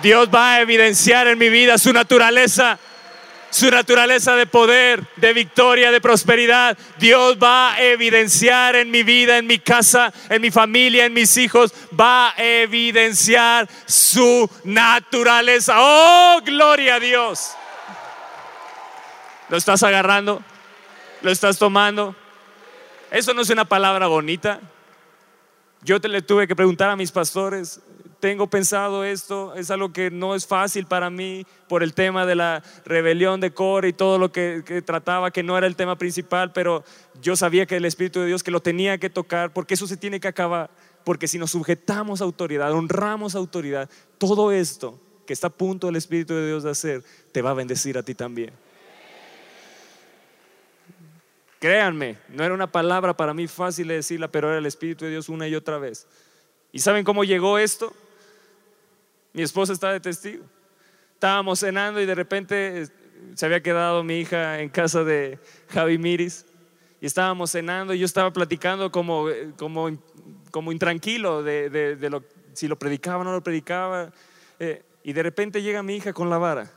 Dios 0.03 0.27
va 0.33 0.55
a 0.55 0.61
evidenciar 0.61 1.27
en 1.27 1.39
mi 1.39 1.47
vida 1.47 1.77
su 1.77 1.93
naturaleza, 1.93 2.77
su 3.49 3.71
naturaleza 3.71 4.35
de 4.35 4.45
poder, 4.45 5.01
de 5.15 5.31
victoria, 5.31 5.91
de 5.91 6.01
prosperidad. 6.01 6.77
Dios 6.99 7.37
va 7.41 7.73
a 7.73 7.81
evidenciar 7.81 8.75
en 8.75 8.91
mi 8.91 9.03
vida, 9.03 9.37
en 9.37 9.47
mi 9.47 9.59
casa, 9.59 10.11
en 10.29 10.41
mi 10.41 10.51
familia, 10.51 11.05
en 11.05 11.13
mis 11.13 11.37
hijos, 11.37 11.73
va 11.97 12.31
a 12.31 12.33
evidenciar 12.37 13.69
su 13.85 14.49
naturaleza. 14.65 15.75
Oh, 15.77 16.41
gloria 16.43 16.95
a 16.95 16.99
Dios. 16.99 17.53
¿Lo 19.49 19.57
estás 19.57 19.83
agarrando? 19.83 20.41
¿Lo 21.21 21.31
estás 21.31 21.57
tomando? 21.57 22.15
Eso 23.11 23.33
no 23.33 23.41
es 23.41 23.49
una 23.49 23.65
palabra 23.65 24.07
bonita. 24.07 24.59
Yo 25.81 25.99
te 25.99 26.07
le 26.07 26.21
tuve 26.21 26.47
que 26.47 26.55
preguntar 26.55 26.89
a 26.89 26.95
mis 26.95 27.11
pastores, 27.11 27.81
tengo 28.23 28.47
pensado 28.47 29.03
esto, 29.03 29.53
es 29.55 29.69
algo 29.69 29.91
que 29.91 30.09
no 30.09 30.33
es 30.33 30.47
fácil 30.47 30.85
para 30.85 31.09
mí 31.09 31.45
por 31.67 31.83
el 31.83 31.93
tema 31.93 32.25
de 32.25 32.35
la 32.35 32.63
rebelión 32.85 33.41
de 33.41 33.53
Core 33.53 33.89
y 33.89 33.93
todo 33.93 34.17
lo 34.17 34.31
que, 34.31 34.81
trataba, 34.85 35.31
que 35.31 35.43
no 35.43 35.57
era 35.57 35.67
el 35.67 35.75
tema 35.75 35.97
principal, 35.97 36.53
pero 36.53 36.85
yo 37.21 37.35
sabía 37.35 37.65
que 37.65 37.75
el 37.75 37.83
Espíritu 37.83 38.21
de 38.21 38.27
Dios 38.27 38.41
que 38.41 38.49
lo 38.49 38.61
tenía 38.61 38.97
que 38.97 39.09
tocar, 39.09 39.51
porque 39.51 39.73
eso 39.73 39.87
se 39.87 39.97
tiene 39.97 40.21
que 40.21 40.29
acabar, 40.29 40.69
porque 41.03 41.27
si 41.27 41.37
nos 41.37 41.51
sujetamos 41.51 42.21
a 42.21 42.23
autoridad, 42.23 42.71
honramos 42.71 43.35
a 43.35 43.39
autoridad, 43.39 43.89
todo 44.17 44.53
esto 44.53 44.97
que 45.27 45.33
está 45.33 45.47
a 45.47 45.49
punto 45.49 45.89
el 45.89 45.97
Espíritu 45.97 46.33
de 46.33 46.47
Dios 46.47 46.63
de 46.63 46.71
hacer, 46.71 47.03
te 47.33 47.41
va 47.41 47.49
a 47.49 47.55
bendecir 47.55 47.97
a 47.97 48.03
ti 48.03 48.15
también. 48.15 48.53
Créanme, 51.63 52.17
no 52.27 52.43
era 52.43 52.53
una 52.53 52.69
palabra 52.69 53.15
para 53.15 53.33
mí 53.33 53.47
fácil 53.47 53.87
de 53.87 53.93
decirla, 53.93 54.27
pero 54.27 54.49
era 54.49 54.57
el 54.57 54.65
Espíritu 54.65 55.05
de 55.05 55.11
Dios 55.11 55.29
una 55.29 55.47
y 55.47 55.55
otra 55.55 55.77
vez. 55.77 56.05
¿Y 56.73 56.79
saben 56.79 57.05
cómo 57.05 57.23
llegó 57.23 57.57
esto? 57.57 57.93
Mi 59.31 59.43
esposa 59.43 59.71
está 59.71 59.93
de 59.93 60.01
testigo. 60.01 60.43
Estábamos 61.13 61.61
cenando 61.61 62.01
y 62.01 62.05
de 62.05 62.15
repente 62.15 62.89
se 63.35 63.45
había 63.45 63.63
quedado 63.63 64.03
mi 64.03 64.19
hija 64.19 64.59
en 64.59 64.67
casa 64.67 65.05
de 65.05 65.39
Javi 65.69 65.97
Miris 65.97 66.45
y 66.99 67.05
estábamos 67.05 67.51
cenando 67.51 67.93
y 67.93 67.99
yo 67.99 68.05
estaba 68.07 68.33
platicando 68.33 68.91
como, 68.91 69.27
como, 69.55 69.89
como 70.51 70.73
intranquilo 70.73 71.43
de, 71.43 71.97
lo, 72.11 72.25
si 72.51 72.67
lo 72.67 72.77
predicaba 72.77 73.19
o 73.19 73.23
no 73.23 73.31
lo 73.31 73.41
predicaba. 73.41 74.11
Eh, 74.59 74.83
y 75.01 75.13
de 75.13 75.23
repente 75.23 75.61
llega 75.61 75.81
mi 75.81 75.95
hija 75.95 76.11
con 76.11 76.29
la 76.29 76.37
vara. 76.37 76.69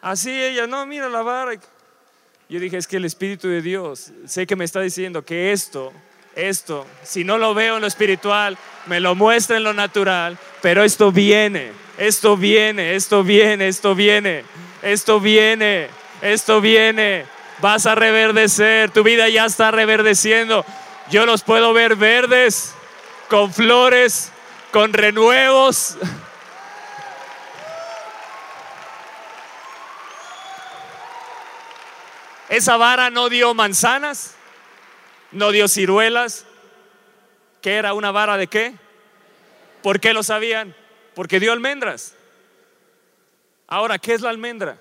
Así 0.00 0.30
ella, 0.30 0.68
no, 0.68 0.86
mira 0.86 1.08
la 1.08 1.22
vara. 1.22 1.58
Yo 2.48 2.60
dije, 2.60 2.76
es 2.76 2.86
que 2.86 2.96
el 2.96 3.04
Espíritu 3.04 3.48
de 3.48 3.62
Dios, 3.62 4.12
sé 4.26 4.46
que 4.46 4.56
me 4.56 4.64
está 4.64 4.80
diciendo 4.80 5.24
que 5.24 5.52
esto 5.52 5.92
esto, 6.38 6.86
si 7.02 7.24
no 7.24 7.36
lo 7.36 7.52
veo 7.52 7.74
en 7.74 7.80
lo 7.80 7.88
espiritual, 7.88 8.56
me 8.86 9.00
lo 9.00 9.16
muestra 9.16 9.56
en 9.56 9.64
lo 9.64 9.74
natural, 9.74 10.38
pero 10.62 10.84
esto 10.84 11.10
viene, 11.10 11.72
esto 11.98 12.36
viene, 12.36 12.94
esto 12.94 13.24
viene, 13.24 13.66
esto 13.66 13.94
viene, 13.96 14.44
esto 14.82 15.20
viene, 15.20 15.88
esto 16.22 16.60
viene. 16.60 17.24
Vas 17.60 17.86
a 17.86 17.96
reverdecer, 17.96 18.90
tu 18.90 19.02
vida 19.02 19.28
ya 19.28 19.46
está 19.46 19.72
reverdeciendo. 19.72 20.64
Yo 21.10 21.26
los 21.26 21.42
puedo 21.42 21.72
ver 21.72 21.96
verdes, 21.96 22.72
con 23.28 23.52
flores, 23.52 24.30
con 24.70 24.92
renuevos. 24.92 25.96
Esa 32.48 32.76
vara 32.76 33.10
no 33.10 33.28
dio 33.28 33.54
manzanas 33.54 34.34
no 35.32 35.52
dio 35.52 35.68
ciruelas. 35.68 36.46
¿Qué 37.60 37.74
era 37.76 37.92
una 37.94 38.10
vara 38.10 38.36
de 38.36 38.46
qué? 38.46 38.74
¿Por 39.82 40.00
qué 40.00 40.12
lo 40.12 40.22
sabían? 40.22 40.74
Porque 41.14 41.40
dio 41.40 41.52
almendras. 41.52 42.14
Ahora, 43.66 43.98
¿qué 43.98 44.14
es 44.14 44.20
la 44.20 44.30
almendra? 44.30 44.78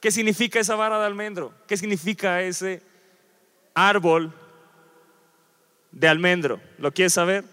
¿Qué 0.00 0.10
significa 0.10 0.60
esa 0.60 0.74
vara 0.74 0.98
de 0.98 1.06
almendro? 1.06 1.52
¿Qué 1.66 1.76
significa 1.76 2.42
ese 2.42 2.82
árbol 3.74 4.32
de 5.90 6.08
almendro? 6.08 6.60
¿Lo 6.78 6.92
quieres 6.92 7.14
saber? 7.14 7.44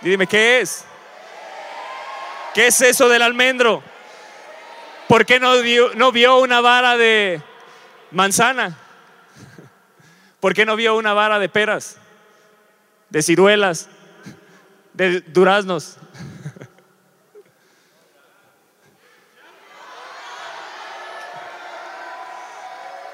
Dime, 0.00 0.26
¿qué 0.26 0.60
es? 0.60 0.84
¿Qué 2.54 2.66
es 2.66 2.80
eso 2.82 3.08
del 3.08 3.22
almendro? 3.22 3.82
¿Por 5.08 5.24
qué 5.24 5.40
no 5.40 5.54
no 5.94 6.12
vio 6.12 6.38
una 6.38 6.60
vara 6.60 6.96
de 6.96 7.40
manzana? 8.10 8.78
¿Por 10.40 10.54
qué 10.54 10.66
no 10.66 10.76
vio 10.76 10.96
una 10.96 11.14
vara 11.14 11.38
de 11.38 11.48
peras, 11.48 11.96
de 13.08 13.22
ciruelas, 13.22 13.88
de 14.92 15.20
duraznos? 15.20 15.96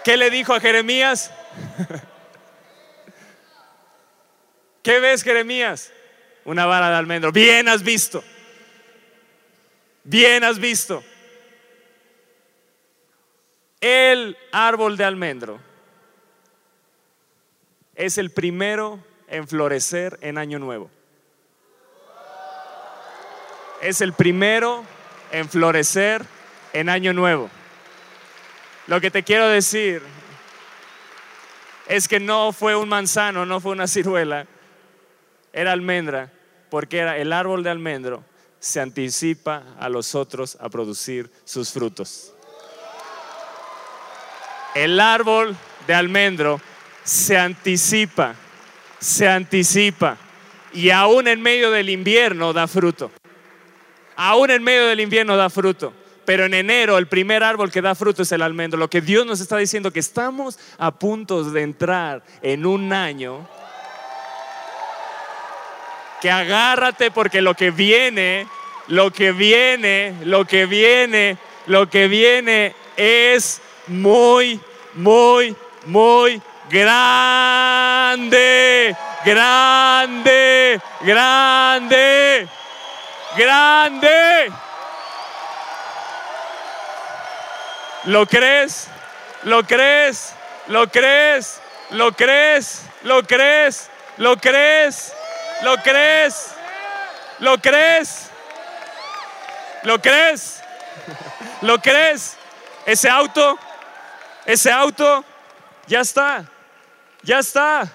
¿Qué 0.04 0.16
le 0.16 0.30
dijo 0.30 0.54
a 0.54 0.60
Jeremías? 0.60 1.30
¿Qué 4.82 5.00
ves, 5.00 5.22
Jeremías? 5.22 5.92
Una 6.46 6.64
vara 6.64 6.88
de 6.88 6.96
almendro. 6.96 7.30
Bien 7.30 7.68
has 7.68 7.82
visto. 7.82 8.24
Bien 10.10 10.42
has 10.42 10.58
visto. 10.58 11.04
El 13.78 14.38
árbol 14.52 14.96
de 14.96 15.04
almendro 15.04 15.60
es 17.94 18.16
el 18.16 18.30
primero 18.30 19.04
en 19.26 19.46
florecer 19.46 20.18
en 20.22 20.38
año 20.38 20.58
nuevo. 20.58 20.90
Es 23.82 24.00
el 24.00 24.14
primero 24.14 24.82
en 25.30 25.46
florecer 25.46 26.24
en 26.72 26.88
año 26.88 27.12
nuevo. 27.12 27.50
Lo 28.86 29.02
que 29.02 29.10
te 29.10 29.24
quiero 29.24 29.46
decir 29.48 30.00
es 31.86 32.08
que 32.08 32.18
no 32.18 32.54
fue 32.54 32.74
un 32.76 32.88
manzano, 32.88 33.44
no 33.44 33.60
fue 33.60 33.72
una 33.72 33.86
ciruela, 33.86 34.46
era 35.52 35.72
almendra, 35.72 36.32
porque 36.70 36.96
era 36.96 37.18
el 37.18 37.30
árbol 37.30 37.62
de 37.62 37.68
almendro 37.68 38.24
se 38.60 38.80
anticipa 38.80 39.62
a 39.78 39.88
los 39.88 40.14
otros 40.14 40.56
a 40.60 40.68
producir 40.68 41.30
sus 41.44 41.70
frutos 41.70 42.32
el 44.84 45.00
árbol 45.00 45.56
de 45.86 45.94
almendro 45.94 46.60
se 47.02 47.36
anticipa, 47.36 48.34
se 48.98 49.28
anticipa 49.28 50.16
y 50.72 50.90
aún 50.90 51.26
en 51.28 51.40
medio 51.40 51.70
del 51.70 51.90
invierno 51.90 52.52
da 52.52 52.68
fruto. 52.68 53.10
Aún 54.16 54.50
en 54.50 54.62
medio 54.62 54.86
del 54.86 55.00
invierno 55.00 55.36
da 55.36 55.48
fruto. 55.48 55.92
Pero 56.24 56.44
en 56.44 56.52
enero 56.52 56.98
el 56.98 57.06
primer 57.06 57.42
árbol 57.42 57.70
que 57.70 57.80
da 57.80 57.94
fruto 57.94 58.22
es 58.22 58.32
el 58.32 58.42
almendro. 58.42 58.78
Lo 58.78 58.90
que 58.90 59.00
Dios 59.00 59.24
nos 59.24 59.40
está 59.40 59.56
diciendo 59.56 59.92
que 59.92 60.00
estamos 60.00 60.58
a 60.76 60.98
punto 60.98 61.42
de 61.42 61.62
entrar 61.62 62.22
en 62.42 62.66
un 62.66 62.92
año 62.92 63.48
que 66.20 66.30
agárrate 66.30 67.10
porque 67.10 67.40
lo 67.40 67.54
que 67.54 67.70
viene 67.70 68.46
lo 68.88 69.10
que 69.12 69.32
viene, 69.32 70.14
lo 70.24 70.44
que 70.46 70.66
viene, 70.66 71.36
lo 71.66 71.88
que 71.88 72.08
viene 72.08 72.74
es 72.96 73.60
muy, 73.86 74.60
muy, 74.94 75.54
muy 75.84 76.42
grande, 76.70 78.16
grande, 79.24 80.80
grande, 81.02 82.48
grande. 83.36 84.52
¿Lo 88.04 88.26
crees? 88.26 88.88
¿Lo 89.44 89.62
crees? 89.64 90.34
¿Lo 90.68 90.88
crees? 90.88 91.60
¿Lo 91.90 92.12
crees? 92.12 92.80
¿Lo 93.02 93.22
crees? 93.22 93.90
¿Lo 94.16 94.36
crees? 94.36 95.12
¿Lo 95.12 95.16
crees? 95.16 95.27
¿Lo 95.62 95.76
crees? 95.78 96.52
¿Lo 97.40 97.58
crees? 100.00 100.62
¿Lo 101.62 101.80
crees? 101.80 102.36
Ese 102.86 103.08
auto, 103.08 103.58
ese 104.46 104.70
auto, 104.70 105.24
ya 105.86 106.00
está, 106.00 106.44
ya 107.22 107.40
está, 107.40 107.88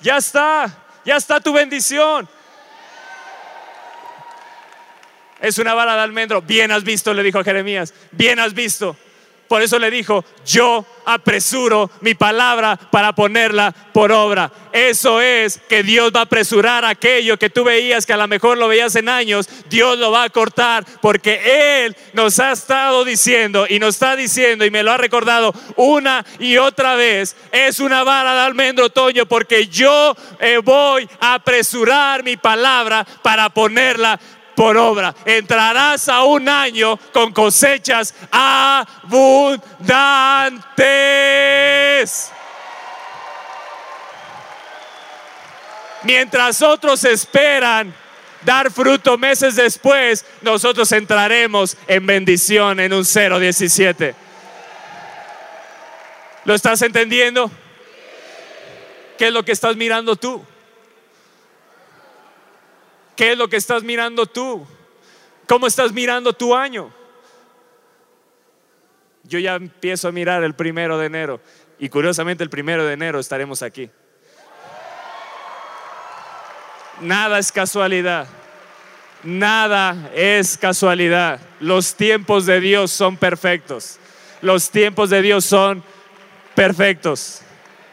ya 0.00 0.16
está, 0.16 0.70
ya 1.04 1.16
está 1.16 1.40
tu 1.40 1.52
bendición. 1.52 2.28
Es 5.40 5.58
una 5.58 5.74
vara 5.74 5.94
de 5.94 6.02
almendro. 6.02 6.42
Bien 6.42 6.70
has 6.70 6.84
visto, 6.84 7.14
le 7.14 7.22
dijo 7.22 7.38
a 7.38 7.44
Jeremías. 7.44 7.94
Bien 8.10 8.38
has 8.38 8.54
visto. 8.54 8.96
Por 9.50 9.62
eso 9.62 9.80
le 9.80 9.90
dijo, 9.90 10.24
yo 10.46 10.86
apresuro 11.04 11.90
mi 12.02 12.14
palabra 12.14 12.76
para 12.76 13.12
ponerla 13.16 13.74
por 13.92 14.12
obra. 14.12 14.52
Eso 14.72 15.20
es 15.20 15.58
que 15.68 15.82
Dios 15.82 16.12
va 16.14 16.20
a 16.20 16.22
apresurar 16.22 16.84
aquello 16.84 17.36
que 17.36 17.50
tú 17.50 17.64
veías 17.64 18.06
que 18.06 18.12
a 18.12 18.16
lo 18.16 18.28
mejor 18.28 18.58
lo 18.58 18.68
veías 18.68 18.94
en 18.94 19.08
años, 19.08 19.48
Dios 19.68 19.98
lo 19.98 20.12
va 20.12 20.22
a 20.22 20.30
cortar 20.30 20.84
porque 21.02 21.84
Él 21.84 21.96
nos 22.12 22.38
ha 22.38 22.52
estado 22.52 23.04
diciendo 23.04 23.66
y 23.68 23.80
nos 23.80 23.96
está 23.96 24.14
diciendo 24.14 24.64
y 24.64 24.70
me 24.70 24.84
lo 24.84 24.92
ha 24.92 24.98
recordado 24.98 25.52
una 25.74 26.24
y 26.38 26.56
otra 26.56 26.94
vez, 26.94 27.34
es 27.50 27.80
una 27.80 28.04
vara 28.04 28.32
de 28.34 28.40
almendro 28.42 28.86
otoño 28.86 29.26
porque 29.26 29.66
yo 29.66 30.14
eh, 30.38 30.58
voy 30.62 31.08
a 31.18 31.34
apresurar 31.34 32.22
mi 32.22 32.36
palabra 32.36 33.04
para 33.24 33.50
ponerla 33.50 34.20
por 34.60 34.76
obra. 34.76 35.14
Entrarás 35.24 36.06
a 36.10 36.22
un 36.24 36.46
año 36.46 36.98
con 37.14 37.32
cosechas 37.32 38.14
abundantes. 38.30 39.50
Mientras 46.02 46.60
otros 46.60 47.02
esperan 47.04 47.94
dar 48.42 48.70
fruto 48.70 49.16
meses 49.16 49.56
después, 49.56 50.26
nosotros 50.42 50.92
entraremos 50.92 51.78
en 51.86 52.04
bendición 52.04 52.80
en 52.80 52.92
un 52.92 53.04
017. 53.04 54.14
¿Lo 56.44 56.54
estás 56.54 56.82
entendiendo? 56.82 57.50
¿Qué 59.16 59.28
es 59.28 59.32
lo 59.32 59.42
que 59.42 59.52
estás 59.52 59.74
mirando 59.74 60.16
tú? 60.16 60.44
¿Qué 63.20 63.32
es 63.32 63.36
lo 63.36 63.48
que 63.48 63.58
estás 63.58 63.82
mirando 63.82 64.24
tú? 64.24 64.66
¿Cómo 65.46 65.66
estás 65.66 65.92
mirando 65.92 66.32
tu 66.32 66.56
año? 66.56 66.90
Yo 69.24 69.38
ya 69.38 69.56
empiezo 69.56 70.08
a 70.08 70.10
mirar 70.10 70.42
el 70.42 70.54
primero 70.54 70.96
de 70.96 71.04
enero 71.04 71.38
y 71.78 71.90
curiosamente 71.90 72.42
el 72.42 72.48
primero 72.48 72.82
de 72.86 72.94
enero 72.94 73.20
estaremos 73.20 73.60
aquí. 73.60 73.90
Nada 77.02 77.38
es 77.38 77.52
casualidad. 77.52 78.26
Nada 79.22 80.10
es 80.14 80.56
casualidad. 80.56 81.42
Los 81.60 81.96
tiempos 81.96 82.46
de 82.46 82.58
Dios 82.58 82.90
son 82.90 83.18
perfectos. 83.18 83.98
Los 84.40 84.70
tiempos 84.70 85.10
de 85.10 85.20
Dios 85.20 85.44
son 85.44 85.84
perfectos. 86.54 87.42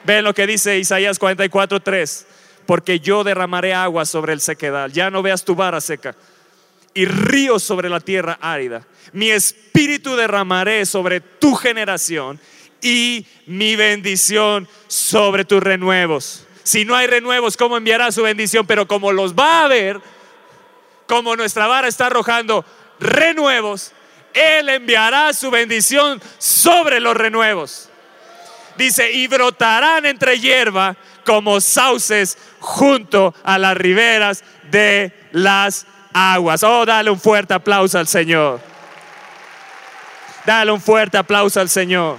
Ven 0.06 0.24
lo 0.24 0.34
que 0.34 0.48
dice 0.48 0.80
Isaías 0.80 1.20
44, 1.20 1.82
3 1.82 2.28
porque 2.68 3.00
yo 3.00 3.24
derramaré 3.24 3.74
agua 3.74 4.06
sobre 4.06 4.34
el 4.34 4.42
sequedal. 4.42 4.92
Ya 4.92 5.10
no 5.10 5.24
veas 5.24 5.44
tu 5.44 5.56
vara 5.56 5.82
seca. 5.82 6.16
Y 6.94 7.06
ríos 7.06 7.64
sobre 7.64 7.90
la 7.90 8.00
tierra 8.00 8.38
árida. 8.42 8.86
Mi 9.14 9.32
espíritu 9.32 10.16
derramaré 10.16 10.86
sobre 10.86 11.22
tu 11.22 11.56
generación 11.56 12.40
y 12.82 13.26
mi 13.46 13.76
bendición 13.76 14.68
sobre 14.88 15.46
tus 15.46 15.64
renuevos. 15.64 16.46
Si 16.64 16.84
no 16.84 16.96
hay 16.96 17.08
renuevos, 17.08 17.56
¿cómo 17.56 17.78
enviará 17.78 18.12
su 18.12 18.24
bendición? 18.24 18.68
Pero 18.68 18.88
como 18.88 19.14
los 19.14 19.34
va 19.34 19.64
a 19.64 19.68
ver, 19.68 20.02
como 21.08 21.36
nuestra 21.36 21.68
vara 21.68 21.88
está 21.88 22.08
arrojando 22.08 22.66
renuevos, 23.00 23.94
Él 24.34 24.68
enviará 24.68 25.32
su 25.34 25.50
bendición 25.50 26.22
sobre 26.38 27.00
los 27.00 27.16
renuevos. 27.16 27.90
Dice, 28.78 29.12
y 29.12 29.28
brotarán 29.28 30.06
entre 30.06 30.40
hierba 30.40 30.98
como 31.28 31.60
sauces 31.60 32.38
junto 32.62 33.36
a 33.44 33.58
las 33.58 33.76
riberas 33.76 34.46
de 34.72 35.12
las 35.34 35.86
aguas. 36.14 36.64
Oh, 36.64 36.86
dale 36.86 37.10
un 37.10 37.20
fuerte 37.20 37.54
aplauso 37.54 38.00
al 38.00 38.08
Señor. 38.08 38.62
Dale 40.46 40.72
un 40.72 40.80
fuerte 40.80 41.18
aplauso 41.18 41.60
al 41.60 41.68
Señor. 41.68 42.18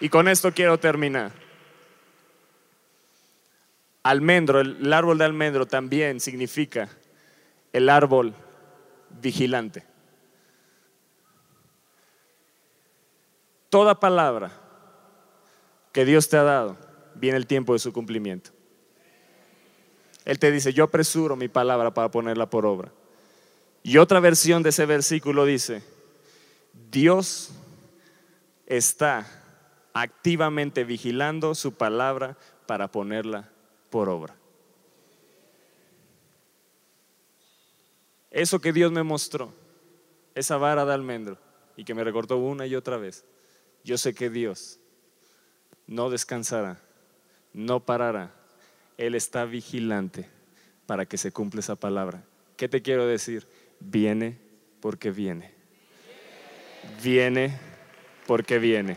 Y 0.00 0.08
con 0.08 0.26
esto 0.26 0.50
quiero 0.54 0.80
terminar. 0.80 1.49
Almendro, 4.02 4.60
el 4.60 4.92
árbol 4.92 5.18
de 5.18 5.24
almendro 5.24 5.66
también 5.66 6.20
significa 6.20 6.88
el 7.72 7.88
árbol 7.88 8.34
vigilante. 9.20 9.84
Toda 13.68 14.00
palabra 14.00 14.52
que 15.92 16.04
Dios 16.04 16.28
te 16.28 16.36
ha 16.36 16.42
dado, 16.42 16.76
viene 17.14 17.36
el 17.36 17.46
tiempo 17.46 17.72
de 17.72 17.78
su 17.78 17.92
cumplimiento. 17.92 18.50
Él 20.24 20.38
te 20.38 20.50
dice, 20.50 20.72
yo 20.72 20.84
apresuro 20.84 21.36
mi 21.36 21.48
palabra 21.48 21.92
para 21.92 22.10
ponerla 22.10 22.48
por 22.48 22.66
obra. 22.66 22.92
Y 23.82 23.98
otra 23.98 24.20
versión 24.20 24.62
de 24.62 24.70
ese 24.70 24.86
versículo 24.86 25.44
dice, 25.44 25.82
Dios 26.90 27.50
está 28.66 29.26
activamente 29.92 30.84
vigilando 30.84 31.54
su 31.54 31.74
palabra 31.74 32.36
para 32.66 32.88
ponerla 32.88 33.48
por 33.90 34.08
obra. 34.08 34.34
Eso 38.30 38.60
que 38.60 38.72
Dios 38.72 38.92
me 38.92 39.02
mostró, 39.02 39.52
esa 40.34 40.56
vara 40.56 40.84
de 40.84 40.94
almendro, 40.94 41.36
y 41.76 41.84
que 41.84 41.94
me 41.94 42.04
recortó 42.04 42.38
una 42.38 42.66
y 42.66 42.76
otra 42.76 42.96
vez, 42.96 43.24
yo 43.82 43.98
sé 43.98 44.14
que 44.14 44.30
Dios 44.30 44.78
no 45.86 46.10
descansará, 46.10 46.80
no 47.52 47.80
parará. 47.80 48.32
Él 48.96 49.14
está 49.14 49.44
vigilante 49.44 50.28
para 50.86 51.06
que 51.06 51.18
se 51.18 51.32
cumpla 51.32 51.60
esa 51.60 51.74
palabra. 51.74 52.22
¿Qué 52.56 52.68
te 52.68 52.82
quiero 52.82 53.06
decir? 53.06 53.48
Viene 53.80 54.38
porque 54.80 55.10
viene. 55.10 55.52
Viene 57.02 57.58
porque 58.26 58.58
viene. 58.58 58.96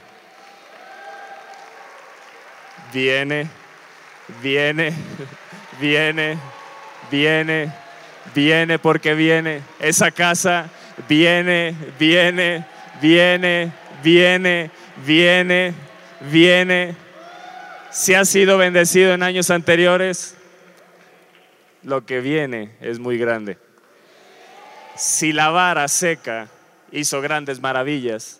Viene 2.93 3.49
viene, 4.41 4.93
viene, 5.79 6.37
viene, 7.11 7.73
viene 8.33 8.79
porque 8.79 9.13
viene. 9.13 9.61
Esa 9.79 10.11
casa 10.11 10.69
viene, 11.07 11.75
viene, 11.99 12.65
viene, 13.01 13.71
viene, 14.03 14.71
viene, 15.05 15.73
viene. 16.31 16.95
Si 17.91 18.13
ha 18.13 18.25
sido 18.25 18.57
bendecido 18.57 19.13
en 19.13 19.23
años 19.23 19.51
anteriores, 19.51 20.35
lo 21.83 22.05
que 22.05 22.21
viene 22.21 22.75
es 22.81 22.99
muy 22.99 23.17
grande. 23.17 23.57
Si 24.95 25.33
la 25.33 25.49
vara 25.49 25.87
seca 25.87 26.47
hizo 26.91 27.21
grandes 27.21 27.59
maravillas, 27.59 28.39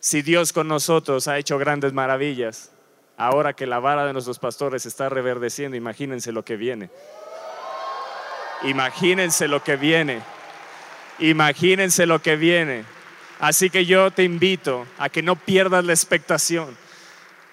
si 0.00 0.22
Dios 0.22 0.52
con 0.52 0.68
nosotros 0.68 1.28
ha 1.28 1.38
hecho 1.38 1.58
grandes 1.58 1.92
maravillas, 1.92 2.70
ahora 3.18 3.52
que 3.52 3.66
la 3.66 3.80
vara 3.80 4.06
de 4.06 4.12
nuestros 4.12 4.38
pastores 4.38 4.86
está 4.86 5.08
reverdeciendo, 5.08 5.76
imagínense 5.76 6.32
lo 6.32 6.44
que 6.44 6.56
viene. 6.56 6.88
Imagínense 8.62 9.48
lo 9.48 9.62
que 9.62 9.76
viene. 9.76 10.22
Imagínense 11.18 12.06
lo 12.06 12.22
que 12.22 12.36
viene. 12.36 12.84
Así 13.40 13.70
que 13.70 13.84
yo 13.84 14.10
te 14.12 14.22
invito 14.24 14.86
a 14.98 15.08
que 15.08 15.22
no 15.22 15.36
pierdas 15.36 15.84
la 15.84 15.92
expectación. 15.92 16.76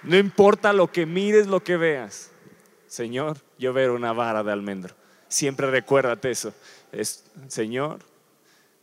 No 0.03 0.17
importa 0.17 0.71
lo 0.71 0.91
que 0.91 1.05
mires, 1.05 1.47
lo 1.47 1.63
que 1.63 1.77
veas. 1.77 2.29
Señor, 2.87 3.37
yo 3.57 3.73
veo 3.73 3.95
una 3.95 4.13
vara 4.13 4.43
de 4.43 4.51
almendro. 4.51 4.95
Siempre 5.27 5.69
recuérdate 5.69 6.29
eso. 6.29 6.53
Señor, 7.47 7.99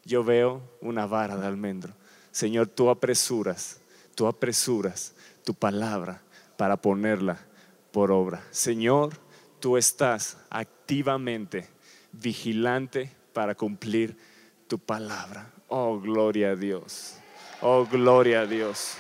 yo 0.04 0.24
veo 0.24 0.60
una 0.80 1.06
vara 1.06 1.36
de 1.36 1.46
almendro. 1.46 1.92
Señor, 2.32 2.66
tú 2.66 2.90
apresuras, 2.90 3.80
tú 4.14 4.26
apresuras 4.26 5.14
tu 5.44 5.54
palabra 5.54 6.22
para 6.56 6.76
ponerla 6.76 7.38
por 7.92 8.10
obra. 8.10 8.42
Señor, 8.50 9.14
tú 9.60 9.76
estás 9.76 10.38
activamente 10.50 11.68
vigilante 12.12 13.10
para 13.32 13.54
cumplir 13.54 14.16
tu 14.68 14.78
palabra. 14.78 15.50
Oh, 15.68 15.98
gloria 16.00 16.50
a 16.50 16.56
Dios. 16.56 17.16
Oh, 17.60 17.86
gloria 17.86 18.40
a 18.40 18.46
Dios. 18.46 18.94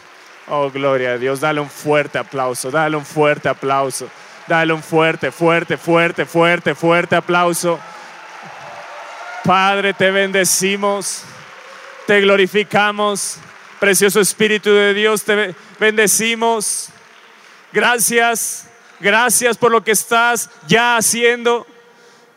Oh, 0.48 0.70
gloria 0.70 1.12
a 1.12 1.18
Dios. 1.18 1.40
Dale 1.40 1.60
un 1.60 1.70
fuerte 1.70 2.18
aplauso. 2.18 2.70
Dale 2.70 2.96
un 2.96 3.04
fuerte 3.04 3.48
aplauso. 3.48 4.08
Dale 4.46 4.72
un 4.72 4.82
fuerte, 4.82 5.30
fuerte, 5.30 5.76
fuerte, 5.76 6.24
fuerte, 6.24 6.74
fuerte 6.74 7.16
aplauso. 7.16 7.78
Padre, 9.44 9.94
te 9.94 10.10
bendecimos. 10.10 11.24
Te 12.06 12.20
glorificamos. 12.20 13.38
Precioso 13.80 14.20
Espíritu 14.20 14.70
de 14.70 14.94
Dios, 14.94 15.24
te 15.24 15.54
bendecimos. 15.80 16.90
Gracias. 17.72 18.66
Gracias 19.00 19.56
por 19.56 19.72
lo 19.72 19.82
que 19.82 19.92
estás 19.92 20.48
ya 20.66 20.96
haciendo. 20.96 21.66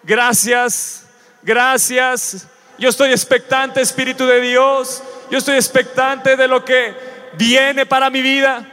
Gracias. 0.04 1.04
Gracias. 1.44 2.48
Yo 2.78 2.90
estoy 2.90 3.12
expectante, 3.12 3.82
Espíritu 3.82 4.26
de 4.26 4.42
Dios. 4.42 5.04
Yo 5.30 5.38
estoy 5.38 5.56
expectante 5.56 6.36
de 6.36 6.48
lo 6.48 6.66
que 6.66 6.94
viene 7.38 7.86
para 7.86 8.10
mi 8.10 8.22
vida, 8.22 8.66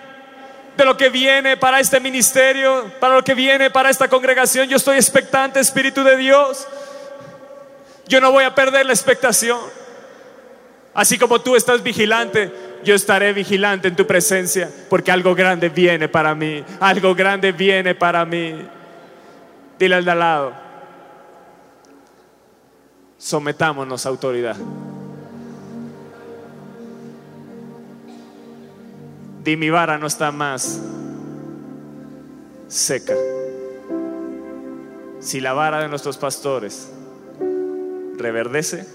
de 0.76 0.84
lo 0.84 0.96
que 0.96 1.08
viene 1.08 1.56
para 1.56 1.80
este 1.80 2.00
ministerio, 2.00 2.90
para 2.98 3.14
lo 3.14 3.24
que 3.24 3.34
viene 3.34 3.70
para 3.70 3.90
esta 3.90 4.08
congregación. 4.08 4.68
Yo 4.68 4.76
estoy 4.76 4.96
expectante, 4.96 5.60
Espíritu 5.60 6.02
de 6.02 6.16
Dios. 6.16 6.66
Yo 8.06 8.20
no 8.20 8.32
voy 8.32 8.44
a 8.44 8.54
perder 8.54 8.86
la 8.86 8.92
expectación. 8.92 9.60
Así 10.94 11.18
como 11.18 11.40
tú 11.40 11.56
estás 11.56 11.82
vigilante, 11.82 12.52
yo 12.84 12.94
estaré 12.94 13.32
vigilante 13.32 13.88
en 13.88 13.96
tu 13.96 14.06
presencia, 14.06 14.70
porque 14.88 15.10
algo 15.10 15.34
grande 15.34 15.68
viene 15.68 16.08
para 16.08 16.34
mí, 16.34 16.64
algo 16.80 17.14
grande 17.14 17.52
viene 17.52 17.94
para 17.94 18.24
mí. 18.24 18.66
Dile 19.78 19.94
al 19.96 20.04
de 20.04 20.10
al 20.10 20.18
lado, 20.18 20.52
sometámonos 23.18 24.04
a 24.06 24.08
autoridad. 24.08 24.56
Di 29.44 29.56
mi 29.56 29.70
vara 29.70 29.98
no 29.98 30.06
está 30.06 30.30
más 30.30 30.80
seca. 32.68 33.14
Si 35.20 35.40
la 35.40 35.52
vara 35.52 35.80
de 35.80 35.88
nuestros 35.88 36.16
pastores 36.16 36.92
reverdece, 38.18 38.86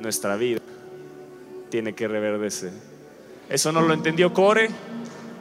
nuestra 0.00 0.36
vida 0.36 0.60
tiene 1.70 1.94
que 1.94 2.08
reverdecer. 2.08 2.72
Eso 3.48 3.72
no 3.72 3.80
lo 3.80 3.94
entendió 3.94 4.32
Core, 4.32 4.68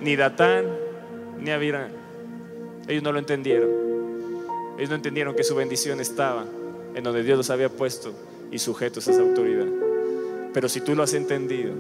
ni 0.02 0.16
Datán, 0.16 0.66
ni 1.40 1.52
Avirán. 1.52 1.92
Ellos 2.88 3.04
no 3.04 3.12
lo 3.12 3.20
entendieron. 3.20 3.70
Ellos 4.78 4.90
no 4.90 4.96
entendieron 4.96 5.36
que 5.36 5.44
su 5.44 5.56
bendición 5.56 6.00
estaba 6.00 6.46
en 6.96 7.04
donde 7.04 7.24
Dios 7.24 7.38
los 7.38 7.50
había 7.50 7.70
puesto 7.70 8.14
y 8.52 8.60
sujetos 8.60 9.08
a 9.08 9.12
esa 9.12 9.22
autoridad. 9.22 9.68
Pero 10.54 10.70
si 10.70 10.82
tú 10.82 10.96
lo 10.96 11.04
has 11.04 11.14
entendido, 11.14 11.74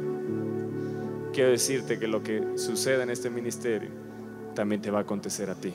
quiero 1.33 1.51
decirte 1.51 1.97
que 1.97 2.07
lo 2.07 2.23
que 2.23 2.43
suceda 2.55 3.03
en 3.03 3.09
este 3.09 3.29
ministerio 3.29 3.89
también 4.53 4.81
te 4.81 4.91
va 4.91 4.99
a 4.99 5.01
acontecer 5.03 5.49
a 5.49 5.55
ti. 5.55 5.73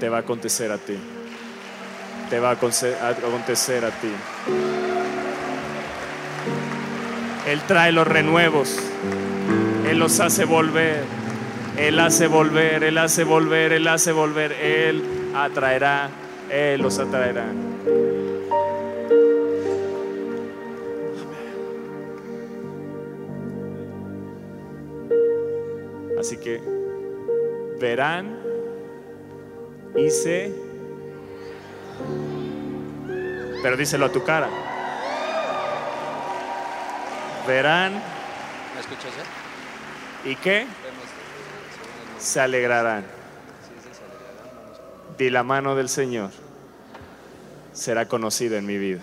Te 0.00 0.08
va 0.08 0.18
a 0.18 0.20
acontecer 0.20 0.72
a 0.72 0.78
ti. 0.78 0.96
Te 2.28 2.40
va 2.40 2.50
a 2.50 2.52
acontecer 2.52 3.84
a 3.84 3.90
ti. 3.90 4.83
Él 7.54 7.62
trae 7.68 7.92
los 7.92 8.04
renuevos. 8.04 8.80
Él 9.88 10.00
los 10.00 10.18
hace 10.18 10.44
volver. 10.44 11.04
Él 11.78 12.00
hace 12.00 12.26
volver, 12.26 12.82
Él 12.82 12.98
hace 12.98 13.22
volver, 13.22 13.72
Él 13.72 13.86
hace 13.86 14.10
volver. 14.10 14.50
Él 14.54 15.00
atraerá, 15.36 16.10
Él 16.50 16.82
los 16.82 16.98
atraerá. 16.98 17.44
Así 26.18 26.36
que 26.38 26.60
verán 27.80 28.36
y 29.94 30.10
se... 30.10 30.52
Pero 33.62 33.76
díselo 33.76 34.06
a 34.06 34.08
tu 34.10 34.24
cara. 34.24 34.73
Verán. 37.46 37.92
¿Me 37.92 38.80
escuchas 38.80 39.12
ya? 39.16 40.30
¿Y 40.30 40.36
qué? 40.36 40.66
Se 42.18 42.40
alegrarán. 42.40 43.04
Di 45.18 45.30
la 45.30 45.42
mano 45.42 45.74
del 45.76 45.88
Señor 45.88 46.30
será 47.74 48.06
conocida 48.06 48.56
en 48.56 48.66
mi 48.66 48.78
vida. 48.78 49.00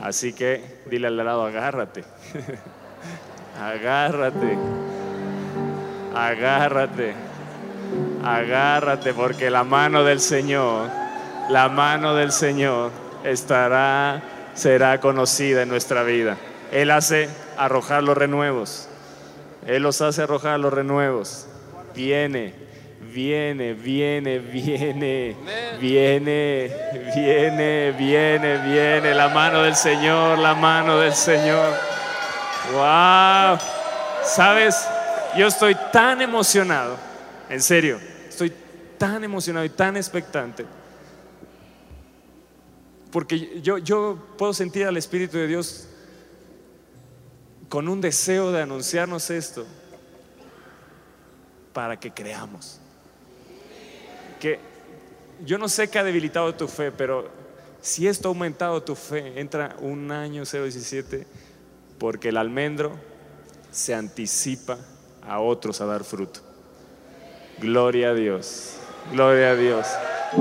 Así 0.00 0.32
que 0.32 0.80
dile 0.90 1.06
al 1.06 1.16
lado, 1.16 1.44
agárrate. 1.44 2.02
agárrate. 3.62 4.58
Agárrate. 6.14 7.14
Agárrate 8.24 9.14
porque 9.14 9.50
la 9.50 9.64
mano 9.64 10.02
del 10.02 10.18
Señor, 10.18 10.88
la 11.50 11.68
mano 11.68 12.14
del 12.14 12.32
Señor 12.32 12.90
estará, 13.22 14.22
será 14.54 14.98
conocida 14.98 15.62
en 15.62 15.68
nuestra 15.68 16.02
vida. 16.02 16.36
Él 16.72 16.90
hace 16.90 17.28
arrojar 17.56 18.02
los 18.02 18.16
renuevos. 18.16 18.88
Él 19.66 19.82
los 19.82 20.00
hace 20.00 20.22
arrojar 20.22 20.58
los 20.58 20.72
renuevos. 20.72 21.46
Viene, 21.94 22.54
viene, 23.12 23.74
viene, 23.74 24.38
viene, 24.38 25.36
viene, 25.78 26.72
viene, 27.14 27.92
viene, 27.92 28.58
viene. 28.58 29.14
La 29.14 29.28
mano 29.28 29.62
del 29.62 29.76
Señor, 29.76 30.38
la 30.38 30.54
mano 30.54 30.98
del 30.98 31.12
Señor. 31.12 31.74
¡Wow! 32.72 33.58
¿Sabes? 34.24 34.88
Yo 35.36 35.46
estoy 35.48 35.76
tan 35.92 36.22
emocionado, 36.22 36.96
en 37.48 37.60
serio, 37.60 37.98
estoy 38.28 38.52
tan 38.96 39.22
emocionado 39.24 39.66
y 39.66 39.70
tan 39.70 39.96
expectante. 39.96 40.64
Porque 43.10 43.60
yo, 43.60 43.76
yo 43.76 44.16
puedo 44.38 44.54
sentir 44.54 44.86
al 44.86 44.96
Espíritu 44.96 45.36
de 45.36 45.46
Dios 45.46 45.88
con 47.72 47.88
un 47.88 48.02
deseo 48.02 48.52
de 48.52 48.60
anunciarnos 48.60 49.30
esto 49.30 49.64
para 51.72 51.98
que 51.98 52.10
creamos. 52.10 52.78
Que 54.38 54.60
yo 55.46 55.56
no 55.56 55.70
sé 55.70 55.88
qué 55.88 55.98
ha 55.98 56.04
debilitado 56.04 56.54
tu 56.54 56.68
fe, 56.68 56.92
pero 56.92 57.30
si 57.80 58.06
esto 58.06 58.28
ha 58.28 58.32
aumentado 58.32 58.82
tu 58.82 58.94
fe, 58.94 59.40
entra 59.40 59.74
un 59.80 60.12
año 60.12 60.42
017, 60.44 61.26
porque 61.96 62.28
el 62.28 62.36
almendro 62.36 62.92
se 63.70 63.94
anticipa 63.94 64.76
a 65.26 65.40
otros 65.40 65.80
a 65.80 65.86
dar 65.86 66.04
fruto. 66.04 66.40
Gloria 67.58 68.10
a 68.10 68.14
Dios, 68.14 68.76
gloria 69.12 69.52
a 69.52 69.54
Dios. 69.56 69.86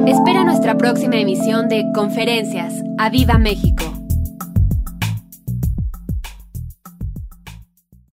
Espera 0.05 0.43
nuestra 0.43 0.75
próxima 0.75 1.15
emisión 1.15 1.69
de 1.69 1.85
Conferencias. 1.95 2.73
¡A 2.97 3.09
Viva 3.09 3.37
México! 3.37 3.90